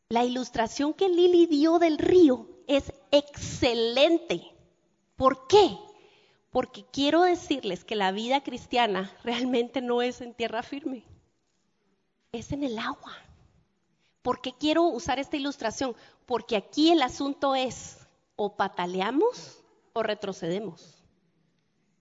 La 0.10 0.24
ilustración 0.24 0.94
que 0.94 1.10
Lili 1.10 1.48
dio 1.48 1.80
del 1.80 1.98
río 1.98 2.48
es 2.68 2.94
excelente. 3.12 4.42
¿Por 5.16 5.48
qué? 5.48 5.78
Porque 6.52 6.86
quiero 6.92 7.22
decirles 7.24 7.84
que 7.84 7.96
la 7.96 8.12
vida 8.12 8.42
cristiana 8.42 9.12
realmente 9.24 9.82
no 9.82 10.02
es 10.02 10.22
en 10.22 10.34
tierra 10.34 10.64
firme, 10.64 11.04
es 12.32 12.52
en 12.52 12.64
el 12.64 12.78
agua. 12.80 13.16
¿Por 14.22 14.42
qué 14.42 14.54
quiero 14.54 14.84
usar 14.84 15.20
esta 15.20 15.38
ilustración? 15.38 15.96
Porque 16.26 16.58
aquí 16.58 16.92
el 16.92 17.02
asunto 17.02 17.56
es 17.56 18.00
o 18.36 18.56
pataleamos 18.56 19.64
o 19.94 20.04
retrocedemos. 20.04 21.02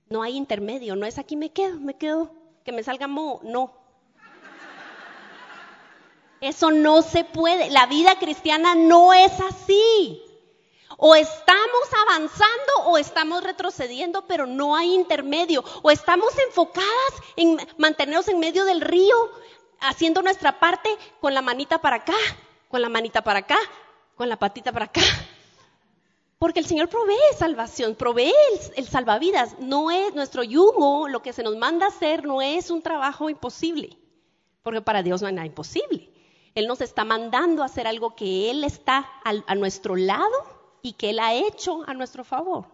No 0.08 0.22
hay 0.22 0.36
intermedio, 0.36 0.96
no 0.96 1.06
es 1.06 1.18
aquí 1.18 1.36
me 1.36 1.50
quedo, 1.50 1.78
me 1.78 1.94
quedo, 1.94 2.32
que 2.64 2.72
me 2.72 2.82
salga 2.82 3.06
mo, 3.06 3.40
no. 3.44 3.72
Eso 6.40 6.70
no 6.70 7.02
se 7.02 7.24
puede. 7.24 7.70
La 7.70 7.86
vida 7.86 8.18
cristiana 8.18 8.74
no 8.74 9.12
es 9.12 9.32
así. 9.40 10.22
O 10.98 11.14
estamos 11.14 11.88
avanzando 12.06 12.72
o 12.86 12.96
estamos 12.98 13.42
retrocediendo, 13.42 14.24
pero 14.26 14.46
no 14.46 14.76
hay 14.76 14.94
intermedio. 14.94 15.64
O 15.82 15.90
estamos 15.90 16.36
enfocadas 16.38 17.12
en 17.36 17.58
mantenernos 17.76 18.28
en 18.28 18.38
medio 18.38 18.64
del 18.64 18.80
río, 18.80 19.16
haciendo 19.80 20.22
nuestra 20.22 20.58
parte 20.58 20.88
con 21.20 21.34
la 21.34 21.42
manita 21.42 21.80
para 21.80 21.96
acá, 21.96 22.14
con 22.68 22.80
la 22.80 22.88
manita 22.88 23.22
para 23.22 23.40
acá, 23.40 23.58
con 24.14 24.28
la 24.28 24.38
patita 24.38 24.72
para 24.72 24.86
acá. 24.86 25.02
Porque 26.38 26.60
el 26.60 26.66
Señor 26.66 26.88
provee 26.88 27.14
salvación, 27.38 27.94
provee 27.94 28.32
el, 28.76 28.86
salvavidas. 28.86 29.58
No 29.58 29.90
es 29.90 30.14
nuestro 30.14 30.42
yugo, 30.44 31.08
lo 31.08 31.22
que 31.22 31.32
se 31.32 31.42
nos 31.42 31.56
manda 31.56 31.86
hacer 31.86 32.24
no 32.24 32.42
es 32.42 32.70
un 32.70 32.82
trabajo 32.82 33.28
imposible. 33.30 33.98
Porque 34.62 34.82
para 34.82 35.02
Dios 35.02 35.22
no 35.22 35.28
hay 35.28 35.34
nada 35.34 35.46
imposible. 35.46 36.10
Él 36.54 36.66
nos 36.66 36.80
está 36.80 37.04
mandando 37.04 37.62
a 37.62 37.66
hacer 37.66 37.86
algo 37.86 38.14
que 38.14 38.50
Él 38.50 38.64
está 38.64 39.10
a 39.24 39.54
nuestro 39.54 39.96
lado 39.96 40.55
y 40.86 40.92
que 40.92 41.10
Él 41.10 41.18
ha 41.18 41.34
hecho 41.34 41.82
a 41.88 41.94
nuestro 41.94 42.22
favor. 42.22 42.66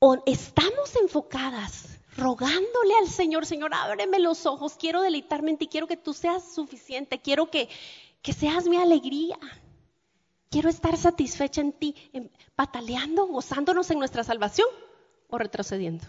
O 0.00 0.20
estamos 0.26 0.96
enfocadas 0.96 1.98
rogándole 2.16 2.94
al 3.00 3.08
Señor, 3.08 3.46
Señor, 3.46 3.72
ábreme 3.72 4.18
los 4.18 4.46
ojos, 4.46 4.74
quiero 4.74 5.00
deleitarme 5.00 5.52
en 5.52 5.58
ti, 5.58 5.68
quiero 5.68 5.86
que 5.86 5.96
tú 5.96 6.12
seas 6.12 6.52
suficiente, 6.52 7.20
quiero 7.20 7.50
que, 7.50 7.68
que 8.20 8.32
seas 8.32 8.66
mi 8.66 8.78
alegría. 8.78 9.38
Quiero 10.50 10.68
estar 10.68 10.96
satisfecha 10.96 11.60
en 11.60 11.72
ti, 11.72 11.94
pataleando, 12.56 13.28
gozándonos 13.28 13.88
en 13.92 14.00
nuestra 14.00 14.24
salvación 14.24 14.66
o 15.28 15.38
retrocediendo. 15.38 16.04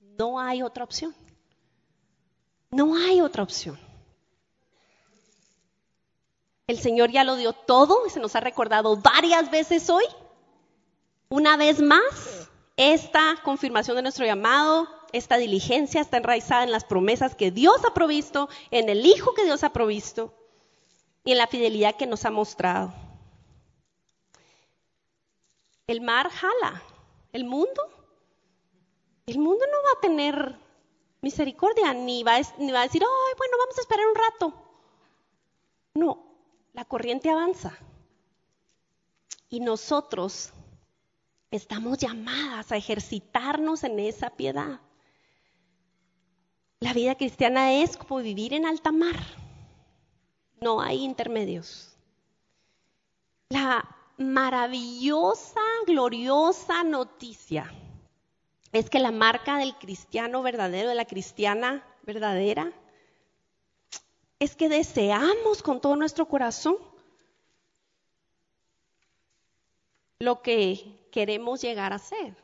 No 0.00 0.40
hay 0.40 0.62
otra 0.62 0.84
opción. 0.84 1.14
No 2.70 2.96
hay 2.96 3.20
otra 3.20 3.42
opción. 3.42 3.78
El 6.66 6.78
Señor 6.78 7.10
ya 7.10 7.24
lo 7.24 7.36
dio 7.36 7.52
todo 7.52 8.06
y 8.06 8.10
se 8.10 8.20
nos 8.20 8.34
ha 8.36 8.40
recordado 8.40 8.96
varias 8.96 9.50
veces 9.50 9.90
hoy. 9.90 10.04
Una 11.28 11.56
vez 11.56 11.80
más, 11.82 12.48
esta 12.76 13.36
confirmación 13.42 13.96
de 13.96 14.02
nuestro 14.02 14.24
llamado, 14.24 14.88
esta 15.12 15.36
diligencia 15.36 16.00
está 16.00 16.16
enraizada 16.16 16.64
en 16.64 16.72
las 16.72 16.84
promesas 16.84 17.34
que 17.34 17.50
Dios 17.50 17.84
ha 17.84 17.92
provisto, 17.92 18.48
en 18.70 18.88
el 18.88 19.04
Hijo 19.04 19.34
que 19.34 19.44
Dios 19.44 19.62
ha 19.62 19.72
provisto 19.72 20.32
y 21.22 21.32
en 21.32 21.38
la 21.38 21.46
fidelidad 21.46 21.96
que 21.96 22.06
nos 22.06 22.24
ha 22.24 22.30
mostrado. 22.30 22.94
El 25.86 26.00
mar 26.00 26.30
jala, 26.30 26.82
el 27.32 27.44
mundo, 27.44 27.82
el 29.26 29.38
mundo 29.38 29.64
no 29.70 29.76
va 29.84 29.98
a 29.98 30.00
tener 30.00 30.58
misericordia, 31.20 31.92
ni 31.92 32.22
va, 32.22 32.36
a, 32.36 32.40
ni 32.58 32.72
va 32.72 32.80
a 32.80 32.84
decir, 32.84 33.02
bueno, 33.36 33.56
vamos 33.58 33.76
a 33.76 33.80
esperar 33.82 34.06
un 34.06 34.14
rato. 34.14 34.54
No, 35.94 36.33
la 36.74 36.84
corriente 36.84 37.30
avanza. 37.30 37.78
Y 39.48 39.60
nosotros 39.60 40.52
estamos 41.50 41.98
llamadas 41.98 42.72
a 42.72 42.76
ejercitarnos 42.76 43.84
en 43.84 44.00
esa 44.00 44.30
piedad. 44.30 44.80
La 46.80 46.92
vida 46.92 47.14
cristiana 47.14 47.72
es 47.72 47.96
como 47.96 48.18
vivir 48.18 48.52
en 48.52 48.66
alta 48.66 48.92
mar. 48.92 49.16
No 50.60 50.80
hay 50.80 51.02
intermedios. 51.02 51.96
La 53.48 53.88
maravillosa, 54.18 55.60
gloriosa 55.86 56.82
noticia 56.82 57.72
es 58.72 58.90
que 58.90 58.98
la 58.98 59.12
marca 59.12 59.58
del 59.58 59.76
cristiano 59.76 60.42
verdadero, 60.42 60.88
de 60.88 60.94
la 60.96 61.04
cristiana 61.04 61.86
verdadera, 62.02 62.72
es 64.38 64.56
que 64.56 64.68
deseamos 64.68 65.62
con 65.62 65.80
todo 65.80 65.96
nuestro 65.96 66.26
corazón 66.26 66.76
lo 70.18 70.42
que 70.42 71.08
queremos 71.10 71.60
llegar 71.60 71.92
a 71.92 71.98
ser. 71.98 72.36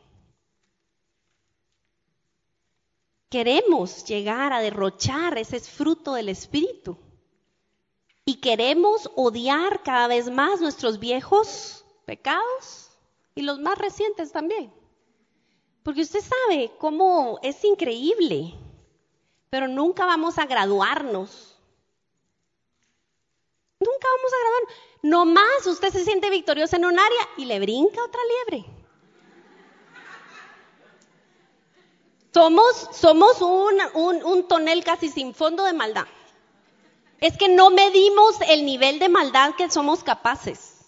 Queremos 3.29 4.05
llegar 4.05 4.53
a 4.53 4.61
derrochar 4.61 5.39
ese 5.39 5.61
fruto 5.61 6.15
del 6.15 6.29
Espíritu. 6.29 6.99
Y 8.25 8.41
queremos 8.41 9.11
odiar 9.17 9.83
cada 9.83 10.09
vez 10.09 10.31
más 10.31 10.61
nuestros 10.61 10.99
viejos 10.99 11.85
pecados 12.05 12.91
y 13.35 13.43
los 13.43 13.59
más 13.61 13.79
recientes 13.79 14.33
también. 14.33 14.73
Porque 15.83 16.03
usted 16.03 16.21
sabe 16.21 16.73
cómo 16.79 17.39
es 17.43 17.65
increíble, 17.65 18.55
pero 19.49 19.69
nunca 19.69 20.07
vamos 20.07 20.39
a 20.39 20.47
graduarnos 20.47 21.50
Nunca 24.01 24.09
vamos 24.17 24.33
a 24.33 24.41
grabar. 24.41 24.63
No 25.03 25.25
más 25.27 25.67
usted 25.67 25.93
se 25.93 26.05
siente 26.05 26.31
victorioso 26.31 26.77
en 26.77 26.87
un 26.87 26.99
área 26.99 27.29
y 27.37 27.45
le 27.45 27.61
brinca 27.61 28.03
otra 28.03 28.21
liebre. 28.49 28.67
Somos, 32.33 32.89
somos 32.93 33.43
un, 33.43 34.49
tonel 34.49 34.85
casi 34.85 35.09
sin 35.11 35.35
fondo 35.35 35.65
de 35.65 35.73
maldad. 35.73 36.07
Es 37.19 37.37
que 37.37 37.49
no 37.49 37.71
medimos 37.71 38.37
el 38.49 38.65
nivel 38.65 38.99
de 38.99 39.11
maldad 39.11 39.55
que 39.57 39.69
somos 39.71 40.03
capaces. 40.03 40.79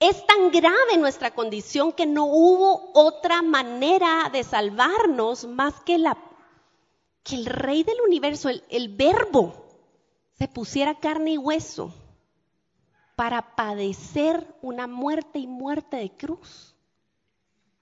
Es 0.00 0.26
tan 0.26 0.50
grave 0.50 0.96
nuestra 0.98 1.32
condición 1.32 1.92
que 1.92 2.06
no 2.06 2.24
hubo 2.24 2.90
otra 2.94 3.42
manera 3.42 4.30
de 4.32 4.42
salvarnos 4.42 5.44
más 5.44 5.74
que, 5.82 5.94
el 5.94 7.46
rey 7.46 7.84
del 7.84 8.00
universo, 8.00 8.48
el 8.48 8.88
verbo, 8.88 9.65
se 10.38 10.48
pusiera 10.48 10.98
carne 10.98 11.32
y 11.32 11.38
hueso 11.38 11.94
para 13.14 13.56
padecer 13.56 14.54
una 14.60 14.86
muerte 14.86 15.38
y 15.38 15.46
muerte 15.46 15.96
de 15.96 16.10
cruz. 16.10 16.74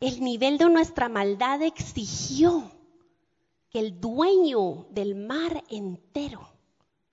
El 0.00 0.22
nivel 0.22 0.58
de 0.58 0.68
nuestra 0.68 1.08
maldad 1.08 1.62
exigió 1.62 2.70
que 3.70 3.80
el 3.80 4.00
dueño 4.00 4.86
del 4.90 5.14
mar 5.14 5.64
entero 5.68 6.48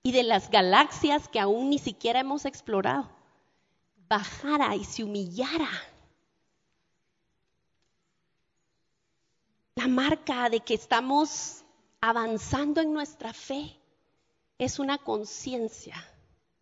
y 0.02 0.12
de 0.12 0.22
las 0.22 0.50
galaxias 0.50 1.28
que 1.28 1.40
aún 1.40 1.70
ni 1.70 1.78
siquiera 1.78 2.20
hemos 2.20 2.44
explorado 2.44 3.08
bajara 4.12 4.76
y 4.76 4.84
se 4.84 5.02
humillara. 5.02 5.70
La 9.74 9.88
marca 9.88 10.50
de 10.50 10.60
que 10.60 10.74
estamos 10.74 11.64
avanzando 12.00 12.82
en 12.82 12.92
nuestra 12.92 13.32
fe 13.32 13.74
es 14.64 14.78
una 14.78 14.98
conciencia 14.98 15.96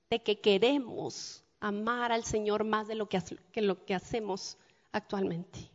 de 0.08 0.22
que 0.22 0.40
queremos 0.40 1.44
amar 1.60 2.12
al 2.12 2.24
Señor 2.24 2.64
más 2.64 2.88
de 2.88 2.94
lo 2.94 3.08
que, 3.08 3.22
lo 3.56 3.84
que 3.84 3.94
hacemos 3.94 4.56
actualmente. 4.90 5.70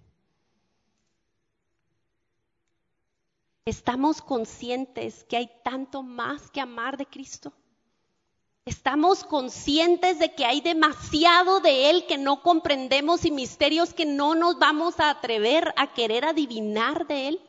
¿Estamos 3.66 4.22
conscientes 4.22 5.24
que 5.24 5.38
hay 5.38 5.52
tanto 5.64 6.04
más 6.04 6.50
que 6.50 6.62
amar 6.62 6.98
de 6.98 7.06
Cristo? 7.06 7.54
¿Estamos 8.66 9.24
conscientes 9.24 10.18
de 10.18 10.34
que 10.34 10.46
hay 10.46 10.62
demasiado 10.62 11.60
de 11.60 11.92
Él 11.92 12.06
que 12.08 12.18
no 12.18 12.42
comprendemos 12.42 13.26
y 13.26 13.32
misterios 13.32 13.94
que 13.94 14.06
no 14.06 14.34
nos 14.34 14.58
vamos 14.58 15.00
a 15.00 15.12
atrever 15.12 15.74
a 15.78 15.94
querer 15.94 16.26
adivinar 16.26 17.06
de 17.06 17.28
Él? 17.28 17.42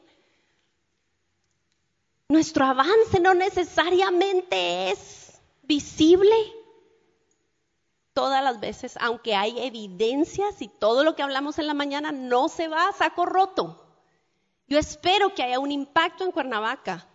Nuestro 2.28 2.64
avance 2.64 3.20
no 3.20 3.34
necesariamente 3.34 4.90
es 4.90 5.40
visible 5.62 6.34
todas 8.12 8.42
las 8.42 8.58
veces, 8.58 8.96
aunque 9.00 9.36
hay 9.36 9.60
evidencias 9.60 10.60
y 10.60 10.68
todo 10.68 11.04
lo 11.04 11.14
que 11.14 11.22
hablamos 11.22 11.58
en 11.58 11.66
la 11.66 11.74
mañana 11.74 12.12
no 12.12 12.48
se 12.48 12.66
va 12.66 12.88
a 12.88 12.92
saco 12.92 13.26
roto. 13.26 13.86
Yo 14.66 14.78
espero 14.78 15.34
que 15.34 15.42
haya 15.42 15.60
un 15.60 15.70
impacto 15.70 16.24
en 16.24 16.32
Cuernavaca. 16.32 17.06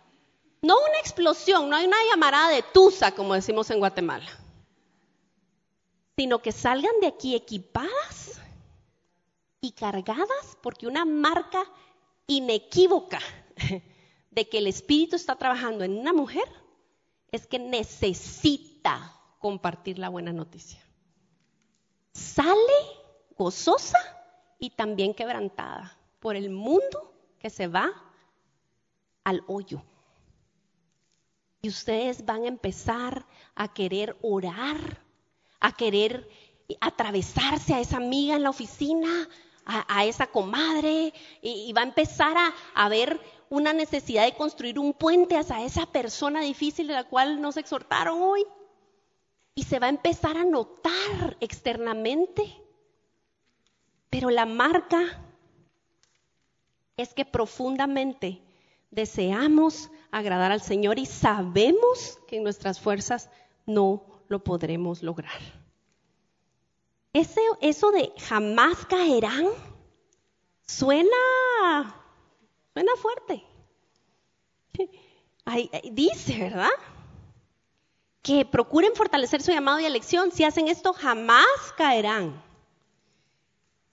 No 0.62 0.76
una 0.78 0.98
explosión, 1.00 1.68
no 1.68 1.76
hay 1.76 1.86
una 1.86 1.96
llamarada 2.08 2.50
de 2.50 2.62
tusa, 2.62 3.12
como 3.12 3.34
decimos 3.34 3.68
en 3.70 3.80
Guatemala, 3.80 4.30
sino 6.16 6.40
que 6.40 6.52
salgan 6.52 7.00
de 7.00 7.08
aquí 7.08 7.34
equipadas 7.34 8.40
y 9.60 9.72
cargadas, 9.72 10.56
porque 10.62 10.86
una 10.86 11.04
marca 11.04 11.64
inequívoca 12.28 13.18
de 14.32 14.48
que 14.48 14.58
el 14.58 14.66
Espíritu 14.66 15.16
está 15.16 15.36
trabajando 15.36 15.84
en 15.84 15.96
una 15.96 16.12
mujer 16.12 16.44
es 17.30 17.46
que 17.46 17.58
necesita 17.58 19.14
compartir 19.38 19.98
la 19.98 20.08
buena 20.08 20.32
noticia. 20.32 20.80
Sale 22.12 22.52
gozosa 23.36 23.98
y 24.58 24.70
también 24.70 25.14
quebrantada 25.14 25.96
por 26.20 26.36
el 26.36 26.50
mundo 26.50 27.14
que 27.38 27.50
se 27.50 27.66
va 27.66 27.90
al 29.24 29.42
hoyo. 29.46 29.82
Y 31.60 31.68
ustedes 31.68 32.24
van 32.24 32.44
a 32.44 32.48
empezar 32.48 33.24
a 33.54 33.72
querer 33.72 34.16
orar, 34.22 35.02
a 35.60 35.72
querer 35.72 36.28
atravesarse 36.80 37.74
a 37.74 37.80
esa 37.80 37.98
amiga 37.98 38.36
en 38.36 38.42
la 38.42 38.50
oficina, 38.50 39.28
a, 39.64 40.04
esa 40.04 40.26
comadre, 40.26 41.12
y, 41.40 41.72
va 41.72 41.82
a 41.82 41.84
empezar 41.84 42.36
a, 42.74 42.88
ver 42.88 43.20
una 43.52 43.74
necesidad 43.74 44.24
de 44.24 44.34
construir 44.34 44.78
un 44.78 44.94
puente 44.94 45.36
hacia 45.36 45.62
esa 45.62 45.84
persona 45.84 46.40
difícil 46.40 46.86
de 46.86 46.94
la 46.94 47.04
cual 47.04 47.38
nos 47.42 47.58
exhortaron 47.58 48.22
hoy. 48.22 48.46
Y 49.54 49.64
se 49.64 49.78
va 49.78 49.88
a 49.88 49.90
empezar 49.90 50.38
a 50.38 50.44
notar 50.44 51.36
externamente. 51.38 52.42
Pero 54.08 54.30
la 54.30 54.46
marca 54.46 55.22
es 56.96 57.12
que 57.12 57.26
profundamente 57.26 58.40
deseamos 58.90 59.90
agradar 60.10 60.50
al 60.50 60.62
Señor 60.62 60.98
y 60.98 61.04
sabemos 61.04 62.18
que 62.26 62.38
en 62.38 62.44
nuestras 62.44 62.80
fuerzas 62.80 63.28
no 63.66 64.06
lo 64.28 64.42
podremos 64.42 65.02
lograr. 65.02 65.40
Ese, 67.12 67.42
eso 67.60 67.90
de 67.90 68.14
jamás 68.16 68.86
caerán 68.86 69.46
suena, 70.66 72.01
suena 72.72 72.92
fuerte. 72.96 73.44
dice, 75.92 76.38
¿verdad? 76.38 76.70
Que 78.22 78.44
procuren 78.44 78.94
fortalecer 78.94 79.42
su 79.42 79.50
llamado 79.50 79.80
y 79.80 79.84
elección. 79.84 80.30
Si 80.30 80.44
hacen 80.44 80.68
esto, 80.68 80.92
jamás 80.92 81.46
caerán. 81.76 82.42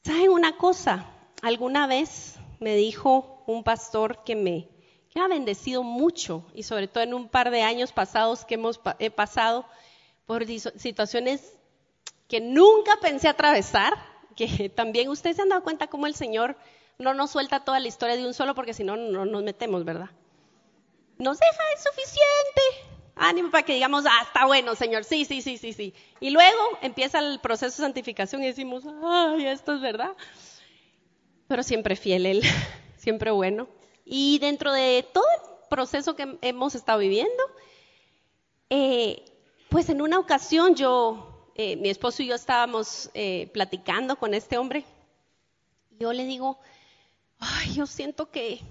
¿Saben 0.03 0.31
una 0.31 0.57
cosa? 0.57 1.05
Alguna 1.41 1.87
vez 1.87 2.35
me 2.59 2.75
dijo 2.75 3.43
un 3.47 3.63
pastor 3.63 4.23
que 4.23 4.35
me 4.35 4.69
ha 5.15 5.27
bendecido 5.27 5.83
mucho 5.83 6.45
y 6.53 6.63
sobre 6.63 6.87
todo 6.87 7.03
en 7.03 7.13
un 7.13 7.27
par 7.27 7.51
de 7.51 7.61
años 7.61 7.91
pasados 7.91 8.45
que 8.45 8.55
hemos 8.55 8.79
he 8.99 9.11
pasado 9.11 9.65
por 10.25 10.45
situaciones 10.45 11.57
que 12.27 12.39
nunca 12.39 12.97
pensé 13.01 13.27
atravesar, 13.27 13.93
que 14.35 14.69
también 14.69 15.09
ustedes 15.09 15.37
se 15.37 15.41
han 15.41 15.49
dado 15.49 15.63
cuenta 15.63 15.87
cómo 15.87 16.07
el 16.07 16.15
Señor 16.15 16.55
no 16.99 17.13
nos 17.13 17.31
suelta 17.31 17.63
toda 17.63 17.79
la 17.79 17.87
historia 17.87 18.15
de 18.15 18.25
un 18.25 18.33
solo 18.33 18.55
porque 18.55 18.73
si 18.73 18.83
no, 18.83 18.95
no 18.95 19.25
nos 19.25 19.43
metemos, 19.43 19.85
¿verdad? 19.85 20.09
Nos 21.17 21.39
deja, 21.39 21.63
es 21.75 21.83
suficiente. 21.83 22.61
Ánimo 23.15 23.51
para 23.51 23.63
que 23.63 23.73
digamos, 23.73 24.05
ah, 24.05 24.23
está 24.23 24.45
bueno, 24.45 24.75
Señor, 24.75 25.03
sí, 25.03 25.25
sí, 25.25 25.41
sí, 25.41 25.57
sí, 25.57 25.73
sí. 25.73 25.93
Y 26.21 26.29
luego 26.29 26.59
empieza 26.81 27.19
el 27.19 27.39
proceso 27.39 27.81
de 27.81 27.87
santificación 27.87 28.43
y 28.43 28.47
decimos, 28.47 28.83
ay, 29.03 29.47
esto 29.47 29.73
es 29.73 29.81
verdad 29.81 30.15
pero 31.49 31.63
siempre 31.63 31.95
fiel 31.97 32.27
Él, 32.27 32.43
siempre 32.97 33.31
bueno. 33.31 33.67
Y 34.05 34.39
dentro 34.39 34.71
de 34.71 35.05
todo 35.11 35.25
el 35.25 35.67
proceso 35.67 36.15
que 36.15 36.37
hemos 36.41 36.75
estado 36.75 36.99
viviendo, 36.99 37.43
eh, 38.69 39.25
pues 39.69 39.89
en 39.89 40.01
una 40.01 40.19
ocasión 40.19 40.75
yo, 40.75 41.51
eh, 41.55 41.75
mi 41.75 41.89
esposo 41.89 42.21
y 42.21 42.27
yo 42.27 42.35
estábamos 42.35 43.09
eh, 43.15 43.49
platicando 43.51 44.15
con 44.15 44.35
este 44.35 44.59
hombre. 44.59 44.85
Yo 45.99 46.13
le 46.13 46.25
digo, 46.25 46.59
ay, 47.39 47.73
yo 47.73 47.85
siento 47.85 48.29
que 48.29 48.61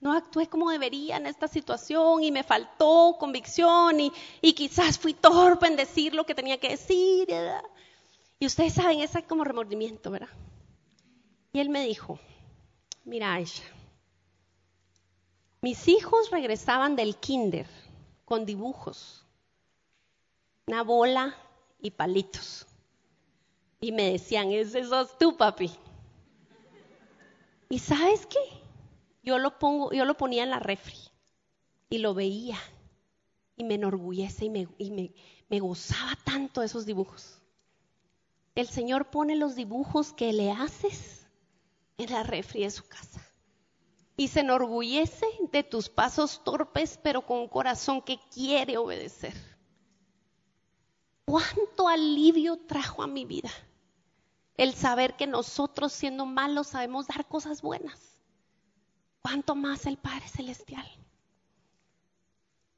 no 0.00 0.12
actué 0.12 0.48
como 0.48 0.70
debería 0.70 1.16
en 1.16 1.26
esta 1.26 1.46
situación 1.46 2.24
y 2.24 2.32
me 2.32 2.42
faltó 2.42 3.16
convicción 3.18 4.00
y, 4.00 4.52
quizás 4.54 4.98
fui 4.98 5.14
torpe 5.14 5.66
en 5.66 5.76
decir 5.76 6.14
lo 6.14 6.24
que 6.24 6.34
tenía 6.34 6.58
que 6.58 6.70
decir. 6.70 7.28
Y 8.38 8.46
ustedes 8.46 8.74
saben, 8.74 9.00
ese 9.00 9.22
como 9.24 9.44
remordimiento, 9.44 10.10
¿verdad? 10.10 10.30
Y 11.52 11.60
él 11.60 11.68
me 11.68 11.84
dijo, 11.84 12.18
mira 13.04 13.34
Aisha, 13.34 13.64
mis 15.60 15.88
hijos 15.88 16.30
regresaban 16.30 16.96
del 16.96 17.16
kinder 17.16 17.66
con 18.24 18.46
dibujos, 18.46 19.26
una 20.66 20.82
bola 20.82 21.36
y 21.80 21.90
palitos. 21.90 22.66
Y 23.80 23.92
me 23.92 24.12
decían, 24.12 24.52
ese 24.52 24.84
sos 24.84 25.18
tú, 25.18 25.36
papi. 25.36 25.70
¿Y 27.70 27.78
sabes 27.78 28.26
qué? 28.26 28.38
Yo 29.22 29.38
lo, 29.38 29.58
pongo, 29.58 29.92
yo 29.92 30.04
lo 30.04 30.16
ponía 30.16 30.42
en 30.42 30.50
la 30.50 30.58
refri 30.58 30.98
y 31.88 31.98
lo 31.98 32.14
veía 32.14 32.58
y 33.56 33.62
me 33.62 33.74
enorgullece 33.74 34.46
y 34.46 34.50
me, 34.50 34.68
y 34.76 34.90
me, 34.90 35.14
me 35.48 35.60
gozaba 35.60 36.18
tanto 36.24 36.64
esos 36.64 36.84
dibujos. 36.84 37.40
El 38.56 38.68
Señor 38.68 39.10
pone 39.10 39.36
los 39.36 39.54
dibujos 39.54 40.12
que 40.12 40.32
le 40.32 40.50
haces 40.50 41.28
en 41.96 42.10
la 42.10 42.24
refri 42.24 42.64
de 42.64 42.72
su 42.72 42.82
casa. 42.88 43.24
Y 44.16 44.28
se 44.28 44.40
enorgullece 44.40 45.26
de 45.52 45.62
tus 45.62 45.88
pasos 45.88 46.42
torpes, 46.42 46.98
pero 47.00 47.24
con 47.24 47.38
un 47.38 47.48
corazón 47.48 48.02
que 48.02 48.18
quiere 48.34 48.78
obedecer. 48.78 49.34
¿Cuánto 51.24 51.86
alivio 51.86 52.56
trajo 52.66 53.04
a 53.04 53.06
mi 53.06 53.24
vida 53.24 53.50
el 54.60 54.74
saber 54.74 55.16
que 55.16 55.26
nosotros 55.26 55.90
siendo 55.90 56.26
malos 56.26 56.66
sabemos 56.66 57.06
dar 57.06 57.26
cosas 57.26 57.62
buenas? 57.62 57.98
¿Cuánto 59.22 59.54
más 59.54 59.86
el 59.86 59.96
Padre 59.96 60.28
Celestial? 60.28 60.86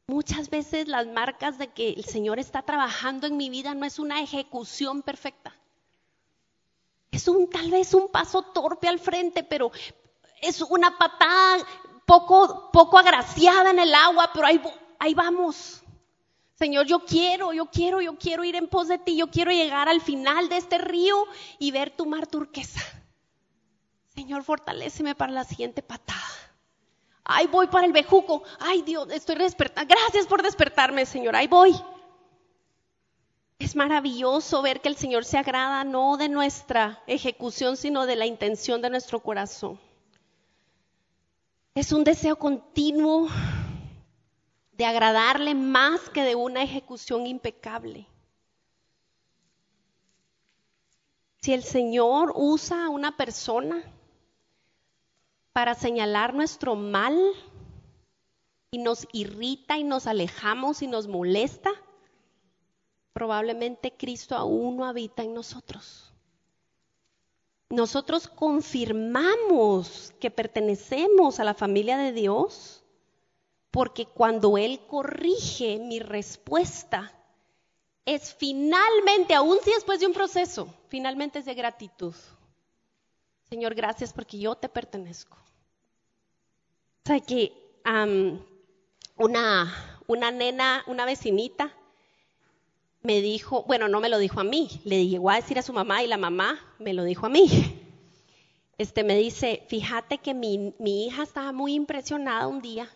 Muchas 0.07 0.49
veces 0.49 0.87
las 0.87 1.09
marcas 1.09 1.59
de 1.59 1.73
que 1.73 1.91
el 1.91 2.05
Señor 2.05 2.39
está 2.39 2.63
trabajando 2.63 3.27
en 3.27 3.37
mi 3.37 3.51
vida 3.51 3.75
no 3.75 3.85
es 3.85 3.99
una 3.99 4.23
ejecución 4.23 5.03
perfecta. 5.03 5.57
Es 7.11 7.27
un 7.27 7.51
tal 7.51 7.73
vez 7.73 7.95
un 7.95 8.09
paso 8.13 8.43
torpe 8.43 8.87
al 8.87 9.01
frente, 9.01 9.43
pero 9.43 9.73
es 10.41 10.61
una 10.63 10.97
patada 10.97 11.67
poco, 12.07 12.71
poco 12.73 12.97
agraciada 12.97 13.73
en 13.73 13.81
el 13.81 13.93
agua, 13.93 14.31
pero 14.33 14.47
ahí, 14.47 14.63
ahí 15.01 15.15
vamos. 15.15 15.82
Señor, 16.63 16.87
yo 16.87 17.01
quiero, 17.01 17.53
yo 17.53 17.67
quiero, 17.67 18.01
yo 18.01 18.17
quiero 18.17 18.45
ir 18.45 18.55
en 18.55 18.69
pos 18.69 18.87
de 18.87 18.97
ti, 18.97 19.17
yo 19.17 19.27
quiero 19.27 19.51
llegar 19.51 19.89
al 19.89 20.01
final 20.01 20.49
de 20.49 20.59
este 20.59 20.79
río 20.79 21.27
y 21.59 21.73
ver 21.73 21.91
tu 21.91 22.07
mar 22.07 22.29
turquesa. 22.29 22.81
Señor, 24.15 24.45
fortaléceme 24.45 25.17
para 25.17 25.33
la 25.33 25.43
siguiente 25.43 25.83
patada. 25.83 26.23
Ay, 27.25 27.49
voy 27.49 27.67
para 27.67 27.85
el 27.85 27.93
bejuco. 27.93 28.45
Ay, 28.61 28.83
Dios, 28.83 29.09
estoy 29.11 29.39
despertando. 29.39 29.93
Gracias 29.93 30.29
por 30.29 30.41
despertarme, 30.41 31.05
Señor. 31.05 31.35
Ahí 31.35 31.49
voy. 31.49 31.75
Es 33.59 33.75
maravilloso 33.75 34.63
ver 34.63 34.81
que 34.81 34.89
el 34.89 34.95
Señor 34.95 35.25
se 35.25 35.39
agrada 35.39 35.83
no 35.83 36.17
de 36.17 36.29
nuestra 36.29 37.03
ejecución, 37.09 37.77
sino 37.77 38.07
de 38.07 38.15
la 38.15 38.27
intención 38.27 38.81
de 38.81 38.91
nuestro 38.91 39.19
corazón. 39.19 39.81
Es 41.75 41.91
un 41.91 42.05
deseo 42.05 42.37
continuo 42.37 43.27
de 44.83 44.87
agradarle 44.87 45.55
más 45.55 46.11
que 46.11 46.25
de 46.25 46.35
una 46.35 46.65
ejecución 46.65 47.29
impecable. 47.29 48.05
Si 51.41 51.55
el 51.55 51.63
Señor 51.63 52.33
usa 52.35 52.87
a 52.87 52.89
una 52.89 53.17
persona 53.17 53.81
para 55.53 55.77
señalar 55.77 56.35
nuestro 56.35 56.75
mal 56.75 57.17
y 58.73 58.79
nos 58.79 59.07
irrita 59.13 59.79
y 59.79 59.85
nos 59.85 60.09
alejamos 60.09 60.83
y 60.83 60.89
nos 60.89 61.07
molesta, 61.07 61.71
probablemente 63.13 63.93
Cristo 63.93 64.35
aún 64.35 64.79
no 64.79 64.85
habita 64.85 65.23
en 65.23 65.33
nosotros. 65.33 66.13
Nosotros 67.71 68.27
confirmamos 68.27 70.13
que 70.19 70.33
pertenecemos 70.33 71.39
a 71.39 71.45
la 71.45 71.55
familia 71.55 71.97
de 71.97 72.11
Dios 72.11 72.82
porque 73.73 74.05
cuando 74.05 74.59
Él 74.59 74.81
corrige 74.87 75.79
mi 75.79 75.99
respuesta, 75.99 77.11
es 78.05 78.35
finalmente, 78.35 79.35
aún 79.35 79.59
si 79.65 79.73
después 79.73 79.99
de 79.99 80.07
un 80.07 80.13
proceso, 80.13 80.73
finalmente 80.89 81.39
es 81.39 81.47
de 81.47 81.55
gratitud. 81.55 82.15
Señor, 83.49 83.75
gracias 83.75 84.13
porque 84.13 84.39
yo 84.39 84.55
te 84.57 84.69
pertenezco. 84.69 85.39
O 87.05 87.07
sea 87.07 87.19
que 87.21 87.53
una, 89.17 90.01
una 90.07 90.31
nena, 90.31 90.85
una 90.87 91.07
vecinita, 91.07 91.73
me 93.01 93.23
dijo, 93.23 93.63
bueno, 93.65 93.89
no 93.89 94.01
me 94.01 94.11
lo 94.11 94.19
dijo 94.19 94.39
a 94.39 94.45
mí, 94.45 94.69
le 94.85 95.07
llegó 95.07 95.31
a 95.31 95.37
decir 95.37 95.59
a 95.59 95.63
su 95.63 95.73
mamá 95.73 96.03
y 96.03 96.09
la 96.09 96.19
mamá 96.19 96.61
me 96.79 96.93
lo 96.93 97.05
dijo 97.05 97.25
a 97.25 97.31
mí. 97.31 97.49
Este 98.77 99.03
me 99.03 99.17
dice, 99.17 99.65
fíjate 99.69 100.19
que 100.19 100.35
mi, 100.35 100.75
mi 100.79 101.07
hija 101.07 101.23
estaba 101.23 101.53
muy 101.53 101.75
impresionada 101.75 102.47
un 102.47 102.61
día 102.61 102.89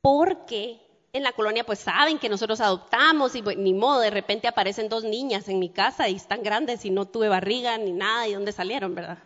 porque 0.00 0.80
en 1.12 1.22
la 1.22 1.32
colonia 1.32 1.64
pues 1.64 1.78
saben 1.78 2.18
que 2.18 2.28
nosotros 2.28 2.60
adoptamos 2.60 3.34
y 3.34 3.42
pues, 3.42 3.56
ni 3.56 3.74
modo, 3.74 4.00
de 4.00 4.10
repente 4.10 4.48
aparecen 4.48 4.88
dos 4.88 5.04
niñas 5.04 5.48
en 5.48 5.58
mi 5.58 5.70
casa 5.70 6.08
y 6.08 6.16
están 6.16 6.42
grandes 6.42 6.84
y 6.84 6.90
no 6.90 7.06
tuve 7.06 7.28
barriga 7.28 7.76
ni 7.78 7.92
nada 7.92 8.28
y 8.28 8.34
dónde 8.34 8.52
salieron, 8.52 8.94
¿verdad? 8.94 9.18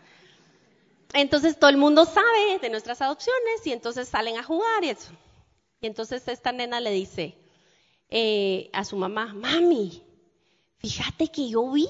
Entonces 1.12 1.58
todo 1.58 1.68
el 1.68 1.76
mundo 1.76 2.04
sabe 2.04 2.58
de 2.60 2.70
nuestras 2.70 3.02
adopciones 3.02 3.66
y 3.66 3.72
entonces 3.72 4.08
salen 4.08 4.38
a 4.38 4.42
jugar 4.42 4.84
y 4.84 4.90
eso. 4.90 5.12
Y 5.80 5.86
entonces 5.86 6.26
esta 6.28 6.52
nena 6.52 6.80
le 6.80 6.90
dice 6.90 7.36
eh, 8.08 8.70
a 8.72 8.84
su 8.84 8.96
mamá, 8.96 9.34
mami, 9.34 10.02
fíjate 10.78 11.28
que 11.28 11.48
yo 11.48 11.70
vi 11.70 11.88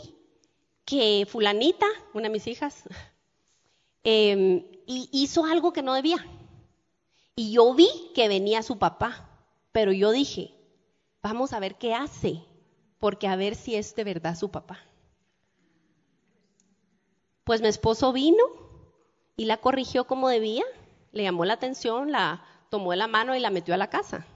que 0.85 1.27
fulanita, 1.29 1.87
una 2.15 2.25
de 2.25 2.31
mis 2.31 2.47
hijas, 2.47 2.83
em, 4.03 4.65
hizo 4.87 5.45
algo 5.45 5.73
que 5.73 5.83
no 5.83 5.95
debía. 5.95 6.25
Y 7.35 7.53
yo 7.53 7.75
vi 7.75 7.89
que 8.15 8.29
venía 8.29 8.63
su 8.63 8.79
papá, 8.79 9.29
pero 9.73 9.93
yo 9.93 10.11
dije, 10.11 10.55
vamos 11.23 11.53
a 11.53 11.61
ver 11.61 11.77
qué 11.77 11.95
hace, 11.95 12.43
porque 12.99 13.27
a 13.27 13.37
ver 13.37 13.55
si 13.55 13.75
es 13.75 13.95
de 13.95 14.05
verdad 14.05 14.37
su 14.37 14.51
papá. 14.51 14.81
Pues 17.45 17.61
mi 17.61 17.69
esposo 17.69 18.13
vino 18.13 18.45
y 19.37 19.47
la 19.47 19.57
corrigió 19.57 20.07
como 20.07 20.29
debía, 20.29 20.65
le 21.13 21.23
llamó 21.23 21.45
la 21.45 21.55
atención, 21.55 22.13
la 22.13 22.45
tomó 22.71 22.91
de 22.93 22.99
la 22.99 23.07
mano 23.07 23.35
y 23.35 23.41
la 23.41 23.51
metió 23.51 23.75
a 23.75 23.79
la 23.79 23.91
casa. 23.91 24.27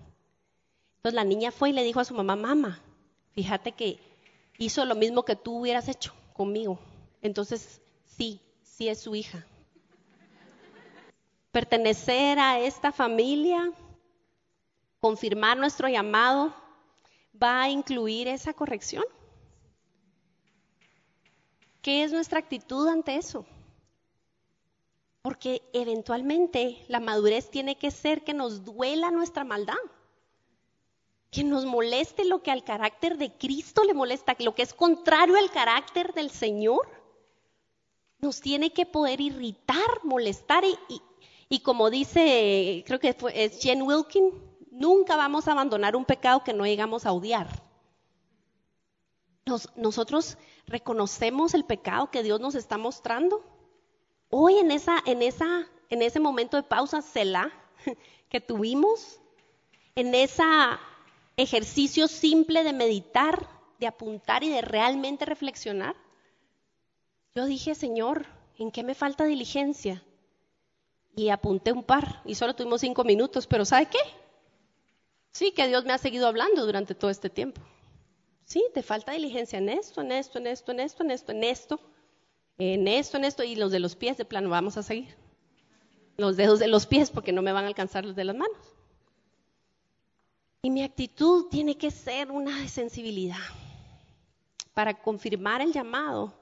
Entonces 0.97 1.15
la 1.15 1.25
niña 1.25 1.53
fue 1.53 1.71
y 1.71 1.73
le 1.73 1.85
dijo 1.85 2.01
a 2.01 2.05
su 2.05 2.15
mamá, 2.15 2.35
mamá, 2.35 2.83
fíjate 3.33 3.73
que 3.73 4.01
hizo 4.59 4.85
lo 4.85 4.95
mismo 4.95 5.25
que 5.25 5.37
tú 5.37 5.59
hubieras 5.59 5.89
hecho 5.89 6.15
conmigo. 6.33 6.79
Entonces, 7.23 7.81
sí, 8.05 8.41
sí 8.63 8.89
es 8.89 9.01
su 9.01 9.15
hija. 9.15 9.47
Pertenecer 11.57 12.39
a 12.39 12.61
esta 12.61 12.93
familia, 12.93 13.73
confirmar 15.01 15.57
nuestro 15.57 15.89
llamado, 15.89 16.55
va 17.43 17.63
a 17.63 17.71
incluir 17.71 18.29
esa 18.29 18.53
corrección. 18.53 19.05
¿Qué 21.81 22.05
es 22.05 22.13
nuestra 22.13 22.41
actitud 22.41 22.87
ante 22.89 23.17
eso? 23.17 23.47
Porque 25.23 25.63
eventualmente 25.73 26.85
la 26.89 27.01
madurez 27.01 27.51
tiene 27.51 27.79
que 27.79 27.91
ser 27.91 28.23
que 28.23 28.35
nos 28.35 28.67
duela 28.67 29.11
nuestra 29.11 29.43
maldad, 29.43 29.79
que 31.31 31.43
nos 31.43 31.65
moleste 31.65 32.27
lo 32.27 32.43
que 32.43 32.51
al 32.51 32.65
carácter 32.65 33.17
de 33.17 33.33
Cristo 33.33 33.83
le 33.83 33.95
molesta, 33.95 34.37
lo 34.41 34.55
que 34.55 34.61
es 34.61 34.75
contrario 34.75 35.39
al 35.39 35.51
carácter 35.51 36.13
del 36.13 36.29
Señor. 36.29 36.87
Nos 38.19 38.43
tiene 38.43 38.75
que 38.75 38.85
poder 38.85 39.23
irritar, 39.23 40.05
molestar 40.05 40.63
y, 40.63 41.01
como 41.63 41.91
dice, 41.91 42.83
creo 42.87 42.99
que 42.99 43.17
es 43.35 43.61
Jen 43.61 43.83
Wilkin, 43.83 44.31
nunca 44.71 45.17
vamos 45.17 45.49
a 45.49 45.53
abandonar 45.53 45.97
un 45.97 46.05
pecado 46.05 46.43
que 46.45 46.53
no 46.53 46.65
llegamos 46.65 47.07
a 47.07 47.13
odiar. 47.13 47.49
nosotros 49.77 50.39
reconocemos 50.67 51.55
el 51.55 51.65
pecado 51.65 52.11
que 52.11 52.23
Dios 52.23 52.41
nos 52.41 52.55
está 52.55 52.79
mostrando 52.79 53.45
Hoy 54.29 54.59
en, 54.59 54.71
esa, 54.73 54.99
en, 55.07 55.23
esa, 55.23 55.69
en 55.89 56.03
ese 56.03 56.19
momento 56.19 56.57
de 56.57 56.65
pausa, 56.65 57.01
Selah, 57.01 57.53
que 58.29 58.41
tuvimos, 58.41 59.21
en 59.95 60.15
ese 60.15 60.43
ejercicio 61.37 62.09
simple 62.09 62.65
de 62.65 62.73
meditar, 62.73 63.49
de 63.79 63.87
apuntar 63.87 64.43
y 64.43 64.49
de 64.49 64.63
realmente 64.63 65.25
reflexionar, 65.25 65.95
yo 67.35 67.47
dije, 67.47 67.75
Señor, 67.75 68.27
¿en 68.59 68.71
qué 68.71 68.83
me 68.83 68.95
falta 68.95 69.25
diligencia? 69.25 70.03
Y 71.17 71.31
apunté 71.31 71.73
un 71.73 71.83
par, 71.83 72.23
y 72.25 72.37
solo 72.37 72.55
tuvimos 72.55 72.81
cinco 72.83 73.03
minutos, 73.03 73.49
pero 73.49 73.65
¿sabe 73.65 73.87
qué? 73.87 73.99
Sí, 75.33 75.51
que 75.51 75.67
Dios 75.67 75.85
me 75.85 75.93
ha 75.93 75.99
seguido 75.99 76.29
hablando 76.29 76.65
durante 76.65 76.95
todo 76.95 77.11
este 77.11 77.31
tiempo. 77.31 77.61
Sí, 78.45 78.65
te 78.73 78.85
falta 78.85 79.13
diligencia 79.13 79.59
en 79.59 79.69
esto, 79.69 80.03
en 80.03 80.13
esto, 80.13 80.39
en 80.39 80.47
esto, 80.47 80.71
en 80.71 80.81
esto, 80.81 81.03
en 81.03 81.11
esto, 81.11 81.33
en 81.33 81.45
esto 81.45 81.81
en 82.59 82.89
esto, 82.89 83.17
en 83.17 83.25
esto, 83.25 83.45
y 83.45 83.57
los 83.57 83.71
de 83.71 83.81
los 83.81 83.97
pies 83.97 84.17
de 84.17 84.25
plano, 84.25 84.49
vamos 84.49 84.77
a 84.77 84.83
seguir. 84.83 85.15
Los 86.17 86.37
dedos 86.37 86.59
de 86.59 86.69
los 86.69 86.87
pies 86.87 87.11
porque 87.11 87.33
no 87.33 87.43
me 87.43 87.53
van 87.53 87.65
a 87.65 87.69
alcanzar 87.69 88.05
los 88.05 88.17
de 88.17 88.25
las 88.25 88.37
manos. 88.37 88.57
Y 90.63 90.71
mi 90.71 90.83
actitud 90.83 91.47
tiene 91.51 91.77
que 91.77 91.91
ser 91.91 92.31
una 92.31 92.59
de 92.61 92.69
sensibilidad 92.69 93.37
para 94.73 94.95
confirmar 94.95 95.61
el 95.61 95.73
llamado, 95.73 96.35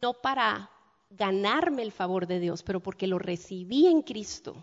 no 0.00 0.12
para 0.12 0.70
ganarme 1.10 1.82
el 1.82 1.92
favor 1.92 2.26
de 2.26 2.40
Dios, 2.40 2.62
pero 2.62 2.80
porque 2.80 3.06
lo 3.06 3.18
recibí 3.18 3.86
en 3.86 4.02
Cristo, 4.02 4.56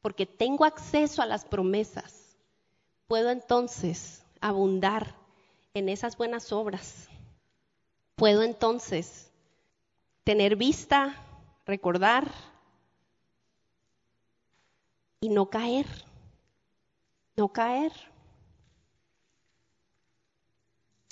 porque 0.00 0.26
tengo 0.26 0.64
acceso 0.64 1.22
a 1.22 1.26
las 1.26 1.44
promesas, 1.44 2.36
puedo 3.06 3.30
entonces 3.30 4.24
abundar 4.40 5.14
en 5.74 5.88
esas 5.88 6.16
buenas 6.16 6.52
obras 6.52 7.08
Puedo 8.18 8.42
entonces 8.42 9.30
tener 10.24 10.56
vista, 10.56 11.24
recordar 11.64 12.28
y 15.20 15.28
no 15.28 15.48
caer, 15.48 15.86
no 17.36 17.52
caer. 17.52 17.92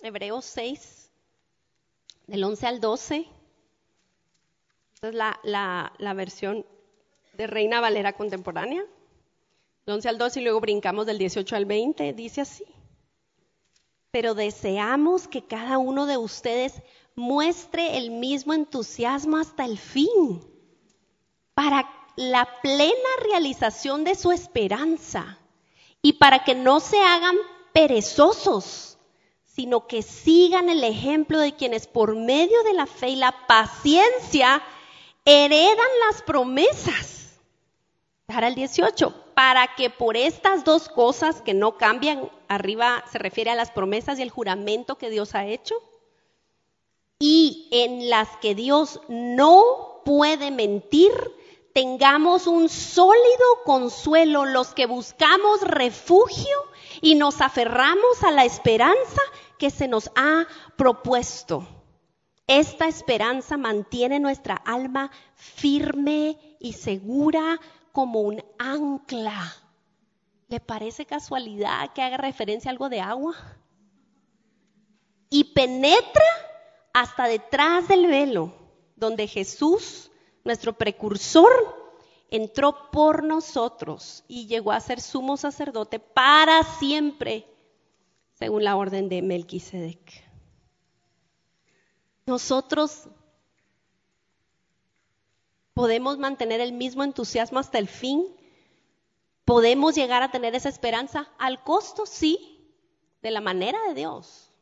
Hebreos 0.02 0.46
6, 0.46 1.12
del 2.26 2.42
11 2.42 2.66
al 2.66 2.80
12. 2.80 3.28
Esta 4.96 5.08
es 5.08 5.14
la, 5.14 6.14
versión 6.14 6.66
de 7.34 7.46
Reina 7.46 7.80
Valera 7.80 8.14
contemporánea. 8.14 8.84
Del 9.86 9.94
11 9.94 10.08
al 10.08 10.18
12 10.18 10.40
y 10.40 10.42
luego 10.42 10.60
brincamos 10.60 11.06
del 11.06 11.18
18 11.18 11.54
al 11.56 11.64
20. 11.64 12.12
Dice 12.12 12.40
así 12.40 12.64
pero 14.16 14.34
deseamos 14.34 15.28
que 15.28 15.44
cada 15.44 15.76
uno 15.76 16.06
de 16.06 16.16
ustedes 16.16 16.72
muestre 17.14 17.98
el 17.98 18.10
mismo 18.10 18.54
entusiasmo 18.54 19.36
hasta 19.36 19.66
el 19.66 19.76
fin, 19.76 20.42
para 21.52 21.86
la 22.16 22.48
plena 22.62 23.10
realización 23.22 24.04
de 24.04 24.14
su 24.14 24.32
esperanza 24.32 25.38
y 26.00 26.14
para 26.14 26.44
que 26.44 26.54
no 26.54 26.80
se 26.80 26.98
hagan 26.98 27.36
perezosos, 27.74 28.96
sino 29.44 29.86
que 29.86 30.00
sigan 30.00 30.70
el 30.70 30.82
ejemplo 30.82 31.38
de 31.38 31.54
quienes 31.54 31.86
por 31.86 32.16
medio 32.16 32.62
de 32.62 32.72
la 32.72 32.86
fe 32.86 33.10
y 33.10 33.16
la 33.16 33.46
paciencia 33.46 34.62
heredan 35.26 35.90
las 36.08 36.22
promesas. 36.22 37.12
Para 38.24 38.48
el 38.48 38.54
18, 38.54 39.14
para 39.34 39.74
que 39.76 39.90
por 39.90 40.16
estas 40.16 40.64
dos 40.64 40.88
cosas 40.88 41.42
que 41.42 41.54
no 41.54 41.76
cambian, 41.76 42.30
arriba 42.48 43.04
se 43.12 43.18
refiere 43.18 43.50
a 43.50 43.54
las 43.54 43.70
promesas 43.70 44.18
y 44.18 44.22
el 44.22 44.30
juramento 44.30 44.96
que 44.96 45.10
Dios 45.10 45.34
ha 45.34 45.46
hecho, 45.46 45.74
y 47.18 47.68
en 47.70 48.10
las 48.10 48.28
que 48.38 48.54
Dios 48.54 49.00
no 49.08 50.02
puede 50.04 50.50
mentir, 50.50 51.12
tengamos 51.72 52.46
un 52.46 52.68
sólido 52.68 53.62
consuelo 53.64 54.44
los 54.44 54.74
que 54.74 54.86
buscamos 54.86 55.60
refugio 55.60 56.56
y 57.00 57.14
nos 57.14 57.40
aferramos 57.40 58.22
a 58.22 58.30
la 58.30 58.44
esperanza 58.44 59.20
que 59.58 59.70
se 59.70 59.86
nos 59.86 60.10
ha 60.16 60.46
propuesto. 60.76 61.66
Esta 62.46 62.86
esperanza 62.86 63.56
mantiene 63.56 64.20
nuestra 64.20 64.54
alma 64.54 65.10
firme 65.34 66.38
y 66.60 66.74
segura 66.74 67.60
como 67.92 68.20
un 68.20 68.42
ancla. 68.58 69.52
¿Le 70.48 70.60
parece 70.60 71.06
casualidad 71.06 71.92
que 71.92 72.02
haga 72.02 72.18
referencia 72.18 72.70
a 72.70 72.72
algo 72.72 72.88
de 72.88 73.00
agua? 73.00 73.34
Y 75.28 75.42
penetra 75.54 76.24
hasta 76.92 77.24
detrás 77.26 77.88
del 77.88 78.06
velo, 78.06 78.52
donde 78.94 79.26
Jesús, 79.26 80.12
nuestro 80.44 80.72
precursor, 80.72 81.50
entró 82.30 82.90
por 82.92 83.24
nosotros 83.24 84.24
y 84.28 84.46
llegó 84.46 84.70
a 84.70 84.80
ser 84.80 85.00
sumo 85.00 85.36
sacerdote 85.36 85.98
para 85.98 86.62
siempre, 86.62 87.44
según 88.34 88.62
la 88.62 88.76
orden 88.76 89.08
de 89.08 89.20
Melquisedec. 89.22 90.25
Nosotros 92.26 93.08
podemos 95.74 96.18
mantener 96.18 96.60
el 96.60 96.72
mismo 96.72 97.04
entusiasmo 97.04 97.58
hasta 97.58 97.78
el 97.78 97.88
fin 97.88 98.26
Podemos 99.46 99.94
llegar 99.94 100.24
a 100.24 100.32
tener 100.32 100.56
esa 100.56 100.68
esperanza 100.68 101.28
al 101.38 101.62
costo, 101.62 102.04
sí, 102.04 102.74
de 103.22 103.30
la 103.30 103.40
manera 103.40 103.78
de 103.86 103.94
Dios. 103.94 104.52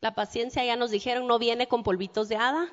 La 0.00 0.14
paciencia, 0.14 0.64
ya 0.64 0.76
nos 0.76 0.92
dijeron, 0.92 1.26
no 1.26 1.40
viene 1.40 1.66
con 1.66 1.82
polvitos 1.82 2.28
de 2.28 2.36
hada, 2.36 2.72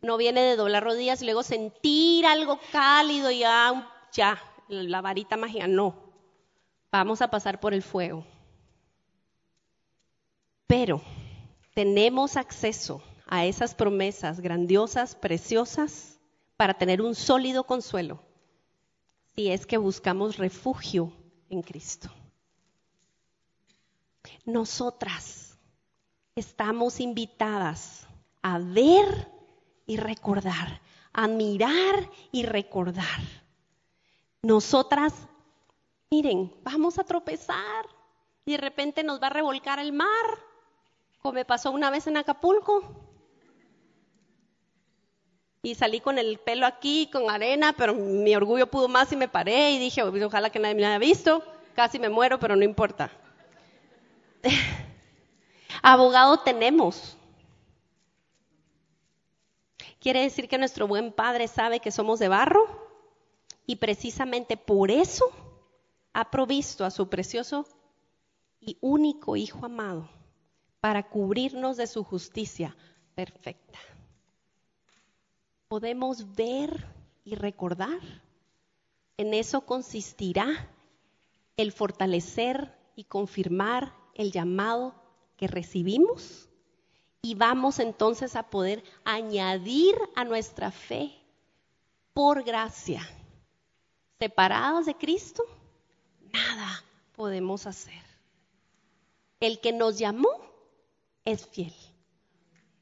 no 0.00 0.16
viene 0.16 0.42
de 0.42 0.54
doblar 0.54 0.84
rodillas 0.84 1.20
y 1.20 1.24
luego 1.24 1.42
sentir 1.42 2.24
algo 2.24 2.60
cálido 2.70 3.32
y 3.32 3.40
ya, 3.40 3.92
ya, 4.12 4.40
la 4.68 5.00
varita 5.00 5.36
mágica, 5.36 5.66
no. 5.66 5.96
Vamos 6.92 7.20
a 7.20 7.30
pasar 7.30 7.58
por 7.58 7.74
el 7.74 7.82
fuego. 7.82 8.24
Pero 10.68 11.02
tenemos 11.74 12.36
acceso 12.36 13.02
a 13.26 13.44
esas 13.44 13.74
promesas 13.74 14.40
grandiosas, 14.40 15.14
preciosas, 15.14 16.18
para 16.56 16.74
tener 16.74 17.02
un 17.02 17.14
sólido 17.14 17.64
consuelo 17.64 18.20
si 19.34 19.50
es 19.50 19.66
que 19.66 19.76
buscamos 19.76 20.36
refugio 20.36 21.12
en 21.50 21.62
Cristo. 21.62 22.08
Nosotras 24.44 25.58
estamos 26.36 27.00
invitadas 27.00 28.06
a 28.42 28.58
ver 28.58 29.28
y 29.86 29.96
recordar, 29.96 30.80
a 31.12 31.26
mirar 31.26 32.10
y 32.30 32.44
recordar. 32.44 33.20
Nosotras, 34.42 35.14
miren, 36.10 36.54
vamos 36.62 36.98
a 36.98 37.04
tropezar 37.04 37.86
y 38.44 38.52
de 38.52 38.58
repente 38.58 39.02
nos 39.02 39.20
va 39.20 39.28
a 39.28 39.30
revolcar 39.30 39.78
el 39.78 39.92
mar, 39.92 40.08
como 41.20 41.34
me 41.34 41.44
pasó 41.44 41.70
una 41.72 41.90
vez 41.90 42.06
en 42.06 42.18
Acapulco 42.18 43.03
y 45.64 45.74
salí 45.74 46.00
con 46.00 46.18
el 46.18 46.38
pelo 46.38 46.66
aquí, 46.66 47.08
con 47.10 47.30
arena, 47.30 47.74
pero 47.76 47.94
mi 47.94 48.36
orgullo 48.36 48.70
pudo 48.70 48.86
más 48.86 49.10
y 49.12 49.16
me 49.16 49.28
paré 49.28 49.70
y 49.70 49.78
dije, 49.78 50.02
ojalá 50.02 50.50
que 50.50 50.58
nadie 50.58 50.74
me 50.74 50.84
haya 50.84 50.98
visto, 50.98 51.42
casi 51.74 51.98
me 51.98 52.10
muero, 52.10 52.38
pero 52.38 52.54
no 52.54 52.64
importa. 52.64 53.10
Abogado 55.82 56.40
tenemos. 56.40 57.16
Quiere 60.00 60.20
decir 60.20 60.48
que 60.48 60.58
nuestro 60.58 60.86
buen 60.86 61.12
Padre 61.12 61.48
sabe 61.48 61.80
que 61.80 61.90
somos 61.90 62.18
de 62.18 62.28
barro 62.28 62.66
y 63.64 63.76
precisamente 63.76 64.58
por 64.58 64.90
eso 64.90 65.32
ha 66.12 66.30
provisto 66.30 66.84
a 66.84 66.90
su 66.90 67.08
precioso 67.08 67.66
y 68.60 68.76
único 68.82 69.34
Hijo 69.34 69.64
amado 69.64 70.10
para 70.82 71.08
cubrirnos 71.08 71.78
de 71.78 71.86
su 71.86 72.04
justicia 72.04 72.76
perfecta 73.14 73.78
podemos 75.74 76.36
ver 76.36 76.86
y 77.24 77.34
recordar. 77.34 77.98
En 79.16 79.34
eso 79.34 79.62
consistirá 79.62 80.70
el 81.56 81.72
fortalecer 81.72 82.72
y 82.94 83.02
confirmar 83.02 83.92
el 84.14 84.30
llamado 84.30 84.94
que 85.36 85.48
recibimos 85.48 86.48
y 87.22 87.34
vamos 87.34 87.80
entonces 87.80 88.36
a 88.36 88.44
poder 88.50 88.84
añadir 89.04 89.96
a 90.14 90.22
nuestra 90.22 90.70
fe 90.70 91.12
por 92.12 92.44
gracia. 92.44 93.02
Separados 94.20 94.86
de 94.86 94.94
Cristo, 94.94 95.42
nada 96.32 96.84
podemos 97.16 97.66
hacer. 97.66 98.04
El 99.40 99.60
que 99.60 99.72
nos 99.72 99.98
llamó 99.98 100.30
es 101.24 101.48
fiel. 101.48 101.74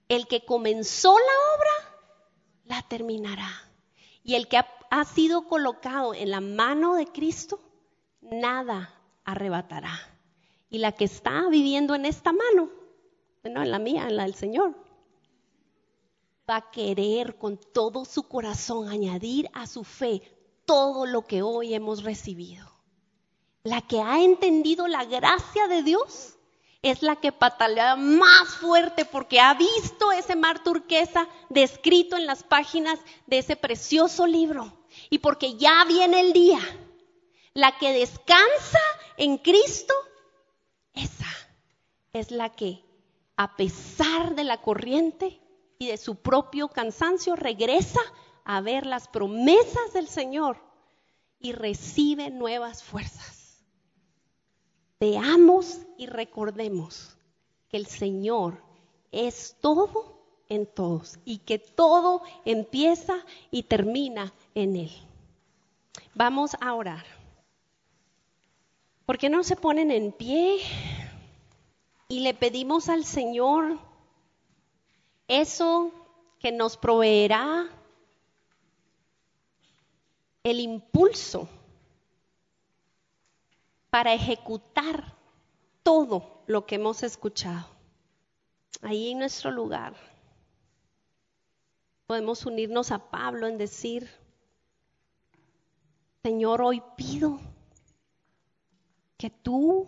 El 0.09 0.27
que 0.27 0.45
comenzó 0.45 1.17
la 1.19 1.57
obra 1.57 1.92
la 2.73 2.81
terminará. 2.81 3.51
Y 4.25 4.35
el 4.35 4.49
que 4.49 4.57
ha, 4.57 5.05
sido 5.05 5.47
colocado 5.47 6.15
en 6.15 6.31
la 6.31 6.41
mano 6.41 6.95
de 6.95 7.07
Cristo, 7.07 7.61
nada 8.23 8.99
arrebatará. 9.25 9.95
Y 10.71 10.79
la 10.79 10.93
que 10.93 11.05
está 11.05 11.49
viviendo 11.51 11.95
en 11.95 12.07
esta 12.07 12.33
mano, 12.33 12.71
bueno, 13.43 13.63
en 13.63 13.71
la 13.71 13.79
mía, 13.79 14.07
en 14.09 14.17
la 14.17 14.23
del 14.23 14.35
Señor, 14.35 14.75
va 16.49 16.57
a 16.57 16.71
querer 16.71 17.37
con 17.37 17.59
todo 17.59 18.07
su 18.07 18.23
corazón 18.23 18.89
añadir 18.89 19.51
a 19.53 19.67
su 19.67 19.85
fe 19.85 20.23
todo 20.65 21.05
lo 21.05 21.27
que 21.27 21.43
hoy 21.43 21.75
hemos 21.75 22.05
recibido. 22.05 22.73
La 23.65 23.83
que 23.83 24.01
ha 24.01 24.25
entendido 24.25 24.89
la 24.89 25.05
gracia 25.05 25.69
de 25.69 25.83
Dios 25.83 26.39
es 26.83 27.03
la 27.03 27.17
que 27.17 27.31
patalea 27.31 27.95
más 27.95 28.57
fuerte 28.57 29.05
porque 29.05 29.41
ha 29.41 29.55
visto 29.55 30.11
ese 30.11 30.35
mar 30.35 30.65
turquesa 30.65 31.29
descrito 31.49 32.17
en 32.17 32.27
las 32.27 32.43
páginas 32.43 32.99
de 33.27 33.39
ese 33.39 33.55
precioso 33.55 34.27
libro 34.27 34.85
y 35.09 35.21
porque 35.21 35.57
ya 35.57 35.85
viene 35.85 36.21
el 36.21 36.33
día. 36.33 36.59
La 37.55 37.79
que 37.79 37.93
descansa 37.93 38.81
en 39.17 39.39
Cristo, 39.39 39.95
esa 40.95 41.29
es 42.13 42.33
la 42.33 42.51
que 42.51 42.85
a 43.37 43.57
pesar 43.57 44.35
de 44.35 44.45
la 44.45 44.61
corriente 44.61 45.41
y 45.79 45.87
de 45.87 45.99
su 45.99 46.17
propio 46.17 46.69
cansancio 46.69 47.37
regresa 47.37 48.01
a 48.45 48.61
ver 48.61 48.87
las 48.87 49.07
promesas 49.07 49.93
del 49.95 50.09
Señor 50.09 50.61
y 51.39 51.53
recibe 51.53 52.31
nuevas 52.31 52.83
fuerzas 52.83 53.22
veamos 55.03 55.81
y 55.99 56.07
recordemos 56.07 57.17
que 57.69 57.77
el 57.77 57.87
Señor 57.87 58.63
es 59.11 59.57
todo 59.61 60.17
en 60.49 60.65
todos 60.65 61.19
y 61.25 61.39
que 61.39 61.59
todo 61.59 62.23
empieza 62.45 63.17
y 63.51 63.65
termina 63.65 64.33
en 64.55 64.77
Él. 64.77 64.93
Vamos 66.15 66.57
a 66.61 66.75
orar. 66.75 67.05
¿Por 69.05 69.19
qué 69.19 69.29
no 69.29 69.43
se 69.43 69.57
ponen 69.57 69.91
en 69.91 70.13
pie 70.13 70.61
y 72.07 72.21
le 72.21 72.33
pedimos 72.33 72.89
al 72.89 73.05
Señor 73.05 73.81
eso 75.27 75.91
que 76.39 76.53
nos 76.53 76.77
proveerá 76.77 77.69
el 80.45 80.61
impulso 80.61 81.49
para 83.93 84.15
ejecutar 84.15 85.15
todo 85.83 86.43
lo 86.47 86.65
que 86.65 86.77
hemos 86.77 87.03
escuchado. 87.03 87.67
Ahí 88.81 89.11
en 89.11 89.19
nuestro 89.19 89.51
lugar 89.51 89.95
podemos 92.07 92.47
unirnos 92.47 92.91
a 92.91 93.11
Pablo 93.11 93.47
en 93.47 93.59
decir, 93.59 94.09
Señor, 96.23 96.63
hoy 96.63 96.83
pido 96.97 97.39
que 99.19 99.29
tú, 99.29 99.87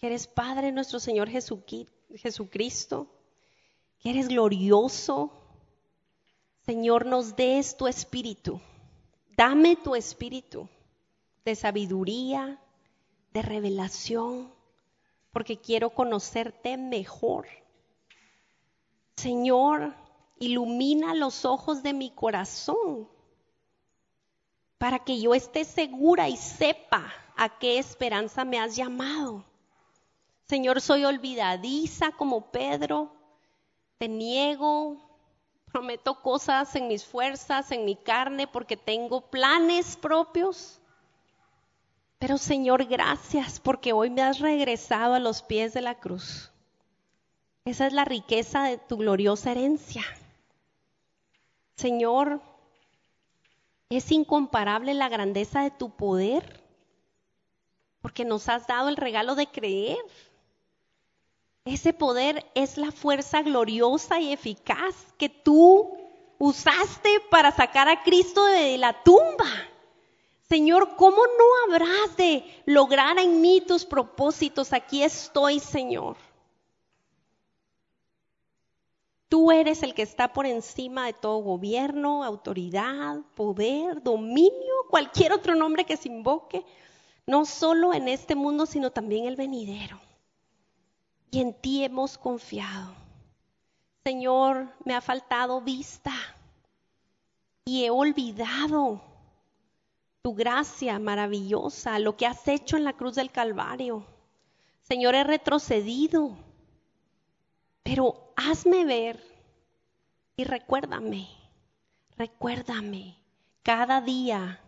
que 0.00 0.06
eres 0.06 0.26
Padre 0.26 0.72
nuestro 0.72 0.98
Señor 0.98 1.28
Jesucristo, 1.28 3.08
que 3.98 4.08
eres 4.08 4.28
glorioso, 4.28 5.32
Señor, 6.62 7.04
nos 7.04 7.36
des 7.36 7.76
tu 7.76 7.88
espíritu. 7.88 8.58
Dame 9.36 9.76
tu 9.76 9.94
espíritu 9.94 10.66
de 11.44 11.54
sabiduría, 11.54 12.58
de 13.32 13.42
revelación, 13.42 14.52
porque 15.32 15.58
quiero 15.58 15.90
conocerte 15.90 16.76
mejor. 16.76 17.46
Señor, 19.16 19.94
ilumina 20.38 21.14
los 21.14 21.44
ojos 21.44 21.82
de 21.82 21.92
mi 21.92 22.10
corazón 22.10 23.08
para 24.78 25.00
que 25.00 25.20
yo 25.20 25.34
esté 25.34 25.64
segura 25.64 26.28
y 26.28 26.36
sepa 26.36 27.12
a 27.36 27.58
qué 27.58 27.78
esperanza 27.78 28.44
me 28.44 28.60
has 28.60 28.76
llamado. 28.76 29.44
Señor, 30.48 30.80
soy 30.80 31.04
olvidadiza 31.04 32.12
como 32.12 32.50
Pedro, 32.50 33.12
te 33.98 34.08
niego, 34.08 34.96
prometo 35.70 36.22
cosas 36.22 36.74
en 36.76 36.88
mis 36.88 37.04
fuerzas, 37.04 37.70
en 37.72 37.84
mi 37.84 37.96
carne, 37.96 38.46
porque 38.46 38.76
tengo 38.76 39.20
planes 39.20 39.96
propios. 39.96 40.80
Pero 42.18 42.36
Señor, 42.36 42.84
gracias 42.86 43.60
porque 43.60 43.92
hoy 43.92 44.10
me 44.10 44.22
has 44.22 44.40
regresado 44.40 45.14
a 45.14 45.20
los 45.20 45.42
pies 45.42 45.72
de 45.72 45.82
la 45.82 45.94
cruz. 45.94 46.50
Esa 47.64 47.86
es 47.86 47.92
la 47.92 48.04
riqueza 48.04 48.64
de 48.64 48.78
tu 48.78 48.96
gloriosa 48.96 49.52
herencia. 49.52 50.02
Señor, 51.76 52.40
es 53.88 54.10
incomparable 54.10 54.94
la 54.94 55.08
grandeza 55.08 55.62
de 55.62 55.70
tu 55.70 55.90
poder, 55.90 56.62
porque 58.00 58.24
nos 58.24 58.48
has 58.48 58.66
dado 58.66 58.88
el 58.88 58.96
regalo 58.96 59.34
de 59.36 59.46
creer. 59.46 59.98
Ese 61.64 61.92
poder 61.92 62.50
es 62.54 62.78
la 62.78 62.90
fuerza 62.90 63.42
gloriosa 63.42 64.18
y 64.18 64.32
eficaz 64.32 64.94
que 65.18 65.28
tú 65.28 65.96
usaste 66.38 67.10
para 67.30 67.52
sacar 67.52 67.88
a 67.88 68.02
Cristo 68.02 68.44
de 68.46 68.76
la 68.78 69.04
tumba. 69.04 69.46
Señor, 70.48 70.96
¿cómo 70.96 71.18
no 71.18 71.74
habrás 71.74 72.16
de 72.16 72.42
lograr 72.64 73.18
en 73.18 73.40
mí 73.42 73.60
tus 73.60 73.84
propósitos? 73.84 74.72
Aquí 74.72 75.02
estoy, 75.02 75.60
Señor. 75.60 76.16
Tú 79.28 79.52
eres 79.52 79.82
el 79.82 79.92
que 79.92 80.00
está 80.00 80.32
por 80.32 80.46
encima 80.46 81.04
de 81.04 81.12
todo 81.12 81.38
gobierno, 81.40 82.24
autoridad, 82.24 83.20
poder, 83.34 84.02
dominio, 84.02 84.74
cualquier 84.88 85.34
otro 85.34 85.54
nombre 85.54 85.84
que 85.84 85.98
se 85.98 86.08
invoque. 86.08 86.64
no 87.26 87.44
solo 87.44 87.92
en 87.92 88.08
este 88.08 88.34
mundo, 88.34 88.64
sino 88.64 88.90
también 88.90 89.26
el 89.26 89.36
venidero. 89.36 90.00
Y 91.30 91.42
en 91.42 91.52
ti 91.52 91.84
hemos 91.84 92.16
confiado. 92.16 92.94
Señor, 94.02 94.72
me 94.86 94.94
ha 94.94 95.02
faltado 95.02 95.60
vista 95.60 96.14
y 97.66 97.84
he 97.84 97.90
olvidado 97.90 99.02
tu 100.28 100.34
gracia 100.34 100.98
maravillosa, 100.98 101.98
lo 101.98 102.14
que 102.14 102.26
has 102.26 102.46
hecho 102.48 102.76
en 102.76 102.84
la 102.84 102.92
cruz 102.92 103.14
del 103.14 103.30
Calvario. 103.30 104.04
Señor, 104.82 105.14
he 105.14 105.24
retrocedido, 105.24 106.36
pero 107.82 108.34
hazme 108.36 108.84
ver 108.84 109.18
y 110.36 110.44
recuérdame, 110.44 111.30
recuérdame 112.18 113.16
cada 113.62 114.02
día 114.02 114.60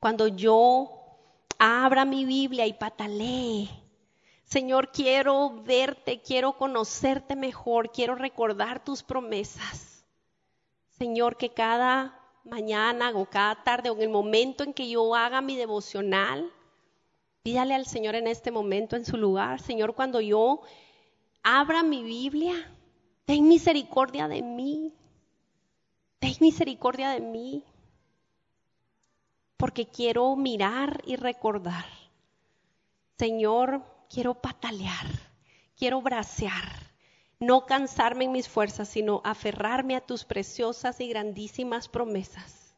cuando 0.00 0.28
yo 0.28 1.16
abra 1.58 2.04
mi 2.04 2.26
Biblia 2.26 2.66
y 2.66 2.74
patalee. 2.74 3.70
Señor, 4.42 4.92
quiero 4.92 5.62
verte, 5.62 6.20
quiero 6.20 6.58
conocerte 6.58 7.36
mejor, 7.36 7.90
quiero 7.90 8.16
recordar 8.16 8.84
tus 8.84 9.02
promesas. 9.02 10.04
Señor, 10.90 11.38
que 11.38 11.54
cada 11.54 12.20
mañana 12.44 13.10
o 13.14 13.26
cada 13.26 13.62
tarde 13.64 13.90
o 13.90 13.96
en 13.96 14.02
el 14.02 14.08
momento 14.10 14.64
en 14.64 14.72
que 14.72 14.88
yo 14.88 15.14
haga 15.14 15.40
mi 15.40 15.56
devocional, 15.56 16.52
pídale 17.42 17.74
al 17.74 17.86
Señor 17.86 18.14
en 18.14 18.26
este 18.26 18.50
momento 18.50 18.96
en 18.96 19.04
su 19.04 19.16
lugar. 19.16 19.60
Señor, 19.60 19.94
cuando 19.94 20.20
yo 20.20 20.62
abra 21.42 21.82
mi 21.82 22.02
Biblia, 22.02 22.54
ten 23.24 23.48
misericordia 23.48 24.28
de 24.28 24.42
mí. 24.42 24.94
Ten 26.18 26.36
misericordia 26.40 27.10
de 27.10 27.20
mí 27.20 27.64
porque 29.56 29.86
quiero 29.86 30.36
mirar 30.36 31.02
y 31.06 31.16
recordar. 31.16 31.86
Señor, 33.18 33.82
quiero 34.10 34.34
patalear, 34.34 35.06
quiero 35.76 36.02
bracear, 36.02 36.93
no 37.46 37.66
cansarme 37.66 38.24
en 38.24 38.32
mis 38.32 38.48
fuerzas, 38.48 38.88
sino 38.88 39.20
aferrarme 39.24 39.96
a 39.96 40.00
tus 40.00 40.24
preciosas 40.24 41.00
y 41.00 41.08
grandísimas 41.08 41.88
promesas, 41.88 42.74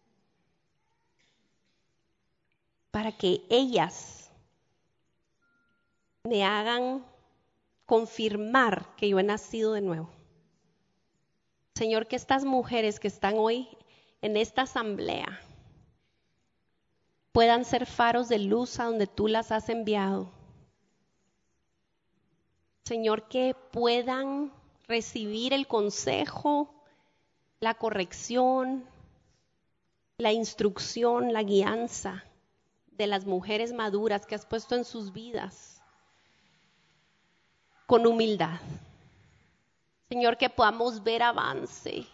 para 2.91 3.13
que 3.13 3.43
ellas 3.51 4.31
me 6.25 6.45
hagan 6.45 7.05
confirmar 7.85 8.95
que 8.97 9.09
yo 9.09 9.19
he 9.19 9.23
nacido 9.23 9.73
de 9.73 9.81
nuevo. 9.81 10.11
Señor, 11.75 12.07
que 12.07 12.17
estas 12.17 12.45
mujeres 12.45 12.99
que 12.99 13.09
están 13.09 13.35
hoy 13.37 13.69
en 14.23 14.37
esta 14.37 14.63
asamblea, 14.63 15.41
puedan 17.33 17.65
ser 17.67 17.85
faros 17.85 18.29
de 18.29 18.39
luz 18.39 18.81
a 18.81 18.85
donde 18.85 19.07
tú 19.07 19.29
las 19.29 19.53
has 19.53 19.69
enviado. 19.69 20.36
Señor, 22.87 23.25
que 23.25 23.57
puedan 23.73 24.53
recibir 24.87 25.53
el 25.53 25.67
consejo, 25.67 26.73
la 27.59 27.75
corrección, 27.75 28.85
la 30.19 30.31
instrucción, 30.31 31.33
la 31.33 31.43
guianza 31.43 32.23
de 32.93 33.09
las 33.09 33.27
mujeres 33.27 33.73
maduras 33.73 34.25
que 34.25 34.37
has 34.37 34.47
puesto 34.47 34.77
en 34.77 34.85
sus 34.85 35.13
vidas 35.13 35.83
con 37.87 38.07
humildad. 38.07 38.61
Señor, 40.09 40.37
que 40.37 40.49
podamos 40.49 41.03
ver 41.03 41.25
avance, 41.25 42.07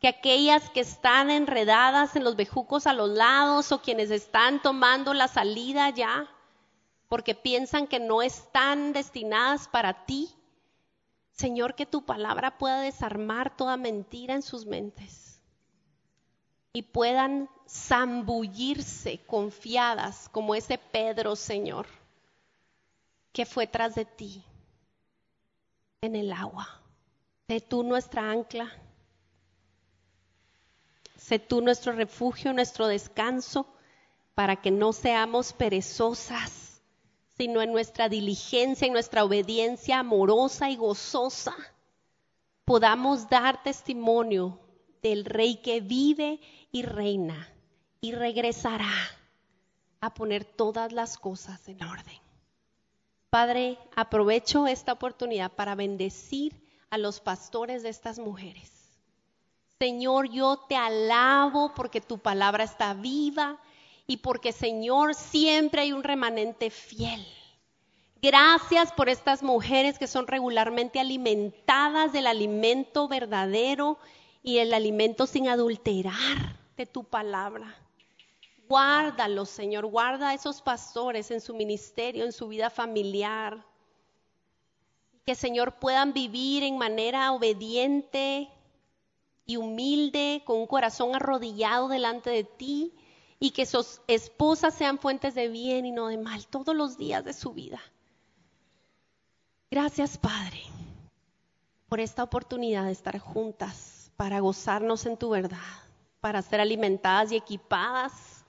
que 0.00 0.06
aquellas 0.06 0.70
que 0.70 0.80
están 0.82 1.30
enredadas 1.30 2.14
en 2.14 2.22
los 2.22 2.36
bejucos 2.36 2.86
a 2.86 2.92
los 2.92 3.10
lados 3.10 3.72
o 3.72 3.82
quienes 3.82 4.12
están 4.12 4.62
tomando 4.62 5.14
la 5.14 5.26
salida 5.26 5.90
ya 5.90 6.28
porque 7.08 7.34
piensan 7.34 7.86
que 7.86 8.00
no 8.00 8.22
están 8.22 8.92
destinadas 8.92 9.68
para 9.68 10.06
ti, 10.06 10.34
Señor, 11.32 11.74
que 11.74 11.86
tu 11.86 12.04
palabra 12.04 12.58
pueda 12.58 12.80
desarmar 12.80 13.56
toda 13.56 13.76
mentira 13.76 14.34
en 14.34 14.42
sus 14.42 14.66
mentes 14.66 15.40
y 16.72 16.82
puedan 16.82 17.48
zambullirse 17.68 19.24
confiadas 19.26 20.28
como 20.30 20.54
ese 20.54 20.78
Pedro, 20.78 21.36
Señor, 21.36 21.86
que 23.32 23.46
fue 23.46 23.66
tras 23.66 23.94
de 23.94 24.04
ti 24.04 24.44
en 26.00 26.16
el 26.16 26.32
agua. 26.32 26.68
De 27.48 27.60
tú 27.60 27.82
nuestra 27.82 28.30
ancla. 28.30 28.72
Sé 31.16 31.38
tú 31.38 31.60
nuestro 31.60 31.92
refugio, 31.92 32.52
nuestro 32.52 32.86
descanso, 32.86 33.66
para 34.34 34.56
que 34.56 34.70
no 34.70 34.92
seamos 34.92 35.52
perezosas, 35.52 36.65
sino 37.36 37.62
en 37.62 37.72
nuestra 37.72 38.08
diligencia, 38.08 38.86
en 38.86 38.92
nuestra 38.92 39.24
obediencia 39.24 39.98
amorosa 39.98 40.70
y 40.70 40.76
gozosa, 40.76 41.54
podamos 42.64 43.28
dar 43.28 43.62
testimonio 43.62 44.58
del 45.02 45.24
Rey 45.24 45.56
que 45.56 45.80
vive 45.80 46.40
y 46.72 46.82
reina 46.82 47.48
y 48.00 48.12
regresará 48.12 48.92
a 50.00 50.14
poner 50.14 50.44
todas 50.44 50.92
las 50.92 51.18
cosas 51.18 51.68
en 51.68 51.82
orden. 51.82 52.18
Padre, 53.30 53.78
aprovecho 53.94 54.66
esta 54.66 54.92
oportunidad 54.92 55.52
para 55.52 55.74
bendecir 55.74 56.54
a 56.90 56.98
los 56.98 57.20
pastores 57.20 57.82
de 57.82 57.90
estas 57.90 58.18
mujeres 58.18 58.76
Señor, 59.78 60.30
yo 60.30 60.56
te 60.68 60.74
alabo 60.74 61.74
porque 61.74 62.00
tu 62.00 62.18
palabra 62.18 62.64
está 62.64 62.94
viva 62.94 63.58
y 64.06 64.18
porque, 64.18 64.52
Señor, 64.52 65.14
siempre 65.14 65.82
hay 65.82 65.92
un 65.92 66.04
remanente 66.04 66.70
fiel. 66.70 67.26
Gracias 68.22 68.92
por 68.92 69.08
estas 69.08 69.42
mujeres 69.42 69.98
que 69.98 70.06
son 70.06 70.26
regularmente 70.26 71.00
alimentadas 71.00 72.12
del 72.12 72.26
alimento 72.26 73.08
verdadero 73.08 73.98
y 74.42 74.58
el 74.58 74.72
alimento 74.74 75.26
sin 75.26 75.48
adulterar 75.48 76.56
de 76.76 76.86
tu 76.86 77.04
palabra. 77.04 77.74
Guárdalos, 78.68 79.48
Señor, 79.50 79.86
guarda 79.86 80.30
a 80.30 80.34
esos 80.34 80.62
pastores 80.62 81.30
en 81.30 81.40
su 81.40 81.54
ministerio, 81.54 82.24
en 82.24 82.32
su 82.32 82.48
vida 82.48 82.70
familiar. 82.70 83.64
Que, 85.24 85.34
Señor, 85.34 85.78
puedan 85.78 86.12
vivir 86.12 86.62
en 86.62 86.78
manera 86.78 87.32
obediente, 87.32 88.48
y 89.46 89.56
humilde, 89.56 90.42
con 90.44 90.58
un 90.58 90.66
corazón 90.66 91.14
arrodillado 91.14 91.86
delante 91.88 92.30
de 92.30 92.42
ti 92.42 92.92
y 93.38 93.50
que 93.50 93.66
sus 93.66 94.00
esposas 94.06 94.74
sean 94.74 94.98
fuentes 94.98 95.34
de 95.34 95.48
bien 95.48 95.86
y 95.86 95.92
no 95.92 96.08
de 96.08 96.18
mal 96.18 96.46
todos 96.46 96.74
los 96.74 96.96
días 96.96 97.24
de 97.24 97.32
su 97.32 97.52
vida. 97.52 97.80
Gracias, 99.70 100.16
Padre, 100.16 100.62
por 101.88 102.00
esta 102.00 102.22
oportunidad 102.22 102.84
de 102.84 102.92
estar 102.92 103.18
juntas 103.18 104.10
para 104.16 104.40
gozarnos 104.40 105.04
en 105.06 105.16
tu 105.16 105.30
verdad, 105.30 105.58
para 106.20 106.40
ser 106.42 106.60
alimentadas 106.60 107.32
y 107.32 107.36
equipadas. 107.36 108.44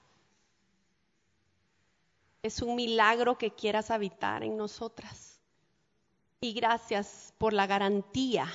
Es 2.42 2.62
un 2.62 2.76
milagro 2.76 3.36
que 3.36 3.50
quieras 3.50 3.90
habitar 3.90 4.42
en 4.42 4.56
nosotras. 4.56 5.40
Y 6.40 6.52
gracias 6.52 7.34
por 7.36 7.52
la 7.52 7.66
garantía 7.66 8.48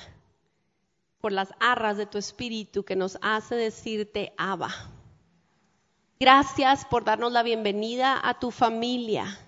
por 1.24 1.32
las 1.32 1.54
arras 1.58 1.96
de 1.96 2.04
tu 2.04 2.18
espíritu 2.18 2.84
que 2.84 2.96
nos 2.96 3.16
hace 3.22 3.54
decirte 3.54 4.34
Abba. 4.36 4.68
Gracias 6.24 6.86
por 6.86 7.04
darnos 7.04 7.32
la 7.32 7.42
bienvenida 7.42 8.18
a 8.26 8.38
tu 8.38 8.50
familia 8.50 9.38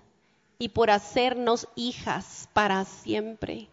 y 0.58 0.68
por 0.68 0.90
hacernos 0.90 1.68
hijas 1.74 2.50
para 2.52 2.84
siempre. 2.84 3.70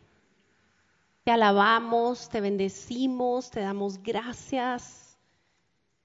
Te 1.25 1.31
alabamos, 1.31 2.29
te 2.29 2.39
bendecimos, 2.39 3.51
te 3.51 3.59
damos 3.59 4.01
gracias 4.01 5.17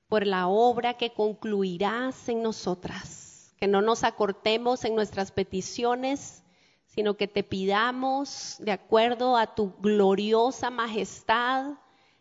por 0.08 0.26
la 0.26 0.48
obra 0.48 0.94
que 0.94 1.12
concluirás 1.12 2.28
en 2.28 2.42
nosotras. 2.42 3.54
Que 3.60 3.68
no 3.68 3.80
nos 3.80 4.02
acortemos 4.02 4.84
en 4.84 4.96
nuestras 4.96 5.30
peticiones, 5.30 6.42
sino 6.86 7.16
que 7.16 7.28
te 7.28 7.44
pidamos 7.44 8.56
de 8.58 8.72
acuerdo 8.72 9.36
a 9.36 9.54
tu 9.54 9.72
gloriosa 9.78 10.68
majestad 10.70 11.74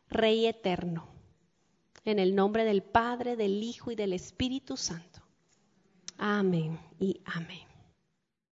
Rey 0.07 0.45
eterno. 0.45 1.16
En 2.07 2.19
el 2.19 2.35
nombre 2.35 2.63
del 2.63 2.83
Padre, 2.83 3.35
del 3.35 3.61
Hijo 3.61 3.91
y 3.91 3.95
del 3.95 4.13
Espíritu 4.13 4.77
Santo. 4.77 5.19
Amén 6.17 6.79
y 7.01 7.19
amén. 7.25 7.66